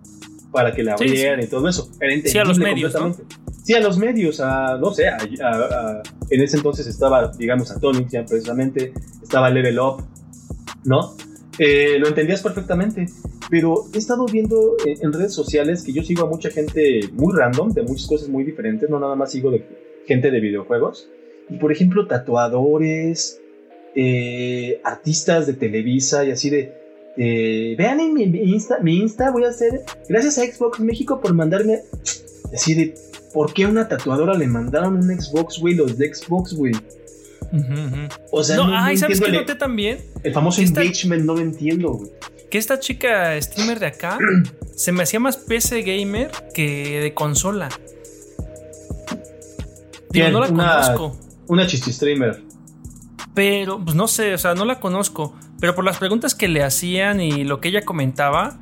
Para 0.52 0.72
que 0.72 0.82
la 0.82 0.94
abrieran 0.94 1.42
y 1.42 1.46
todo 1.46 1.68
eso. 1.68 1.90
sí, 2.24 2.38
a 2.38 2.44
los 2.44 2.58
medios. 2.58 2.94
¿no? 2.94 3.14
Sí, 3.62 3.74
a 3.74 3.80
los 3.80 3.98
medios, 3.98 4.40
a, 4.40 4.78
no 4.78 4.92
sé, 4.92 5.04
en 6.30 6.42
ese 6.42 6.56
entonces 6.56 6.86
estaba, 6.86 7.30
digamos, 7.38 7.70
Atomic 7.70 8.08
ya 8.08 8.24
precisamente, 8.24 8.92
estaba 9.22 9.50
Level 9.50 9.78
Up, 9.78 10.02
¿no? 10.84 11.14
Eh, 11.58 11.98
lo 11.98 12.08
entendías 12.08 12.42
perfectamente, 12.42 13.06
pero 13.50 13.84
he 13.92 13.98
estado 13.98 14.24
viendo 14.24 14.76
en, 14.84 15.12
redes 15.12 15.34
sociales 15.34 15.82
que 15.82 15.92
yo 15.92 16.02
sigo 16.02 16.24
a 16.24 16.28
mucha 16.28 16.50
gente 16.50 17.00
muy 17.12 17.36
random, 17.36 17.70
de 17.72 17.82
muchas 17.82 18.06
cosas 18.06 18.28
muy 18.28 18.44
diferentes, 18.44 18.88
no 18.88 18.98
nada 18.98 19.14
más 19.14 19.30
sigo 19.30 19.50
de 19.50 19.66
gente 20.06 20.30
de 20.30 20.40
videojuegos, 20.40 21.10
y 21.50 21.56
por 21.58 21.70
ejemplo, 21.70 22.06
tatuadores, 22.06 23.40
eh, 23.94 24.80
artistas 24.84 25.46
de 25.46 25.52
Televisa 25.52 26.24
y 26.24 26.30
así 26.30 26.48
de, 26.48 26.79
eh, 27.16 27.74
vean 27.76 28.00
en 28.00 28.14
mi, 28.14 28.22
Insta, 28.24 28.78
mi 28.80 28.98
Insta 28.98 29.30
voy 29.30 29.44
a 29.44 29.48
hacer, 29.48 29.82
gracias 30.08 30.38
a 30.38 30.44
Xbox 30.44 30.80
México 30.80 31.20
por 31.20 31.34
mandarme, 31.34 31.80
así 32.54 32.74
de, 32.74 32.94
¿por 33.32 33.52
qué 33.52 33.64
a 33.64 33.68
una 33.68 33.88
tatuadora 33.88 34.34
le 34.34 34.46
mandaron 34.46 34.96
un 34.96 35.20
Xbox, 35.20 35.58
güey, 35.58 35.74
los 35.74 35.98
de 35.98 36.14
Xbox, 36.14 36.54
güey? 36.54 36.72
O 38.30 38.44
sea, 38.44 38.56
no, 38.56 38.76
ay, 38.76 38.96
¿sabes 38.96 39.20
qué 39.20 39.32
noté 39.32 39.56
también? 39.56 39.98
El 40.22 40.32
famoso 40.32 40.62
engagement, 40.62 41.24
no 41.24 41.34
lo 41.34 41.40
entiendo, 41.40 41.90
güey. 41.90 42.10
Que 42.48 42.58
esta 42.58 42.78
chica 42.78 43.40
streamer 43.40 43.78
de 43.78 43.86
acá 43.86 44.18
se 44.74 44.92
me 44.92 45.02
hacía 45.02 45.20
más 45.20 45.36
PC 45.36 45.82
gamer 45.82 46.30
que 46.54 47.00
de 47.00 47.14
consola. 47.14 47.68
Digo, 50.10 50.28
no 50.30 50.40
la 50.40 50.48
conozco. 50.48 51.16
Una 51.46 51.66
chisti 51.66 51.92
streamer. 51.92 52.42
Pero, 53.34 53.82
pues 53.82 53.94
no 53.94 54.08
sé, 54.08 54.34
o 54.34 54.38
sea, 54.38 54.54
no 54.54 54.64
la 54.64 54.80
conozco. 54.80 55.34
Pero 55.60 55.74
por 55.74 55.84
las 55.84 55.98
preguntas 55.98 56.34
que 56.34 56.48
le 56.48 56.62
hacían 56.62 57.20
y 57.20 57.44
lo 57.44 57.60
que 57.60 57.68
ella 57.68 57.84
comentaba, 57.84 58.58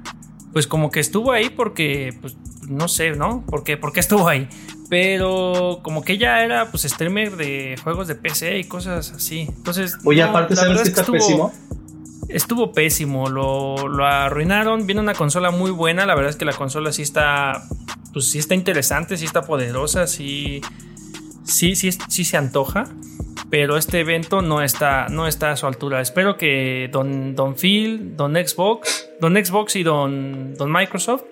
pues 0.52 0.66
como 0.66 0.90
que 0.90 1.00
estuvo 1.00 1.32
ahí 1.32 1.50
porque, 1.50 2.16
pues, 2.20 2.36
no 2.68 2.88
sé, 2.88 3.12
¿no? 3.12 3.44
¿Por 3.46 3.64
qué, 3.64 3.76
¿Por 3.76 3.92
qué 3.92 4.00
estuvo 4.00 4.28
ahí? 4.28 4.48
Pero 4.88 5.80
como 5.82 6.02
que 6.02 6.14
ella 6.14 6.44
era 6.44 6.70
pues 6.70 6.84
streamer 6.84 7.36
de 7.36 7.76
juegos 7.82 8.08
de 8.08 8.14
PC 8.14 8.58
y 8.58 8.64
cosas 8.64 9.12
así. 9.12 9.40
Entonces. 9.40 9.98
Oye, 10.04 10.22
aparte, 10.22 10.56
¿sabes 10.56 10.82
que 10.82 10.88
está 10.88 11.02
estuvo, 11.02 11.16
pésimo? 11.16 11.52
Estuvo 12.28 12.72
pésimo, 12.72 13.28
lo, 13.28 13.86
lo, 13.86 14.06
arruinaron. 14.06 14.86
Viene 14.86 15.02
una 15.02 15.14
consola 15.14 15.50
muy 15.50 15.70
buena. 15.70 16.06
La 16.06 16.14
verdad 16.14 16.30
es 16.30 16.36
que 16.36 16.46
la 16.46 16.54
consola 16.54 16.92
sí 16.92 17.02
está. 17.02 17.64
Pues 18.14 18.30
sí 18.30 18.38
está 18.38 18.54
interesante, 18.54 19.18
sí 19.18 19.26
está 19.26 19.42
poderosa, 19.42 20.06
sí. 20.06 20.62
Sí, 21.48 21.74
sí, 21.74 21.90
sí 21.92 22.24
se 22.24 22.36
antoja. 22.36 22.84
Pero 23.50 23.78
este 23.78 24.00
evento 24.00 24.42
no 24.42 24.62
está, 24.62 25.08
no 25.08 25.26
está 25.26 25.52
a 25.52 25.56
su 25.56 25.66
altura. 25.66 26.02
Espero 26.02 26.36
que 26.36 26.90
Don, 26.92 27.34
Don 27.34 27.56
Phil, 27.56 28.14
Don 28.14 28.34
Xbox, 28.34 29.08
Don 29.20 29.42
Xbox 29.42 29.76
y 29.76 29.82
Don, 29.82 30.54
Don 30.54 30.70
Microsoft 30.70 31.22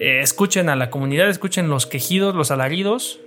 eh, 0.00 0.20
escuchen 0.20 0.68
a 0.68 0.74
la 0.74 0.90
comunidad, 0.90 1.28
escuchen 1.28 1.68
los 1.68 1.86
quejidos, 1.86 2.34
los 2.34 2.50
alaridos 2.50 3.20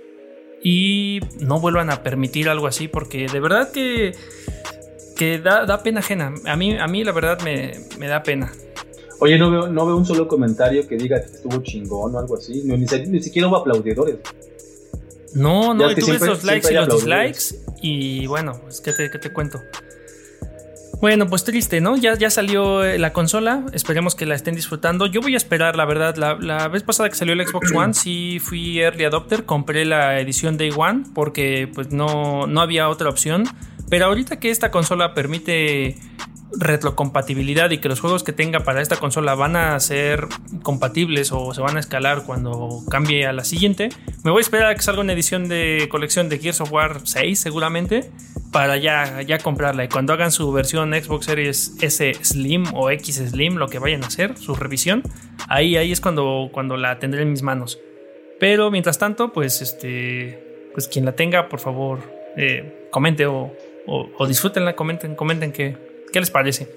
y 0.62 1.20
no 1.40 1.58
vuelvan 1.60 1.90
a 1.90 2.02
permitir 2.02 2.48
algo 2.48 2.66
así 2.66 2.86
porque 2.86 3.28
de 3.28 3.40
verdad 3.40 3.72
que, 3.72 4.12
que 5.16 5.38
da, 5.38 5.82
pena 5.82 6.00
ajena. 6.00 6.34
A 6.44 6.56
mí, 6.56 6.76
a 6.78 6.86
mí 6.86 7.04
la 7.04 7.12
verdad 7.12 7.40
me, 7.42 8.06
da 8.06 8.22
pena. 8.22 8.52
Oye, 9.20 9.38
no 9.38 9.50
veo, 9.50 9.68
no 9.68 9.86
veo 9.86 9.96
un 9.96 10.04
solo 10.04 10.28
comentario 10.28 10.86
que 10.86 10.96
diga 10.96 11.20
que 11.20 11.26
estuvo 11.26 11.62
chingón 11.62 12.14
o 12.14 12.18
algo 12.18 12.36
así. 12.36 12.62
Ni, 12.64 12.76
ni, 12.76 13.22
siquiera 13.22 13.48
hubo 13.48 13.56
aplaudidores. 13.56 14.16
No, 15.34 15.74
no, 15.74 15.90
y 15.90 15.94
tú 15.94 16.06
ves 16.06 16.20
los 16.20 16.44
likes 16.44 16.70
y 16.70 16.74
los 16.74 16.88
dislikes. 16.88 17.64
Y 17.80 18.26
bueno, 18.26 18.60
pues, 18.62 18.80
¿qué 18.80 18.92
te, 18.92 19.10
qué 19.10 19.18
te 19.18 19.32
cuento? 19.32 19.60
Bueno, 21.02 21.26
pues 21.26 21.42
triste, 21.42 21.80
¿no? 21.80 21.96
Ya, 21.96 22.16
ya 22.16 22.30
salió 22.30 22.84
eh, 22.84 22.96
la 22.96 23.12
consola, 23.12 23.66
esperemos 23.72 24.14
que 24.14 24.24
la 24.24 24.36
estén 24.36 24.54
disfrutando. 24.54 25.06
Yo 25.06 25.20
voy 25.20 25.34
a 25.34 25.36
esperar, 25.36 25.74
la 25.74 25.84
verdad. 25.84 26.14
La, 26.16 26.68
vez 26.68 26.84
pasada 26.84 27.08
que 27.08 27.16
salió 27.16 27.34
el 27.34 27.44
Xbox 27.44 27.72
One, 27.74 27.92
sí 27.92 28.38
fui 28.38 28.78
early 28.78 29.04
adopter, 29.04 29.44
compré 29.44 29.84
la 29.84 30.20
edición 30.20 30.56
Day 30.56 30.70
One 30.76 31.02
porque 31.12 31.68
pues 31.74 31.90
no, 31.90 32.46
no 32.46 32.60
había 32.60 32.88
otra 32.88 33.08
opción. 33.08 33.44
Pero 33.90 34.06
ahorita 34.06 34.38
que 34.38 34.50
esta 34.50 34.70
consola 34.70 35.12
permite 35.12 35.96
retrocompatibilidad 36.58 37.70
y 37.70 37.78
que 37.78 37.88
los 37.88 38.00
juegos 38.00 38.22
que 38.22 38.32
tenga 38.32 38.60
para 38.60 38.80
esta 38.80 38.96
consola 38.96 39.34
van 39.34 39.56
a 39.56 39.78
ser 39.80 40.26
compatibles 40.62 41.32
o 41.32 41.54
se 41.54 41.60
van 41.60 41.76
a 41.76 41.80
escalar 41.80 42.24
cuando 42.24 42.82
cambie 42.90 43.26
a 43.26 43.32
la 43.32 43.44
siguiente, 43.44 43.88
me 44.24 44.30
voy 44.30 44.40
a 44.40 44.42
esperar 44.42 44.70
a 44.70 44.74
que 44.74 44.82
salga 44.82 45.00
una 45.00 45.12
edición 45.12 45.48
de 45.48 45.88
colección 45.90 46.28
de 46.28 46.38
Gears 46.38 46.60
of 46.60 46.72
War 46.72 47.00
6 47.04 47.38
seguramente 47.38 48.10
para 48.52 48.76
ya, 48.76 49.22
ya 49.22 49.38
comprarla 49.38 49.84
y 49.84 49.88
cuando 49.88 50.12
hagan 50.12 50.30
su 50.30 50.52
versión 50.52 50.92
Xbox 50.92 51.26
Series 51.26 51.76
S 51.80 52.14
Slim 52.22 52.64
o 52.74 52.90
X 52.90 53.16
Slim, 53.16 53.56
lo 53.56 53.68
que 53.68 53.78
vayan 53.78 54.04
a 54.04 54.06
hacer, 54.06 54.36
su 54.36 54.54
revisión, 54.54 55.02
ahí, 55.48 55.76
ahí 55.76 55.90
es 55.90 56.00
cuando, 56.00 56.50
cuando 56.52 56.76
la 56.76 56.98
tendré 56.98 57.22
en 57.22 57.30
mis 57.30 57.42
manos. 57.42 57.78
Pero 58.38 58.70
mientras 58.70 58.98
tanto, 58.98 59.32
pues 59.32 59.62
este, 59.62 60.68
pues 60.74 60.88
quien 60.88 61.04
la 61.04 61.12
tenga, 61.12 61.48
por 61.48 61.60
favor, 61.60 62.00
eh, 62.36 62.88
comente 62.90 63.26
o, 63.26 63.52
o 63.86 64.26
disfrútenla, 64.26 64.74
comenten, 64.74 65.14
comenten 65.14 65.52
que 65.52 65.91
¿Qué 66.12 66.20
les 66.20 66.30
parece? 66.30 66.68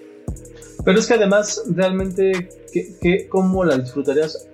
Pero 0.83 0.99
es 0.99 1.07
que 1.07 1.15
además, 1.15 1.63
realmente, 1.67 2.49
¿qué, 2.71 3.27
cómo 3.27 3.65
la 3.65 3.77
disfrutarías 3.77 4.47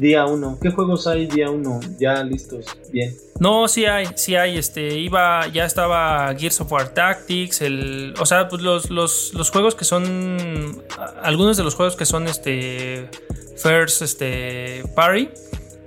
día 0.00 0.26
uno? 0.26 0.58
¿Qué 0.60 0.70
juegos 0.70 1.06
hay 1.06 1.26
día 1.26 1.50
uno? 1.50 1.80
Ya 1.98 2.22
listos, 2.24 2.66
bien. 2.92 3.16
No, 3.38 3.68
sí 3.68 3.86
hay, 3.86 4.06
sí 4.16 4.34
hay. 4.34 4.58
Este, 4.58 4.98
iba, 4.98 5.46
ya 5.48 5.64
estaba 5.64 6.34
Gears 6.34 6.60
of 6.60 6.72
War 6.72 6.92
Tactics, 6.92 7.62
el, 7.62 8.14
o 8.18 8.26
sea, 8.26 8.48
pues 8.48 8.62
los, 8.62 8.90
los, 8.90 9.32
los 9.32 9.50
juegos 9.50 9.74
que 9.74 9.84
son, 9.84 10.82
algunos 11.22 11.56
de 11.56 11.64
los 11.64 11.74
juegos 11.74 11.96
que 11.96 12.04
son, 12.04 12.26
este, 12.26 13.08
First, 13.56 14.02
este, 14.02 14.82
Party. 14.94 15.28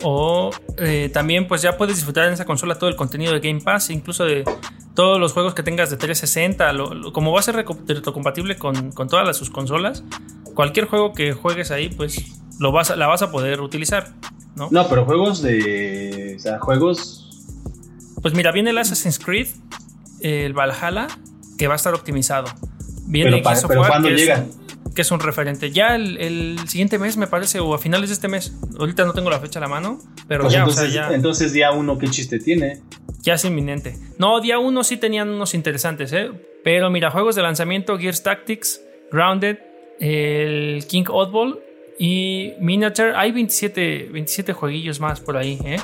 O 0.03 0.51
eh, 0.77 1.09
también 1.13 1.47
pues 1.47 1.61
ya 1.61 1.77
puedes 1.77 1.95
disfrutar 1.95 2.27
en 2.27 2.33
esa 2.33 2.45
consola 2.45 2.75
todo 2.75 2.89
el 2.89 2.95
contenido 2.97 3.33
de 3.33 3.39
Game 3.39 3.61
Pass, 3.61 3.89
incluso 3.89 4.25
de 4.25 4.43
todos 4.93 5.19
los 5.19 5.33
juegos 5.33 5.53
que 5.53 5.63
tengas 5.63 5.89
de 5.89 5.97
360, 5.97 6.71
como 7.13 7.31
va 7.31 7.39
a 7.39 7.43
ser 7.43 7.55
retrocompatible 7.55 8.57
con, 8.57 8.91
con 8.91 9.07
todas 9.07 9.25
las, 9.25 9.37
sus 9.37 9.49
consolas, 9.49 10.03
cualquier 10.53 10.85
juego 10.85 11.13
que 11.13 11.33
juegues 11.33 11.71
ahí, 11.71 11.89
pues 11.89 12.21
lo 12.59 12.71
vas 12.71 12.95
la 12.95 13.07
vas 13.07 13.21
a 13.21 13.31
poder 13.31 13.61
utilizar, 13.61 14.13
¿no? 14.55 14.67
No, 14.71 14.87
pero 14.87 15.05
juegos 15.05 15.41
de. 15.41 16.35
O 16.37 16.39
sea, 16.39 16.59
juegos. 16.59 17.19
Pues 18.21 18.33
mira, 18.33 18.51
viene 18.51 18.69
el 18.69 18.77
Assassin's 18.77 19.19
Creed, 19.19 19.47
el 20.21 20.53
Valhalla, 20.53 21.07
que 21.57 21.67
va 21.67 21.73
a 21.73 21.77
estar 21.77 21.93
optimizado. 21.93 22.47
Viene 23.05 23.41
pero, 23.43 23.67
pero 23.67 23.87
¿cuándo 23.87 24.09
llega? 24.09 24.45
Que 24.93 25.01
es 25.01 25.11
un 25.11 25.19
referente. 25.19 25.71
Ya 25.71 25.95
el, 25.95 26.59
siguiente 26.67 26.99
mes, 26.99 27.17
me 27.17 27.27
parece, 27.27 27.59
o 27.59 27.73
a 27.73 27.79
finales 27.79 28.09
de 28.09 28.13
este 28.13 28.27
mes. 28.27 28.53
Ahorita 28.79 29.05
no 29.05 29.13
tengo 29.13 29.29
la 29.29 29.39
fecha 29.39 29.59
a 29.59 29.61
la 29.61 29.67
mano, 29.67 29.99
pero 30.27 30.43
pues 30.43 30.53
ya, 30.53 30.59
entonces, 30.59 30.83
o 30.83 30.91
sea, 30.91 31.07
ya. 31.09 31.15
Entonces, 31.15 31.53
día 31.53 31.71
uno, 31.71 31.97
¿qué 31.97 32.07
chiste 32.07 32.39
tiene? 32.39 32.81
Ya 33.21 33.35
es 33.35 33.45
inminente. 33.45 33.95
No, 34.17 34.39
día 34.41 34.59
uno 34.59 34.83
sí 34.83 34.97
tenían 34.97 35.29
unos 35.29 35.53
interesantes, 35.53 36.11
¿eh? 36.13 36.29
Pero 36.63 36.89
mira, 36.89 37.11
juegos 37.11 37.35
de 37.35 37.41
lanzamiento: 37.41 37.97
Gears 37.97 38.23
Tactics, 38.23 38.81
Grounded, 39.11 39.57
el 39.99 40.85
King 40.87 41.05
Oddball 41.09 41.59
y 41.97 42.53
Miniature. 42.59 43.13
Hay 43.15 43.31
27, 43.31 44.09
27 44.11 44.53
jueguillos 44.53 44.99
más 44.99 45.19
por 45.19 45.37
ahí, 45.37 45.59
¿eh? 45.65 45.77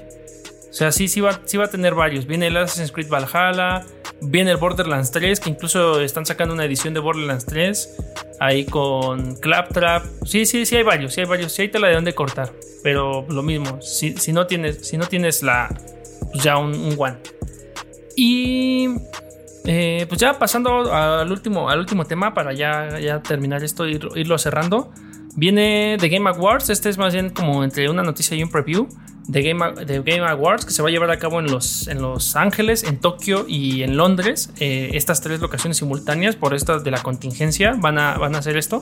O 0.69 0.73
sea, 0.73 0.91
sí, 0.91 1.07
sí 1.07 1.19
va, 1.19 1.41
sí 1.45 1.57
va 1.57 1.65
a 1.65 1.69
tener 1.69 1.95
varios. 1.95 2.27
Viene 2.27 2.47
el 2.47 2.57
Assassin's 2.57 2.91
Creed 2.91 3.09
Valhalla, 3.09 3.85
viene 4.21 4.51
el 4.51 4.57
Borderlands 4.57 5.11
3, 5.11 5.39
que 5.39 5.49
incluso 5.49 5.99
están 6.01 6.25
sacando 6.25 6.53
una 6.53 6.63
edición 6.65 6.93
de 6.93 6.99
Borderlands 6.99 7.45
3, 7.45 7.97
ahí 8.39 8.65
con 8.65 9.35
Claptrap. 9.35 10.05
Sí, 10.25 10.45
sí, 10.45 10.65
sí 10.65 10.75
hay 10.75 10.83
varios, 10.83 11.13
sí 11.13 11.21
hay 11.21 11.27
varios. 11.27 11.51
Sí 11.53 11.63
hay 11.63 11.69
tela 11.69 11.87
de 11.87 11.95
dónde 11.95 12.13
cortar, 12.13 12.51
pero 12.83 13.25
lo 13.29 13.41
mismo, 13.41 13.81
si, 13.81 14.15
si 14.17 14.31
no 14.31 14.45
tienes, 14.45 14.87
si 14.87 14.97
no 14.97 15.07
tienes 15.07 15.41
la, 15.41 15.69
pues 16.31 16.43
ya 16.43 16.57
un, 16.57 16.95
One. 16.97 17.17
Y 18.15 18.89
eh, 19.65 20.05
pues 20.07 20.21
ya 20.21 20.37
pasando 20.37 20.93
al 20.93 21.31
último, 21.31 21.69
al 21.69 21.79
último 21.79 22.05
tema 22.05 22.33
para 22.35 22.53
ya, 22.53 22.99
ya 22.99 23.23
terminar 23.23 23.63
esto 23.63 23.87
y 23.87 23.99
irlo 24.15 24.37
cerrando. 24.37 24.91
Viene 25.35 25.97
The 25.99 26.09
Game 26.09 26.29
Awards, 26.29 26.69
este 26.69 26.89
es 26.89 26.97
más 26.97 27.13
bien 27.13 27.29
como 27.29 27.63
entre 27.63 27.89
una 27.89 28.03
noticia 28.03 28.35
y 28.35 28.43
un 28.43 28.51
preview 28.51 28.87
de 29.29 29.43
Game, 29.43 29.63
Game 29.85 30.27
Awards 30.27 30.65
que 30.65 30.71
se 30.71 30.81
va 30.81 30.89
a 30.89 30.91
llevar 30.91 31.11
a 31.11 31.19
cabo 31.19 31.39
en 31.39 31.51
Los, 31.51 31.87
en 31.87 32.01
los 32.01 32.35
Ángeles, 32.35 32.83
en 32.83 32.97
Tokio 32.97 33.45
y 33.47 33.83
en 33.83 33.95
Londres. 33.95 34.51
Eh, 34.59 34.89
estas 34.93 35.21
tres 35.21 35.39
locaciones 35.39 35.77
simultáneas 35.77 36.35
por 36.35 36.55
estas 36.55 36.83
de 36.83 36.89
la 36.89 37.03
contingencia 37.03 37.75
van 37.77 37.99
a, 37.99 38.17
van 38.17 38.33
a 38.33 38.39
hacer 38.39 38.57
esto. 38.57 38.81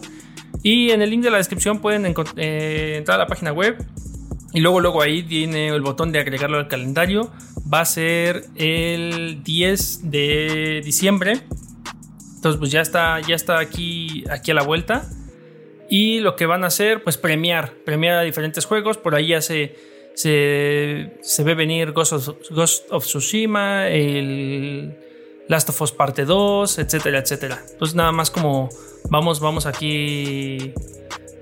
Y 0.63 0.91
en 0.91 1.01
el 1.01 1.09
link 1.09 1.21
de 1.21 1.31
la 1.31 1.37
descripción 1.37 1.79
pueden 1.79 2.05
eh, 2.37 2.95
entrar 2.97 3.19
a 3.19 3.23
la 3.23 3.27
página 3.27 3.51
web. 3.51 3.75
Y 4.53 4.61
luego, 4.61 4.79
luego 4.79 5.01
ahí 5.01 5.21
tiene 5.21 5.67
el 5.67 5.81
botón 5.81 6.13
de 6.13 6.19
agregarlo 6.19 6.57
al 6.57 6.69
calendario. 6.69 7.29
Va 7.71 7.81
a 7.81 7.85
ser 7.85 8.45
el 8.55 9.43
10 9.43 10.09
de 10.09 10.81
diciembre. 10.83 11.41
Entonces, 12.35 12.57
pues 12.57 12.71
ya 12.71 12.79
está, 12.79 13.19
ya 13.19 13.35
está 13.35 13.59
aquí, 13.59 14.23
aquí 14.31 14.51
a 14.51 14.53
la 14.53 14.63
vuelta. 14.63 15.09
Y 15.89 16.21
lo 16.21 16.37
que 16.37 16.45
van 16.45 16.63
a 16.63 16.67
hacer, 16.67 17.03
pues 17.03 17.17
premiar, 17.17 17.73
premiar 17.85 18.15
a 18.15 18.21
diferentes 18.21 18.63
juegos. 18.63 18.97
Por 18.97 19.13
ahí 19.13 19.27
ya 19.27 19.41
se, 19.41 19.75
se, 20.17 21.43
ve 21.43 21.53
venir 21.53 21.91
Ghost 21.91 22.91
of, 22.91 23.05
Tsushima, 23.05 23.87
el, 23.87 24.97
Last 25.47 25.69
of 25.69 25.79
Us 25.79 25.91
Parte 25.91 26.25
2, 26.25 26.79
etcétera, 26.79 27.19
etcétera. 27.19 27.63
Entonces 27.71 27.95
nada 27.95 28.11
más 28.11 28.31
como 28.31 28.69
vamos, 29.09 29.39
vamos 29.39 29.67
aquí 29.67 30.73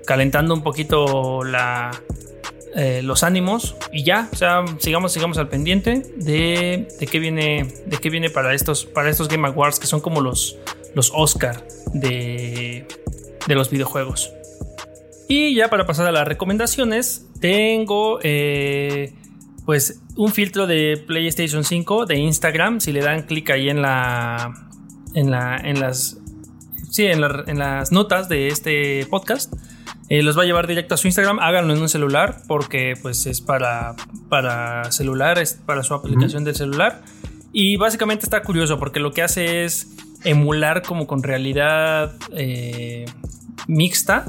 calentando 0.04 0.52
un 0.52 0.62
poquito 0.62 1.42
la, 1.42 1.90
eh, 2.74 3.00
los 3.02 3.22
ánimos 3.22 3.76
y 3.92 4.04
ya, 4.04 4.28
o 4.30 4.36
sea, 4.36 4.64
sigamos, 4.78 5.10
sigamos 5.10 5.38
al 5.38 5.48
pendiente 5.48 6.02
de, 6.16 6.86
de, 7.00 7.06
qué 7.06 7.18
viene, 7.18 7.72
de 7.86 7.96
qué 7.96 8.10
viene 8.10 8.28
para 8.28 8.52
estos, 8.52 8.84
para 8.84 9.08
estos 9.08 9.28
Game 9.28 9.48
Awards 9.48 9.78
que 9.78 9.86
son 9.86 10.00
como 10.00 10.20
los, 10.20 10.58
los 10.94 11.10
Oscar 11.14 11.66
de, 11.94 12.86
de 13.46 13.54
los 13.54 13.70
videojuegos. 13.70 14.34
Y 15.28 15.54
ya 15.54 15.68
para 15.68 15.86
pasar 15.86 16.06
a 16.06 16.12
las 16.12 16.26
recomendaciones, 16.26 17.26
tengo 17.40 18.20
eh, 18.22 19.12
pues 19.64 20.00
un 20.14 20.32
filtro 20.32 20.66
de 20.66 21.02
PlayStation 21.06 21.64
5 21.64 22.06
de 22.06 22.18
Instagram. 22.18 22.80
Si 22.80 22.92
le 22.92 23.00
dan 23.00 23.22
clic 23.22 23.50
ahí 23.50 23.68
en 23.68 23.82
la, 23.82 24.54
en 25.14 25.30
la, 25.30 25.56
en 25.56 25.80
las, 25.80 26.18
sí, 26.90 27.06
en, 27.06 27.22
en 27.46 27.58
las 27.58 27.90
notas 27.90 28.28
de 28.28 28.48
este 28.48 29.06
podcast 29.06 29.52
eh, 30.08 30.22
los 30.22 30.38
va 30.38 30.42
a 30.42 30.44
llevar 30.44 30.66
directo 30.66 30.94
a 30.94 30.98
su 30.98 31.08
Instagram. 31.08 31.40
Háganlo 31.40 31.74
en 31.74 31.82
un 31.82 31.88
celular 31.88 32.42
porque 32.46 32.94
pues 33.00 33.26
es 33.26 33.40
para, 33.40 33.96
para 34.28 34.90
celular, 34.92 35.38
es 35.38 35.54
para 35.54 35.82
su 35.82 35.94
aplicación 35.94 36.44
del 36.44 36.54
celular. 36.54 37.02
Y 37.52 37.76
básicamente 37.76 38.24
está 38.24 38.42
curioso 38.42 38.78
porque 38.78 39.00
lo 39.00 39.12
que 39.12 39.22
hace 39.22 39.64
es 39.64 39.88
emular 40.24 40.82
como 40.82 41.06
con 41.06 41.22
realidad 41.22 42.14
eh, 42.32 43.06
mixta 43.66 44.26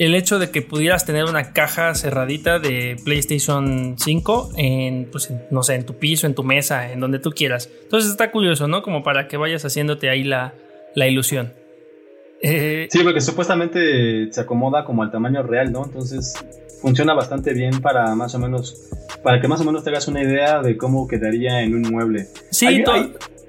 el 0.00 0.14
hecho 0.14 0.38
de 0.38 0.50
que 0.50 0.62
pudieras 0.62 1.04
tener 1.04 1.26
una 1.26 1.52
caja 1.52 1.94
cerradita 1.94 2.58
de 2.58 2.96
PlayStation 3.04 3.96
5 3.98 4.52
en, 4.56 5.04
pues, 5.12 5.30
no 5.50 5.62
sé, 5.62 5.74
en 5.74 5.84
tu 5.84 5.98
piso, 5.98 6.26
en 6.26 6.34
tu 6.34 6.42
mesa, 6.42 6.90
en 6.90 7.00
donde 7.00 7.18
tú 7.18 7.32
quieras. 7.32 7.68
Entonces 7.82 8.10
está 8.10 8.30
curioso, 8.30 8.66
¿no? 8.66 8.82
Como 8.82 9.02
para 9.02 9.28
que 9.28 9.36
vayas 9.36 9.62
haciéndote 9.66 10.08
ahí 10.08 10.24
la, 10.24 10.54
la 10.94 11.06
ilusión. 11.06 11.52
Eh, 12.40 12.88
sí, 12.90 13.00
porque 13.04 13.20
supuestamente 13.20 14.32
se 14.32 14.40
acomoda 14.40 14.86
como 14.86 15.02
al 15.02 15.10
tamaño 15.10 15.42
real, 15.42 15.70
¿no? 15.70 15.84
Entonces 15.84 16.34
funciona 16.80 17.12
bastante 17.12 17.52
bien 17.52 17.82
para 17.82 18.14
más 18.14 18.34
o 18.34 18.38
menos, 18.38 18.88
para 19.22 19.38
que 19.42 19.48
más 19.48 19.60
o 19.60 19.64
menos 19.64 19.84
te 19.84 19.90
hagas 19.90 20.08
una 20.08 20.22
idea 20.22 20.62
de 20.62 20.78
cómo 20.78 21.06
quedaría 21.06 21.60
en 21.60 21.74
un 21.74 21.82
mueble. 21.82 22.28
Sí, 22.50 22.82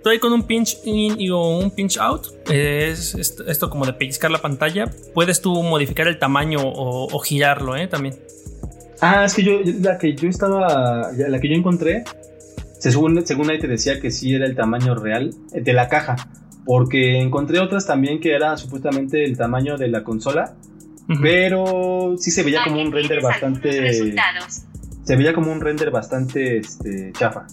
estoy 0.01 0.17
con 0.17 0.33
un 0.33 0.41
pinch 0.41 0.79
in 0.83 1.21
y 1.21 1.29
un 1.29 1.69
pinch 1.69 1.97
out. 1.97 2.25
Es 2.49 3.13
esto, 3.13 3.69
como 3.69 3.85
de 3.85 3.93
pellizcar 3.93 4.31
la 4.31 4.41
pantalla. 4.41 4.85
Puedes 5.13 5.43
tú 5.43 5.61
modificar 5.61 6.07
el 6.07 6.17
tamaño 6.17 6.57
o, 6.63 7.19
girarlo, 7.19 7.75
¿eh? 7.75 7.87
También. 7.87 8.15
Ah, 8.99 9.25
es 9.25 9.35
que 9.35 9.43
yo, 9.43 9.59
la 9.79 9.99
que 9.99 10.15
yo 10.15 10.27
estaba, 10.27 11.11
la 11.11 11.39
que 11.39 11.47
yo 11.47 11.55
encontré, 11.55 12.03
según, 12.79 13.23
según 13.27 13.51
ahí 13.51 13.59
te 13.59 13.67
decía 13.67 13.99
que 13.99 14.09
sí 14.09 14.33
era 14.33 14.47
el 14.47 14.55
tamaño 14.55 14.95
real 14.95 15.35
de 15.51 15.73
la 15.73 15.87
caja. 15.87 16.15
Porque 16.65 17.19
encontré 17.19 17.59
otras 17.59 17.85
también 17.85 18.19
que 18.19 18.33
era 18.33 18.57
supuestamente 18.57 19.23
el 19.23 19.37
tamaño 19.37 19.77
de 19.77 19.87
la 19.87 20.03
consola, 20.03 20.55
pero 21.21 22.15
sí 22.17 22.31
se 22.31 22.41
veía 22.41 22.63
como 22.63 22.81
un 22.81 22.91
render 22.91 23.21
bastante. 23.21 24.15
Se 25.03 25.15
veía 25.15 25.33
como 25.33 25.51
un 25.51 25.61
render 25.61 25.91
bastante 25.91 26.57
este, 26.57 27.11
chafa. 27.13 27.45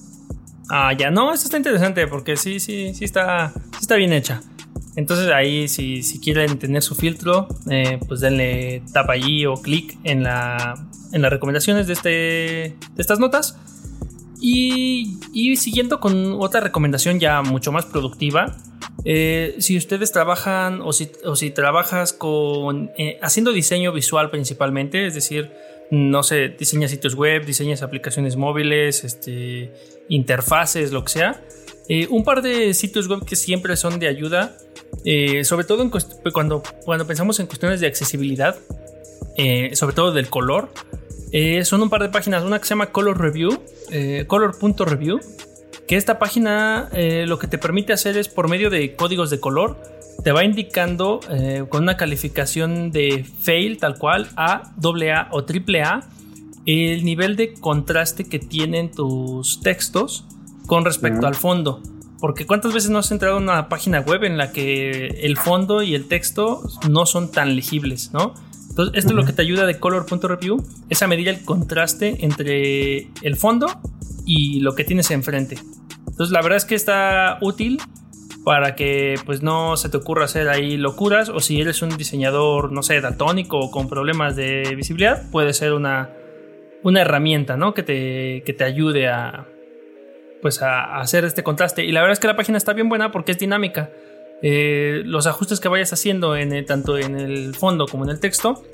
Ah, 0.71 0.93
ya, 0.93 1.11
no, 1.11 1.33
esto 1.33 1.47
está 1.47 1.57
interesante 1.57 2.07
porque 2.07 2.37
sí, 2.37 2.61
sí, 2.61 2.93
sí 2.95 3.05
está, 3.05 3.53
está 3.81 3.97
bien 3.97 4.13
hecha. 4.13 4.43
Entonces 4.97 5.31
ahí 5.31 5.69
si, 5.69 6.03
si 6.03 6.19
quieren 6.19 6.59
tener 6.59 6.83
su 6.83 6.95
filtro, 6.95 7.47
eh, 7.71 8.01
pues 8.07 8.21
denle 8.21 8.83
tap 8.93 9.09
allí 9.11 9.47
o 9.47 9.55
clic 9.55 9.97
en, 10.05 10.25
la, 10.25 10.75
en 11.13 11.23
las 11.23 11.31
recomendaciones 11.31 11.87
de, 11.87 11.93
este, 11.93 12.09
de 12.11 12.77
estas 12.97 13.19
notas. 13.21 13.57
Y, 14.41 15.19
y, 15.33 15.57
siguiendo 15.57 16.01
con 16.01 16.37
otra 16.41 16.61
recomendación 16.61 17.19
ya 17.19 17.43
mucho 17.43 17.73
más 17.73 17.87
productiva, 17.87 18.57
eh, 19.05 19.57
si 19.59 19.77
ustedes 19.77 20.13
trabajan 20.13 20.81
o 20.83 20.93
si, 20.93 21.11
o 21.25 21.37
si 21.37 21.51
trabajas 21.51 22.13
con 22.13 22.91
eh, 22.99 23.19
haciendo 23.23 23.53
diseño 23.53 23.93
visual 23.93 24.31
principalmente, 24.31 25.07
es 25.07 25.15
decir, 25.15 25.51
no 25.91 26.23
sé, 26.23 26.49
diseñas 26.49 26.91
sitios 26.91 27.15
web, 27.15 27.45
diseñas 27.45 27.83
aplicaciones 27.83 28.37
móviles, 28.37 29.05
este, 29.05 29.73
interfaces, 30.09 30.93
lo 30.93 31.05
que 31.05 31.13
sea. 31.13 31.43
Eh, 31.89 32.07
un 32.11 32.25
par 32.25 32.43
de 32.43 32.75
sitios 32.75 33.09
web 33.09 33.25
que 33.25 33.37
siempre 33.37 33.77
son 33.77 33.99
de 33.99 34.09
ayuda, 34.09 34.57
sobre 35.45 35.65
todo 35.65 35.91
cuando, 36.33 36.63
cuando 36.85 37.07
pensamos 37.07 37.41
en 37.41 37.47
cuestiones 37.47 37.81
de 37.81 37.87
accesibilidad, 37.87 38.57
sobre 39.73 39.95
todo 39.95 40.13
del 40.13 40.29
color, 40.29 40.71
son 41.65 41.83
un 41.83 41.89
par 41.89 42.03
de 42.03 42.11
páginas, 42.11 42.45
una 42.45 42.59
que 42.59 42.65
se 42.65 42.71
llama 42.71 42.93
Color 42.93 43.19
Review, 43.19 43.63
color.review, 44.27 45.21
que 45.89 45.97
esta 45.97 46.19
página 46.19 46.91
eh, 46.93 47.25
lo 47.27 47.39
que 47.39 47.49
te 47.49 47.57
permite 47.57 47.95
hacer 47.95 48.19
es 48.19 48.29
por 48.29 48.49
medio 48.49 48.69
de 48.69 48.95
códigos 48.95 49.31
de 49.31 49.41
color, 49.41 49.81
te 50.23 50.33
va 50.33 50.45
indicando 50.45 51.21
eh, 51.31 51.65
con 51.69 51.83
una 51.83 51.97
calificación 51.97 52.91
de 52.91 53.25
fail 53.43 53.79
tal 53.79 53.99
cual, 53.99 54.29
A, 54.37 54.73
AA 54.83 55.29
o 55.31 55.41
AAA, 55.41 56.01
el 56.67 57.05
nivel 57.05 57.37
de 57.37 57.55
contraste 57.55 58.25
que 58.25 58.39
tienen 58.39 58.91
tus 58.91 59.61
textos 59.61 60.25
con 60.67 60.85
respecto 60.85 61.27
al 61.27 61.35
fondo. 61.35 61.83
Porque 62.21 62.47
cuántas 62.47 62.75
veces 62.75 62.91
no 62.91 62.99
has 62.99 63.11
entrado 63.13 63.39
en 63.39 63.45
una 63.45 63.69
página 63.69 64.01
web 64.01 64.25
en 64.25 64.37
la 64.37 64.53
que 64.53 65.07
el 65.23 65.37
fondo 65.37 65.83
y 65.83 65.95
el 65.95 66.09
texto 66.09 66.63
no 66.91 67.07
son 67.07 67.31
tan 67.31 67.55
legibles, 67.55 68.13
¿no? 68.13 68.35
Entonces, 68.71 68.99
esto 68.99 69.11
es 69.11 69.17
lo 69.17 69.25
que 69.25 69.33
te 69.33 69.43
ayuda 69.43 69.67
de 69.67 69.79
color.review, 69.79 70.65
es 70.89 71.03
a 71.03 71.07
medir 71.07 71.29
el 71.29 71.45
contraste 71.45 72.25
entre 72.25 73.11
el 73.23 73.37
fondo 73.37 73.67
y 74.27 74.61
lo 74.61 74.75
que 74.75 74.85
tienes 74.85 75.11
enfrente. 75.11 75.59
Entonces 76.07 76.33
la 76.33 76.43
verdad 76.43 76.57
es 76.57 76.65
que 76.65 76.75
está 76.75 77.39
útil 77.41 77.81
para 78.49 78.75
que 78.77 79.17
pues 79.27 79.43
no 79.43 79.77
se 79.77 79.91
te 79.91 79.99
ocurra 79.99 80.25
hacer 80.25 80.49
ahí 80.49 80.79
locuras 80.79 81.29
o 81.29 81.39
si 81.39 81.61
eres 81.61 81.83
un 81.83 81.95
diseñador, 81.99 82.73
no 82.73 82.83
sé, 82.83 82.99
daltónico 83.03 83.59
o 83.59 83.71
con 83.71 83.91
problemas 83.91 84.37
de 84.37 84.75
visibilidad, 84.75 85.31
puede 85.31 85.53
ser 85.53 85.75
una, 85.75 86.09
una 86.83 87.03
herramienta, 87.03 87.59
¿no? 87.59 87.75
Que 87.75 87.83
te, 87.83 88.43
que 88.47 88.55
te 88.55 88.65
ayude 88.65 89.09
a 89.09 89.47
pues 90.41 90.63
a, 90.63 90.99
hacer 90.99 91.27
este 91.27 91.43
contraste. 91.43 91.85
Y 91.85 91.93
la 91.93 92.01
verdad 92.01 92.15
es 92.15 92.21
que 92.21 92.27
la 92.27 92.37
página 92.37 92.57
está 92.57 92.73
bien 92.73 92.89
buena 92.89 93.13
porque 93.13 93.33
es 93.33 93.39
dinámica. 93.39 93.91
Eh, 94.41 95.03
los 95.05 95.27
ajustes 95.27 95.61
que 95.61 95.69
vayas 95.69 95.93
haciendo 95.93 96.35
en 96.35 96.65
tanto 96.65 96.97
en 96.97 97.21
el 97.21 97.55
fondo 97.55 97.85
como 97.85 98.05
en 98.05 98.11
el 98.13 98.19
texto 98.19 98.65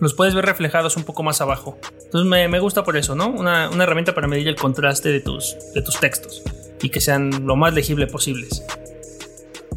los 0.00 0.14
puedes 0.14 0.36
ver 0.36 0.46
reflejados 0.46 0.96
un 0.96 1.02
poco 1.02 1.24
más 1.24 1.40
abajo. 1.40 1.76
Entonces 2.04 2.48
me, 2.48 2.60
gusta 2.60 2.84
por 2.84 2.96
eso, 2.96 3.16
¿no? 3.16 3.26
Una, 3.26 3.68
una, 3.68 3.82
herramienta 3.82 4.14
para 4.14 4.28
medir 4.28 4.46
el 4.46 4.54
contraste 4.54 5.08
de 5.08 5.18
tus, 5.18 5.56
de 5.74 5.82
tus 5.82 5.98
textos 5.98 6.40
y 6.80 6.90
que 6.90 7.00
sean 7.00 7.44
lo 7.46 7.56
más 7.56 7.74
legible 7.74 8.06
posibles. 8.06 8.64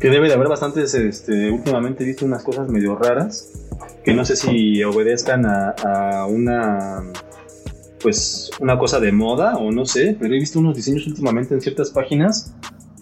Que 0.01 0.09
debe 0.09 0.27
de 0.27 0.33
haber 0.33 0.47
bastantes, 0.47 0.93
este, 0.95 1.51
últimamente 1.51 2.03
visto 2.03 2.25
unas 2.25 2.43
cosas 2.43 2.69
medio 2.69 2.95
raras, 2.95 3.51
que 4.03 4.13
no 4.13 4.25
sé 4.25 4.35
si 4.35 4.83
obedezcan 4.83 5.45
a, 5.45 6.25
una, 6.27 7.03
pues, 8.01 8.49
una 8.59 8.79
cosa 8.79 8.99
de 8.99 9.11
moda 9.11 9.57
o 9.57 9.71
no 9.71 9.85
sé, 9.85 10.17
pero 10.19 10.33
he 10.33 10.39
visto 10.39 10.59
unos 10.59 10.75
diseños 10.75 11.05
últimamente 11.05 11.53
en 11.53 11.61
ciertas 11.61 11.91
páginas, 11.91 12.55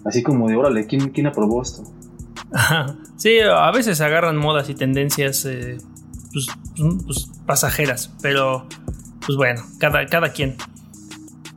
así 0.04 0.22
como 0.22 0.48
de, 0.48 0.56
órale, 0.56 0.86
¿quién, 0.86 1.08
quién 1.08 1.26
aprobó 1.26 1.62
esto? 1.62 1.84
sí, 3.16 3.38
a 3.40 3.70
veces 3.70 4.00
agarran 4.02 4.36
modas 4.36 4.68
y 4.68 4.74
tendencias 4.74 5.46
eh, 5.46 5.78
pues, 6.32 6.46
pues, 7.06 7.30
pasajeras, 7.46 8.12
pero 8.20 8.66
pues 9.24 9.36
bueno, 9.36 9.62
cada, 9.78 10.04
cada 10.06 10.32
quien. 10.32 10.56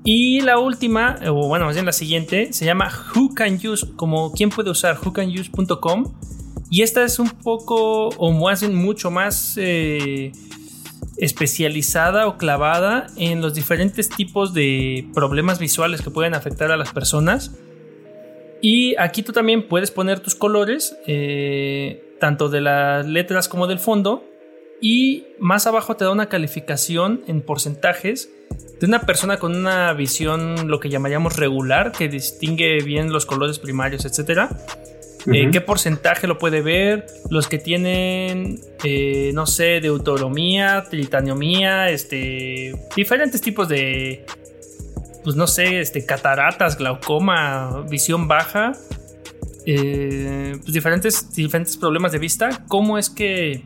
Y 0.05 0.41
la 0.41 0.59
última, 0.59 1.17
o 1.27 1.47
bueno, 1.47 1.65
más 1.65 1.75
bien 1.75 1.85
la 1.85 1.93
siguiente, 1.93 2.51
se 2.51 2.65
llama 2.65 2.91
Who 3.15 3.33
Can 3.33 3.59
Use, 3.65 3.87
como 3.95 4.33
quién 4.33 4.49
puede 4.49 4.69
usar, 4.69 4.99
whocanuse.com. 5.03 6.13
Y 6.69 6.81
esta 6.81 7.03
es 7.03 7.19
un 7.19 7.29
poco, 7.29 8.09
o 8.09 8.31
más 8.31 8.61
bien 8.61 8.75
mucho 8.75 9.11
más 9.11 9.55
eh, 9.57 10.33
especializada 11.17 12.27
o 12.27 12.37
clavada 12.37 13.07
en 13.15 13.41
los 13.41 13.53
diferentes 13.53 14.09
tipos 14.09 14.53
de 14.53 15.07
problemas 15.13 15.59
visuales 15.59 16.01
que 16.01 16.09
pueden 16.09 16.33
afectar 16.33 16.71
a 16.71 16.77
las 16.77 16.91
personas. 16.91 17.51
Y 18.61 18.95
aquí 18.97 19.23
tú 19.23 19.31
también 19.31 19.67
puedes 19.67 19.91
poner 19.91 20.19
tus 20.19 20.35
colores, 20.35 20.97
eh, 21.05 22.15
tanto 22.19 22.49
de 22.49 22.61
las 22.61 23.05
letras 23.05 23.47
como 23.47 23.67
del 23.67 23.79
fondo. 23.79 24.23
Y 24.85 25.27
más 25.39 25.65
abajo 25.65 25.95
te 25.95 26.03
da 26.03 26.11
una 26.11 26.27
calificación 26.27 27.21
en 27.27 27.39
porcentajes 27.39 28.29
de 28.81 28.85
una 28.85 29.03
persona 29.03 29.39
con 29.39 29.55
una 29.55 29.93
visión, 29.93 30.67
lo 30.67 30.81
que 30.81 30.89
llamaríamos 30.89 31.37
regular, 31.37 31.93
que 31.93 32.09
distingue 32.09 32.83
bien 32.83 33.13
los 33.13 33.25
colores 33.25 33.59
primarios, 33.59 34.03
etcétera. 34.03 34.49
Eh, 35.31 35.49
¿Qué 35.53 35.61
porcentaje 35.61 36.27
lo 36.27 36.37
puede 36.37 36.61
ver? 36.61 37.05
Los 37.29 37.47
que 37.47 37.59
tienen, 37.59 38.59
eh, 38.83 39.31
no 39.33 39.45
sé, 39.45 39.79
de 39.79 39.87
autonomía, 39.87 40.83
tritaniomía, 40.89 41.89
este, 41.89 42.75
diferentes 42.93 43.39
tipos 43.39 43.69
de, 43.69 44.25
pues 45.23 45.37
no 45.37 45.47
sé, 45.47 45.79
este, 45.79 46.05
cataratas, 46.05 46.77
glaucoma, 46.77 47.85
visión 47.89 48.27
baja, 48.27 48.73
eh, 49.65 50.57
pues 50.61 50.73
diferentes, 50.73 51.33
diferentes 51.33 51.77
problemas 51.77 52.11
de 52.11 52.19
vista. 52.19 52.65
¿Cómo 52.67 52.97
es 52.97 53.09
que 53.09 53.63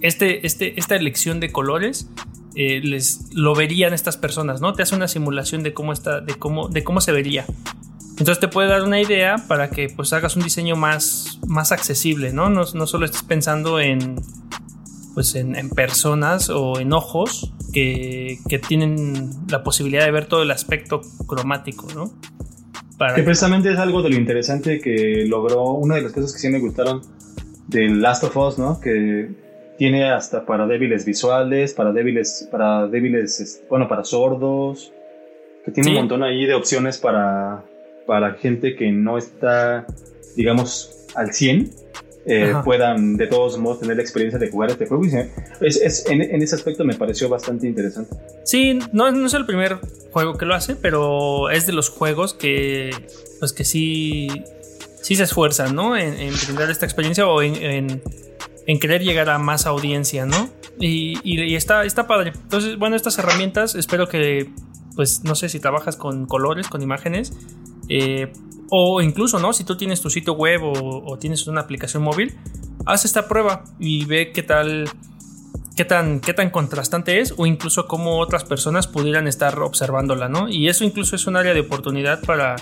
este, 0.00 0.46
este, 0.46 0.78
esta 0.78 0.96
elección 0.96 1.40
de 1.40 1.50
colores 1.50 2.08
eh, 2.54 2.80
les 2.82 3.32
lo 3.32 3.54
verían 3.54 3.94
estas 3.94 4.16
personas, 4.16 4.60
¿no? 4.60 4.72
Te 4.72 4.82
hace 4.82 4.94
una 4.94 5.08
simulación 5.08 5.62
de 5.62 5.72
cómo 5.72 5.92
está, 5.92 6.20
de 6.20 6.34
cómo, 6.34 6.68
de 6.68 6.82
cómo 6.82 7.00
se 7.00 7.12
vería. 7.12 7.46
Entonces 8.10 8.40
te 8.40 8.48
puede 8.48 8.68
dar 8.68 8.82
una 8.82 9.00
idea 9.00 9.36
para 9.46 9.70
que 9.70 9.88
pues 9.88 10.12
hagas 10.12 10.34
un 10.34 10.42
diseño 10.42 10.74
más, 10.74 11.38
más 11.46 11.70
accesible, 11.70 12.32
¿no? 12.32 12.50
¿no? 12.50 12.64
No 12.74 12.86
solo 12.86 13.04
estés 13.04 13.22
pensando 13.22 13.78
en, 13.78 14.16
pues 15.14 15.36
en, 15.36 15.70
personas 15.70 16.50
o 16.50 16.80
en 16.80 16.92
ojos 16.92 17.52
que, 17.72 18.38
que, 18.48 18.58
tienen 18.58 19.30
la 19.48 19.62
posibilidad 19.62 20.04
de 20.04 20.10
ver 20.10 20.26
todo 20.26 20.42
el 20.42 20.50
aspecto 20.50 21.00
cromático, 21.28 21.86
¿no? 21.94 22.12
Que 23.14 23.22
precisamente 23.22 23.72
es 23.72 23.78
algo 23.78 24.02
de 24.02 24.10
lo 24.10 24.16
interesante 24.16 24.80
que 24.80 25.24
logró, 25.28 25.74
una 25.74 25.94
de 25.94 26.02
las 26.02 26.12
cosas 26.12 26.32
que 26.32 26.40
sí 26.40 26.48
me 26.48 26.58
gustaron 26.58 27.02
del 27.68 28.02
Last 28.02 28.24
of 28.24 28.36
Us, 28.36 28.58
¿no? 28.58 28.80
Que 28.80 29.47
tiene 29.78 30.10
hasta 30.10 30.44
para 30.44 30.66
débiles 30.66 31.04
visuales, 31.04 31.72
para 31.72 31.92
débiles, 31.92 32.48
para 32.50 32.88
débiles, 32.88 33.62
bueno, 33.70 33.88
para 33.88 34.02
sordos, 34.02 34.92
que 35.64 35.70
tiene 35.70 35.90
un 35.90 35.96
montón 35.96 36.24
ahí 36.24 36.46
de 36.46 36.54
opciones 36.54 36.98
para, 36.98 37.62
para 38.04 38.34
gente 38.34 38.74
que 38.74 38.90
no 38.90 39.16
está, 39.16 39.86
digamos, 40.34 41.06
al 41.14 41.32
100, 41.32 41.70
eh, 42.26 42.54
puedan 42.64 43.16
de 43.16 43.28
todos 43.28 43.56
modos 43.56 43.80
tener 43.80 43.96
la 43.96 44.02
experiencia 44.02 44.38
de 44.38 44.50
jugar 44.50 44.72
este 44.72 44.86
juego. 44.86 45.04
es, 45.60 46.06
en, 46.10 46.42
ese 46.42 46.56
aspecto 46.56 46.84
me 46.84 46.94
pareció 46.94 47.28
bastante 47.28 47.68
interesante. 47.68 48.16
Sí, 48.44 48.80
no, 48.92 49.12
no, 49.12 49.26
es 49.26 49.34
el 49.34 49.46
primer 49.46 49.78
juego 50.10 50.36
que 50.36 50.44
lo 50.44 50.56
hace, 50.56 50.74
pero 50.74 51.50
es 51.50 51.66
de 51.66 51.72
los 51.72 51.88
juegos 51.88 52.34
que, 52.34 52.90
pues 53.38 53.52
que 53.52 53.64
sí, 53.64 54.26
sí 55.00 55.14
se 55.14 55.22
esfuerzan, 55.22 55.76
¿no? 55.76 55.96
En, 55.96 56.14
en 56.14 56.34
brindar 56.44 56.68
esta 56.68 56.84
experiencia 56.84 57.28
o 57.28 57.42
en 57.42 57.54
en 57.54 58.02
querer 58.78 59.02
llegar 59.02 59.30
a 59.30 59.38
más 59.38 59.64
audiencia, 59.64 60.26
¿no? 60.26 60.50
Y, 60.78 61.54
está, 61.54 61.84
está 61.84 62.06
padre. 62.06 62.32
Entonces, 62.34 62.78
bueno, 62.78 62.96
estas 62.96 63.18
herramientas, 63.18 63.74
espero 63.74 64.08
que, 64.08 64.52
pues, 64.94 65.24
no 65.24 65.34
sé 65.34 65.48
si 65.48 65.58
trabajas 65.58 65.96
con 65.96 66.26
colores, 66.26 66.68
con 66.68 66.82
imágenes, 66.82 67.32
eh, 67.88 68.30
o 68.70 69.00
incluso, 69.00 69.38
¿no? 69.38 69.54
Si 69.54 69.64
tú 69.64 69.78
tienes 69.78 70.02
tu 70.02 70.10
sitio 70.10 70.34
web 70.34 70.60
o, 70.62 71.18
tienes 71.18 71.46
una 71.46 71.62
aplicación 71.62 72.02
móvil, 72.02 72.36
haz 72.84 73.06
esta 73.06 73.26
prueba 73.26 73.64
y 73.78 74.04
ve 74.04 74.32
qué 74.32 74.42
tal, 74.42 74.90
qué 75.74 75.86
tan, 75.86 76.20
qué 76.20 76.34
tan 76.34 76.50
contrastante 76.50 77.20
es, 77.20 77.32
o 77.38 77.46
incluso 77.46 77.86
cómo 77.86 78.18
otras 78.18 78.44
personas 78.44 78.86
pudieran 78.86 79.26
estar 79.26 79.58
observándola, 79.60 80.28
¿no? 80.28 80.50
Y 80.50 80.68
eso 80.68 80.84
incluso 80.84 81.16
es 81.16 81.26
un 81.26 81.36
área 81.36 81.54
de 81.54 81.60
oportunidad 81.60 82.20
para, 82.20 82.56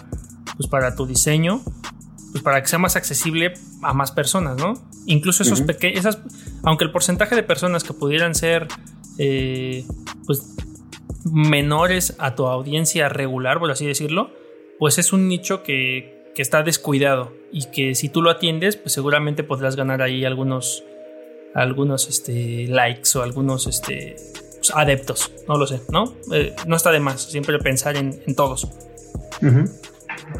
pues, 0.57 0.69
para 0.71 0.95
tu 0.95 1.05
diseño 1.05 1.63
pues 2.37 2.45
para 2.45 2.61
que 2.61 2.69
sea 2.69 2.79
más 2.79 2.97
accesible 2.97 3.55
a 3.81 3.95
más 3.95 4.13
personas, 4.13 4.59
¿no? 4.59 4.75
Incluso 5.07 5.43
esos 5.43 5.63
pequeños, 5.63 6.19
aunque 6.65 6.85
el 6.85 6.93
porcentaje 6.93 7.35
de 7.35 7.43
personas 7.43 7.83
que 7.83 7.95
pudieran 7.95 8.35
ser, 8.35 8.69
eh, 9.17 9.87
pues, 10.27 10.55
menores 11.25 12.15
a 12.19 12.35
tu 12.35 12.47
audiencia 12.47 13.09
regular, 13.09 13.59
por 13.59 13.71
así 13.71 13.87
decirlo, 13.87 14.33
pues 14.79 14.99
es 14.99 15.15
un 15.15 15.29
nicho 15.29 15.63
que, 15.63 16.15
está 16.37 16.63
descuidado 16.63 17.33
y 17.51 17.65
que 17.71 17.95
si 17.95 18.11
tú 18.11 18.21
lo 18.21 18.29
atiendes, 18.29 18.77
pues 18.77 18.93
seguramente 18.93 19.43
podrás 19.43 19.75
ganar 19.75 20.03
ahí 20.03 20.27
algunos, 20.27 20.85
algunos 21.55 22.07
este, 22.07 22.67
likes 22.69 23.17
o 23.17 23.23
algunos 23.23 23.67
este, 23.67 24.17
pues, 24.59 24.71
adeptos, 24.75 25.33
no 25.49 25.57
lo 25.57 25.67
sé, 25.67 25.81
¿no? 25.91 26.13
Eh, 26.35 26.55
no 26.67 26.77
está 26.77 26.91
de 26.93 27.01
más 27.01 27.23
siempre 27.23 27.59
pensar 27.59 27.97
en, 27.97 28.21
todos. 28.35 28.69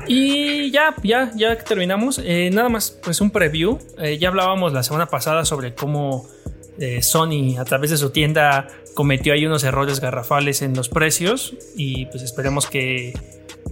Y 0.09 0.71
ya, 0.71 0.95
ya, 1.03 1.33
ya 1.35 1.57
terminamos, 1.59 2.21
eh, 2.23 2.51
nada 2.53 2.69
más, 2.69 2.91
pues 3.03 3.21
un 3.21 3.31
preview. 3.31 3.79
Eh, 3.99 4.19
ya 4.19 4.29
hablábamos 4.29 4.73
la 4.73 4.83
semana 4.83 5.07
pasada 5.07 5.45
sobre 5.45 5.75
cómo 5.75 6.27
eh, 6.79 7.03
Sony 7.03 7.59
a 7.59 7.65
través 7.65 7.91
de 7.91 7.97
su 7.97 8.11
tienda 8.11 8.69
cometió 8.95 9.33
ahí 9.33 9.47
unos 9.47 9.65
errores 9.65 10.01
garrafales 10.01 10.63
en 10.63 10.75
los 10.75 10.89
precios 10.89 11.55
y 11.77 12.07
pues 12.07 12.23
esperemos 12.23 12.67
que, 12.67 13.19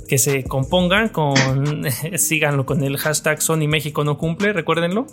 que 0.09 0.19
se 0.19 0.45
compongan 0.45 1.09
con, 1.09 1.85
síganlo 2.17 2.67
con 2.67 2.83
el 2.83 2.97
hashtag 2.99 3.41
Sony 3.41 3.69
México 3.69 4.05
no 4.05 4.19
cumple, 4.19 4.53
recuérdenlo. 4.53 5.07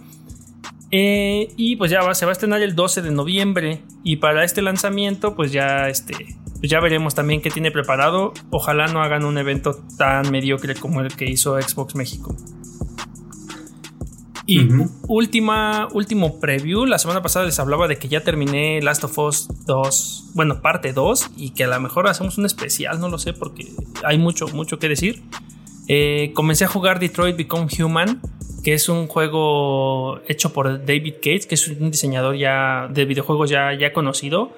y 0.91 1.75
pues 1.77 1.91
ya 1.91 2.13
se 2.13 2.25
va 2.25 2.31
a 2.31 2.33
estrenar 2.33 2.61
el 2.61 2.75
12 2.75 3.01
de 3.01 3.11
noviembre 3.11 3.83
y 4.03 4.17
para 4.17 4.43
este 4.43 4.61
lanzamiento 4.61 5.35
pues 5.35 5.53
ya 5.53 5.87
este 5.87 6.35
ya 6.69 6.79
veremos 6.79 7.15
también 7.15 7.41
qué 7.41 7.49
tiene 7.49 7.71
preparado. 7.71 8.33
Ojalá 8.49 8.87
no 8.87 9.01
hagan 9.01 9.25
un 9.25 9.37
evento 9.37 9.81
tan 9.97 10.29
mediocre 10.31 10.75
como 10.75 11.01
el 11.01 11.15
que 11.15 11.25
hizo 11.25 11.59
Xbox 11.59 11.95
México. 11.95 12.35
Y 14.45 14.67
última, 15.07 15.87
último 15.93 16.39
preview. 16.39 16.85
La 16.85 16.99
semana 16.99 17.21
pasada 17.21 17.45
les 17.45 17.59
hablaba 17.59 17.87
de 17.87 17.97
que 17.97 18.09
ya 18.09 18.21
terminé 18.21 18.81
Last 18.81 19.03
of 19.03 19.17
Us 19.17 19.47
2, 19.65 20.31
bueno, 20.33 20.61
parte 20.61 20.93
2, 20.93 21.31
y 21.37 21.51
que 21.51 21.63
a 21.63 21.67
lo 21.67 21.79
mejor 21.79 22.07
hacemos 22.07 22.37
un 22.37 22.45
especial, 22.45 22.99
no 22.99 23.07
lo 23.07 23.17
sé, 23.17 23.33
porque 23.33 23.71
hay 24.03 24.17
mucho, 24.17 24.47
mucho 24.49 24.77
que 24.77 24.89
decir. 24.89 25.23
Eh, 25.87 26.31
comencé 26.33 26.65
a 26.65 26.67
jugar 26.67 26.99
Detroit 26.99 27.37
Become 27.37 27.67
Human, 27.79 28.21
que 28.63 28.73
es 28.73 28.89
un 28.89 29.07
juego 29.07 30.19
hecho 30.27 30.51
por 30.53 30.85
David 30.85 31.15
Cates, 31.15 31.45
que 31.45 31.55
es 31.55 31.67
un 31.67 31.89
diseñador 31.89 32.35
ya 32.35 32.89
de 32.91 33.05
videojuegos 33.05 33.49
ya, 33.49 33.73
ya 33.73 33.93
conocido 33.93 34.51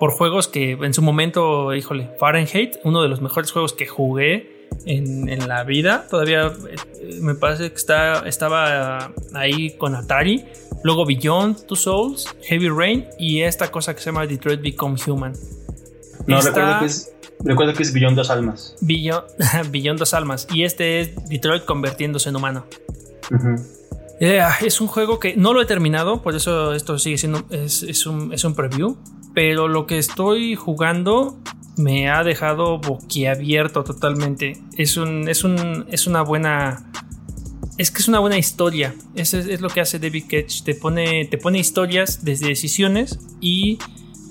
por 0.00 0.12
juegos 0.12 0.48
que 0.48 0.72
en 0.72 0.94
su 0.94 1.02
momento, 1.02 1.74
híjole, 1.74 2.08
Fahrenheit, 2.18 2.78
uno 2.84 3.02
de 3.02 3.08
los 3.08 3.20
mejores 3.20 3.52
juegos 3.52 3.74
que 3.74 3.86
jugué 3.86 4.68
en, 4.86 5.46
la 5.46 5.62
vida. 5.62 6.06
Todavía 6.08 6.46
eh, 6.46 7.18
me 7.20 7.34
parece 7.34 7.68
que 7.68 7.76
está, 7.76 8.26
estaba 8.26 9.12
ahí 9.34 9.76
con 9.76 9.94
Atari. 9.94 10.46
Luego 10.82 11.04
Beyond 11.04 11.66
Two 11.66 11.76
Souls, 11.76 12.34
Heavy 12.44 12.70
Rain 12.70 13.06
y 13.18 13.42
esta 13.42 13.70
cosa 13.70 13.94
que 13.94 14.00
se 14.00 14.06
llama 14.06 14.26
Detroit 14.26 14.62
Become 14.62 14.96
Human. 15.06 15.34
No, 16.26 16.40
recuerdo, 16.40 16.78
que 16.80 16.86
es, 16.86 17.12
recuerdo 17.44 17.74
que 17.74 17.82
es 17.82 17.92
Beyond 17.92 18.16
Dos 18.16 18.30
Almas. 18.30 18.76
Beyond, 18.80 19.98
Dos 19.98 20.14
Almas. 20.14 20.48
Y 20.50 20.64
este 20.64 21.00
es 21.00 21.28
Detroit 21.28 21.66
convirtiéndose 21.66 22.30
en 22.30 22.36
humano. 22.36 22.64
Eh, 24.18 24.42
es 24.62 24.80
un 24.80 24.86
juego 24.86 25.18
que 25.18 25.36
no 25.36 25.52
lo 25.52 25.60
he 25.60 25.66
terminado, 25.66 26.22
por 26.22 26.34
eso 26.34 26.72
esto 26.72 26.98
sigue 26.98 27.18
siendo 27.18 27.42
es, 27.50 28.06
un, 28.06 28.32
es 28.32 28.44
un 28.44 28.54
preview 28.54 28.96
pero 29.34 29.68
lo 29.68 29.86
que 29.86 29.98
estoy 29.98 30.54
jugando 30.54 31.38
me 31.76 32.10
ha 32.10 32.22
dejado 32.24 32.78
boquiabierto 32.78 33.84
totalmente. 33.84 34.58
Es 34.76 34.96
un, 34.96 35.28
es 35.28 35.44
un, 35.44 35.86
es 35.90 36.06
una 36.06 36.22
buena, 36.22 36.90
es 37.78 37.90
que 37.90 37.98
es 37.98 38.08
una 38.08 38.18
buena 38.18 38.38
historia. 38.38 38.94
Es, 39.14 39.32
lo 39.60 39.68
que 39.68 39.80
hace 39.80 39.98
David 39.98 40.24
Cage. 40.28 40.62
Te 40.64 40.74
pone, 40.74 41.26
te 41.26 41.38
pone 41.38 41.58
historias 41.58 42.24
desde 42.24 42.48
decisiones 42.48 43.18
y 43.40 43.78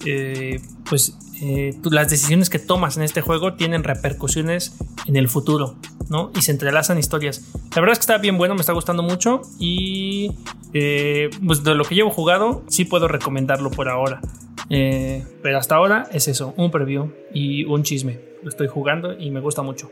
eh, 0.05 0.61
pues 0.89 1.17
eh, 1.41 1.73
las 1.89 2.09
decisiones 2.09 2.49
que 2.49 2.59
tomas 2.59 2.97
en 2.97 3.03
este 3.03 3.21
juego 3.21 3.53
tienen 3.53 3.83
repercusiones 3.83 4.77
en 5.05 5.15
el 5.15 5.29
futuro, 5.29 5.75
¿no? 6.09 6.31
Y 6.35 6.41
se 6.41 6.51
entrelazan 6.51 6.97
historias. 6.97 7.49
La 7.75 7.81
verdad 7.81 7.93
es 7.93 7.99
que 7.99 8.03
está 8.03 8.17
bien 8.17 8.37
bueno, 8.37 8.55
me 8.55 8.61
está 8.61 8.73
gustando 8.73 9.03
mucho 9.03 9.41
y 9.59 10.31
eh, 10.73 11.29
pues 11.45 11.63
de 11.63 11.75
lo 11.75 11.85
que 11.85 11.95
llevo 11.95 12.09
jugado 12.09 12.63
sí 12.67 12.85
puedo 12.85 13.07
recomendarlo 13.07 13.71
por 13.71 13.87
ahora. 13.89 14.21
Eh, 14.69 15.25
pero 15.41 15.57
hasta 15.57 15.75
ahora 15.75 16.07
es 16.11 16.27
eso, 16.27 16.53
un 16.57 16.71
preview 16.71 17.11
y 17.33 17.63
un 17.65 17.83
chisme. 17.83 18.19
Lo 18.43 18.49
estoy 18.49 18.67
jugando 18.67 19.17
y 19.17 19.31
me 19.31 19.39
gusta 19.39 19.61
mucho. 19.61 19.89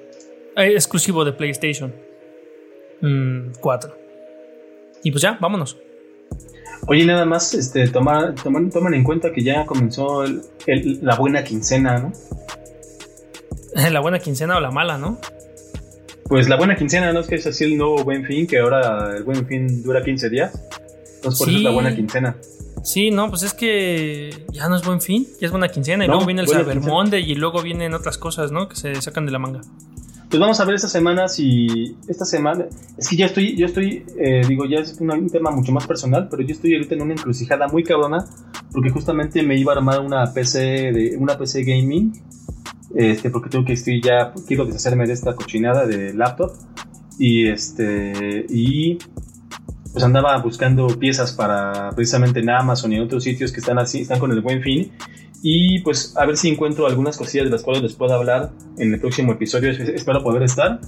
Exclusivo 0.56 1.24
de 1.24 1.34
PlayStation 1.34 1.94
4. 3.60 3.90
Mm, 3.90 3.94
y 5.04 5.12
pues 5.12 5.22
ya, 5.22 5.38
vámonos. 5.40 5.78
Oye, 6.88 7.06
nada 7.06 7.26
más, 7.26 7.54
este, 7.54 7.88
tomar, 7.90 8.36
toman, 8.36 8.94
en 8.94 9.04
cuenta 9.04 9.34
que 9.34 9.44
ya 9.44 9.66
comenzó 9.66 10.24
la 10.26 11.16
buena 11.16 11.44
quincena, 11.44 12.00
¿no? 12.00 12.14
la 13.92 14.00
buena 14.00 14.20
quincena 14.20 14.58
o 14.58 14.60
la 14.60 14.72
mala, 14.72 14.98
¿no? 14.98 15.18
Pues 16.30 16.50
la 16.50 16.56
buena 16.58 16.76
quincena, 16.76 17.12
¿no? 17.14 17.22
Es 17.22 17.28
que 17.28 17.36
es 17.36 17.48
así 17.48 17.64
el 17.66 17.78
nuevo 17.78 18.04
buen 18.04 18.26
fin, 18.26 18.48
que 18.48 18.60
ahora 18.60 19.16
el 19.16 19.24
buen 19.24 19.46
fin 19.48 19.84
dura 19.84 20.02
15 20.02 20.30
días. 20.30 20.54
Entonces 21.16 21.40
por 21.40 21.50
eso 21.50 21.58
es 21.58 21.64
la 21.64 21.72
buena 21.72 21.96
quincena. 21.96 22.36
Sí, 22.84 23.12
no, 23.12 23.30
pues 23.30 23.44
es 23.44 23.54
que 23.54 24.46
ya 24.52 24.70
no 24.70 24.76
es 24.76 24.84
buen 24.86 25.02
fin, 25.02 25.28
ya 25.40 25.48
es 25.48 25.52
buena 25.52 25.68
quincena 25.68 26.06
y 26.06 26.08
luego 26.08 26.26
viene 26.26 26.42
el 26.42 26.48
Cyber 26.48 26.80
Monday 26.80 27.30
y 27.30 27.36
luego 27.36 27.62
vienen 27.62 27.94
otras 27.94 28.18
cosas, 28.18 28.52
¿no? 28.52 28.70
Que 28.70 28.76
se 28.76 29.02
sacan 29.02 29.26
de 29.26 29.32
la 29.32 29.40
manga. 29.40 29.62
Pues 30.30 30.42
vamos 30.42 30.60
a 30.60 30.66
ver 30.66 30.76
esta 30.76 30.90
semana 30.90 31.30
si 31.30 31.96
esta 32.10 32.26
semana 32.26 32.66
es 32.98 33.08
que 33.08 33.16
ya 33.16 33.28
estoy, 33.28 33.56
yo 33.56 33.66
estoy, 33.66 34.06
eh, 34.18 34.42
digo 34.46 34.66
ya 34.66 34.80
es 34.80 35.00
un, 35.00 35.30
tema 35.30 35.52
mucho 35.52 35.72
más 35.72 35.88
personal, 35.88 36.28
pero 36.30 36.44
yo 36.44 36.54
estoy 36.54 36.74
ahorita 36.76 36.96
en 36.96 37.02
una 37.02 37.14
encrucijada 37.14 37.70
muy 37.70 37.84
cabrona 37.84 38.26
porque 38.74 38.90
justamente 38.90 39.42
me 39.42 39.58
iba 39.58 39.72
a 39.72 39.78
armar 39.78 40.02
una 40.02 40.34
PC 40.34 40.60
de 40.92 41.16
una 41.18 41.38
PC 41.38 41.64
gaming, 41.64 42.12
este, 42.94 43.30
porque 43.30 43.50
tengo 43.50 43.64
que 43.64 43.74
estoy 43.74 44.02
ya 44.02 44.34
quiero 44.46 44.66
deshacerme 44.66 45.08
de 45.08 45.14
esta 45.14 45.34
cochinada 45.34 45.86
de 45.86 46.14
laptop 46.14 46.52
y 47.18 47.48
este 47.48 48.46
y 48.50 48.98
pues 49.94 50.04
andaba 50.04 50.38
buscando 50.40 50.88
piezas 50.88 51.32
para 51.32 51.92
precisamente 51.92 52.42
en 52.42 52.50
Amazon 52.50 52.92
y 52.92 52.98
en 52.98 53.04
otros 53.04 53.24
sitios 53.24 53.54
que 53.54 53.62
están 53.62 53.80
así, 53.80 54.02
están 54.02 54.20
con 54.20 54.32
el 54.34 54.42
buen 54.42 54.62
fin. 54.62 54.92
Y 55.50 55.80
pues 55.80 56.14
a 56.18 56.26
ver 56.26 56.36
si 56.36 56.50
encuentro 56.50 56.88
algunas 56.88 57.16
cosillas 57.16 57.46
de 57.46 57.52
las 57.52 57.64
cuales 57.64 57.82
les 57.82 57.94
puedo 57.94 58.14
hablar 58.14 58.50
en 58.78 58.94
el 58.94 59.00
próximo 59.00 59.32
episodio. 59.32 59.72
Espero 59.72 60.22
poder 60.22 60.44
estar. 60.44 60.82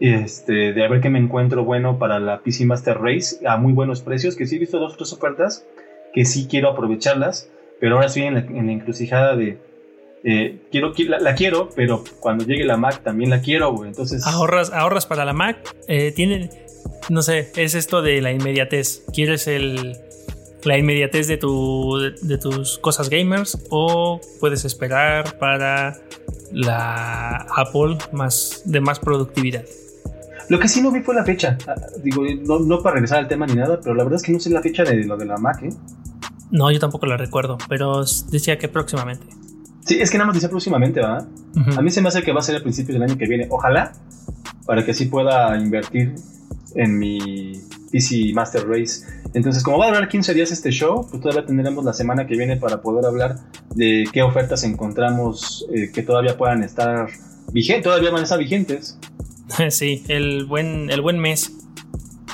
Este, 0.00 0.72
de 0.72 0.84
a 0.86 0.88
ver 0.88 1.02
qué 1.02 1.10
me 1.10 1.18
encuentro 1.18 1.64
bueno 1.64 1.98
para 1.98 2.18
la 2.18 2.40
PC 2.40 2.64
Master 2.64 2.96
Race 2.98 3.46
a 3.46 3.58
muy 3.58 3.74
buenos 3.74 4.00
precios. 4.00 4.34
Que 4.34 4.46
sí 4.46 4.56
he 4.56 4.58
visto 4.58 4.78
dos 4.78 4.94
o 4.94 4.96
tres 4.96 5.12
ofertas 5.12 5.66
que 6.14 6.24
sí 6.24 6.46
quiero 6.48 6.70
aprovecharlas. 6.70 7.50
Pero 7.78 7.96
ahora 7.96 8.06
estoy 8.06 8.22
en 8.22 8.34
la, 8.36 8.72
encrucijada 8.72 9.36
de 9.36 9.58
eh, 10.24 10.60
quiero, 10.72 10.94
la, 11.08 11.34
quiero, 11.34 11.68
pero 11.76 12.02
cuando 12.18 12.46
llegue 12.46 12.64
la 12.64 12.78
Mac 12.78 13.02
también 13.02 13.28
la 13.28 13.42
quiero, 13.42 13.74
güey. 13.74 13.90
Entonces. 13.90 14.26
Ahorras, 14.26 14.72
ahorras 14.72 15.04
para 15.04 15.26
la 15.26 15.34
Mac. 15.34 15.58
Eh, 15.88 16.10
tienen, 16.12 16.48
no 17.10 17.20
sé, 17.20 17.52
es 17.54 17.74
esto 17.74 18.00
de 18.00 18.22
la 18.22 18.32
inmediatez. 18.32 19.04
¿Quieres 19.12 19.46
el, 19.46 19.98
la 20.66 20.76
inmediatez 20.76 21.28
de, 21.28 21.36
tu, 21.36 21.96
de, 22.20 22.38
tus 22.38 22.78
cosas 22.78 23.08
gamers 23.08 23.56
o 23.70 24.20
puedes 24.40 24.64
esperar 24.64 25.38
para 25.38 25.96
la 26.50 27.46
Apple 27.56 27.98
más, 28.12 28.62
de 28.64 28.80
más 28.80 28.98
productividad? 28.98 29.64
Lo 30.48 30.58
que 30.58 30.68
sí 30.68 30.82
no 30.82 30.90
vi 30.90 31.00
fue 31.00 31.14
la 31.14 31.24
fecha. 31.24 31.56
Ah, 31.68 31.74
digo, 32.02 32.24
no, 32.44 32.58
no, 32.58 32.82
para 32.82 32.94
regresar 32.94 33.18
al 33.18 33.28
tema 33.28 33.46
ni 33.46 33.54
nada, 33.54 33.80
pero 33.80 33.94
la 33.94 34.02
verdad 34.02 34.16
es 34.16 34.22
que 34.24 34.32
no 34.32 34.40
sé 34.40 34.50
la 34.50 34.60
fecha 34.60 34.82
de 34.82 35.04
lo 35.04 35.16
de 35.16 35.24
la 35.24 35.38
Mac, 35.38 35.62
¿eh? 35.62 35.70
No, 36.50 36.70
yo 36.70 36.80
tampoco 36.80 37.06
la 37.06 37.16
recuerdo, 37.16 37.58
pero 37.68 38.04
decía 38.30 38.58
que 38.58 38.68
próximamente. 38.68 39.26
Sí, 39.84 40.00
es 40.00 40.10
que 40.10 40.18
nada 40.18 40.26
más 40.26 40.34
dice 40.34 40.48
próximamente, 40.48 41.00
¿verdad? 41.00 41.28
A 41.76 41.82
mí 41.82 41.90
se 41.90 42.02
me 42.02 42.08
hace 42.08 42.22
que 42.22 42.32
va 42.32 42.40
a 42.40 42.42
ser 42.42 42.56
a 42.56 42.60
principios 42.60 42.94
del 42.94 43.04
año 43.08 43.16
que 43.16 43.26
viene. 43.26 43.46
Ojalá, 43.50 43.92
para 44.66 44.84
que 44.84 44.90
así 44.90 45.06
pueda 45.06 45.56
invertir 45.56 46.14
en 46.74 46.98
mi 46.98 47.52
PC 47.90 48.32
Master 48.34 48.68
Race. 48.68 49.04
Entonces, 49.36 49.62
como 49.62 49.76
va 49.76 49.84
a 49.84 49.88
durar 49.88 50.08
15 50.08 50.32
días 50.32 50.50
este 50.50 50.70
show, 50.70 51.06
pues 51.10 51.20
todavía 51.20 51.44
tendremos 51.44 51.84
la 51.84 51.92
semana 51.92 52.26
que 52.26 52.38
viene 52.38 52.56
para 52.56 52.80
poder 52.80 53.04
hablar 53.04 53.36
de 53.74 54.04
qué 54.10 54.22
ofertas 54.22 54.64
encontramos 54.64 55.66
eh, 55.74 55.90
que 55.92 56.02
todavía 56.02 56.38
puedan 56.38 56.62
estar 56.62 57.08
vigentes, 57.52 57.84
todavía 57.84 58.10
van 58.10 58.20
a 58.20 58.22
estar 58.22 58.38
vigentes. 58.38 58.98
Sí, 59.68 60.02
el 60.08 60.46
buen, 60.46 60.90
el 60.90 61.02
buen 61.02 61.18
mes. 61.18 61.52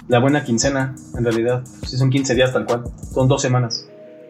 La 0.06 0.20
buena 0.20 0.44
quincena, 0.44 0.94
en 1.18 1.24
realidad. 1.24 1.64
Sí, 1.84 1.96
son 1.96 2.08
15 2.08 2.36
días 2.36 2.52
tal 2.52 2.66
cual. 2.66 2.84
Son 3.12 3.26
dos 3.26 3.42
semanas. 3.42 3.84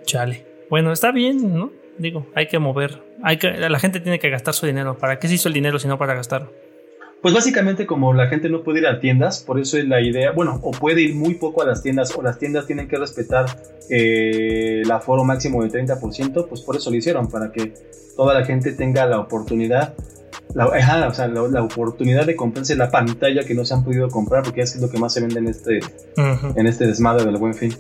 Chale. 0.07 0.47
Bueno, 0.71 0.93
está 0.93 1.13
bien, 1.13 1.53
¿no? 1.55 1.71
Digo, 1.99 2.27
hay 2.35 2.49
que 2.49 2.59
mover. 2.59 3.03
Hay 3.23 3.37
que, 3.37 3.51
la 3.51 3.79
gente 3.79 4.01
tiene 4.01 4.19
que 4.19 4.31
gastar 4.31 4.55
su 4.55 4.65
dinero. 4.65 4.97
¿Para 4.97 5.19
qué 5.19 5.29
se 5.29 5.35
hizo 5.35 5.49
el 5.49 5.55
dinero 5.55 5.79
si 5.79 5.89
no 5.89 5.99
para 5.99 6.15
gastarlo? 6.15 6.51
Pues 7.23 7.33
básicamente 7.33 7.87
como 7.87 8.13
la 8.13 8.27
gente 8.27 8.49
no 8.49 8.65
puede 8.65 8.81
ir 8.81 8.87
a 8.89 8.99
tiendas, 8.99 9.45
por 9.45 9.61
eso 9.61 9.79
es 9.79 9.87
la 9.87 10.01
idea, 10.01 10.33
bueno, 10.33 10.59
o 10.61 10.73
puede 10.73 11.03
ir 11.03 11.15
muy 11.15 11.35
poco 11.35 11.63
a 11.63 11.67
las 11.67 11.81
tiendas, 11.81 12.13
o 12.17 12.21
las 12.21 12.37
tiendas 12.37 12.67
tienen 12.67 12.89
que 12.89 12.99
respetar 12.99 13.47
eh, 13.89 14.81
el 14.83 14.91
aforo 14.91 15.23
máximo 15.23 15.63
de 15.63 15.71
30%, 15.71 16.49
pues 16.49 16.63
por 16.63 16.75
eso 16.75 16.91
lo 16.91 16.97
hicieron, 16.97 17.29
para 17.29 17.53
que 17.53 17.75
toda 18.17 18.35
la 18.35 18.45
gente 18.45 18.73
tenga 18.73 19.07
la 19.07 19.21
oportunidad, 19.21 19.95
la, 20.55 20.67
o 20.67 21.15
sea, 21.15 21.29
la, 21.29 21.63
oportunidad 21.63 22.27
de 22.27 22.35
comprarse 22.35 22.75
la 22.75 22.91
pantalla 22.91 23.45
que 23.45 23.55
no 23.55 23.65
se 23.65 23.75
han 23.75 23.85
podido 23.85 24.09
comprar, 24.09 24.43
porque 24.43 24.63
es 24.63 24.75
lo 24.81 24.91
que 24.91 24.99
más 24.99 25.15
se 25.15 25.21
vende 25.21 25.39
en 25.39 25.47
este, 25.47 25.79
en 26.17 26.67
este 26.67 26.89
desmadre 26.89 27.25
del 27.25 27.37
buen 27.37 27.55
fin. 27.55 27.73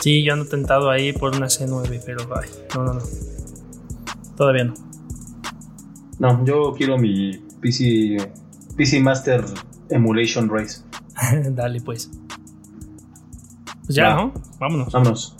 Sí, 0.00 0.22
yo 0.22 0.34
ando 0.34 0.46
tentado 0.46 0.88
ahí 0.88 1.12
por 1.12 1.34
una 1.34 1.46
C9, 1.46 2.00
pero 2.06 2.28
ay, 2.40 2.48
no, 2.76 2.84
no, 2.84 2.94
no. 2.94 3.02
Todavía 4.36 4.64
no. 4.64 4.74
No, 6.20 6.44
yo 6.44 6.74
quiero 6.76 6.96
mi 6.96 7.32
PC 7.60 8.16
PC 8.76 9.00
Master 9.00 9.44
Emulation 9.90 10.48
Race. 10.48 10.82
Dale, 11.50 11.80
pues. 11.80 12.10
Pues 13.84 13.96
ya, 13.96 14.14
¿no? 14.14 14.32
Vámonos. 14.58 14.92
Vámonos. 14.92 15.36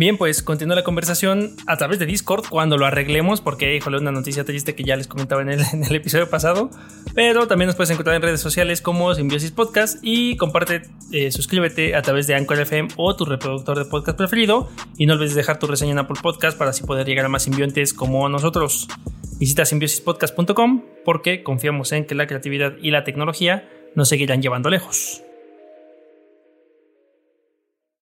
Bien, 0.00 0.16
pues 0.16 0.42
continúa 0.42 0.76
la 0.76 0.82
conversación 0.82 1.50
a 1.66 1.76
través 1.76 1.98
de 1.98 2.06
Discord 2.06 2.46
cuando 2.48 2.78
lo 2.78 2.86
arreglemos, 2.86 3.42
porque, 3.42 3.76
híjole, 3.76 3.98
una 3.98 4.10
noticia 4.10 4.46
triste 4.46 4.74
que 4.74 4.82
ya 4.82 4.96
les 4.96 5.06
comentaba 5.06 5.42
en 5.42 5.50
el, 5.50 5.60
episodio 5.94 6.30
pasado. 6.30 6.70
Pero 7.14 7.46
también 7.46 7.66
nos 7.66 7.76
puedes 7.76 7.90
encontrar 7.90 8.16
en 8.16 8.22
redes 8.22 8.40
sociales 8.40 8.80
como 8.80 9.14
Symbiosis 9.14 9.50
Podcast 9.50 9.98
y 10.00 10.38
comparte, 10.38 10.84
eh, 11.12 11.30
suscríbete 11.30 11.94
a 11.94 12.00
través 12.00 12.26
de 12.26 12.34
Anchor 12.34 12.60
FM 12.60 12.88
o 12.96 13.14
tu 13.14 13.26
reproductor 13.26 13.76
de 13.76 13.84
podcast 13.84 14.16
preferido. 14.16 14.70
Y 14.96 15.04
no 15.04 15.12
olvides 15.12 15.34
dejar 15.34 15.58
tu 15.58 15.66
reseña 15.66 15.92
en 15.92 15.98
Apple 15.98 16.16
Podcast 16.22 16.56
para 16.56 16.70
así 16.70 16.82
poder 16.82 17.06
llegar 17.06 17.26
a 17.26 17.28
más 17.28 17.42
simbiontes 17.42 17.92
como 17.92 18.26
nosotros. 18.30 18.88
Visita 19.38 19.66
simbiosispodcast.com 19.66 20.82
porque 21.04 21.42
confiamos 21.42 21.92
en 21.92 22.06
que 22.06 22.14
la 22.14 22.26
creatividad 22.26 22.72
y 22.80 22.90
la 22.90 23.04
tecnología 23.04 23.68
nos 23.94 24.08
seguirán 24.08 24.40
llevando 24.40 24.70
lejos. 24.70 25.24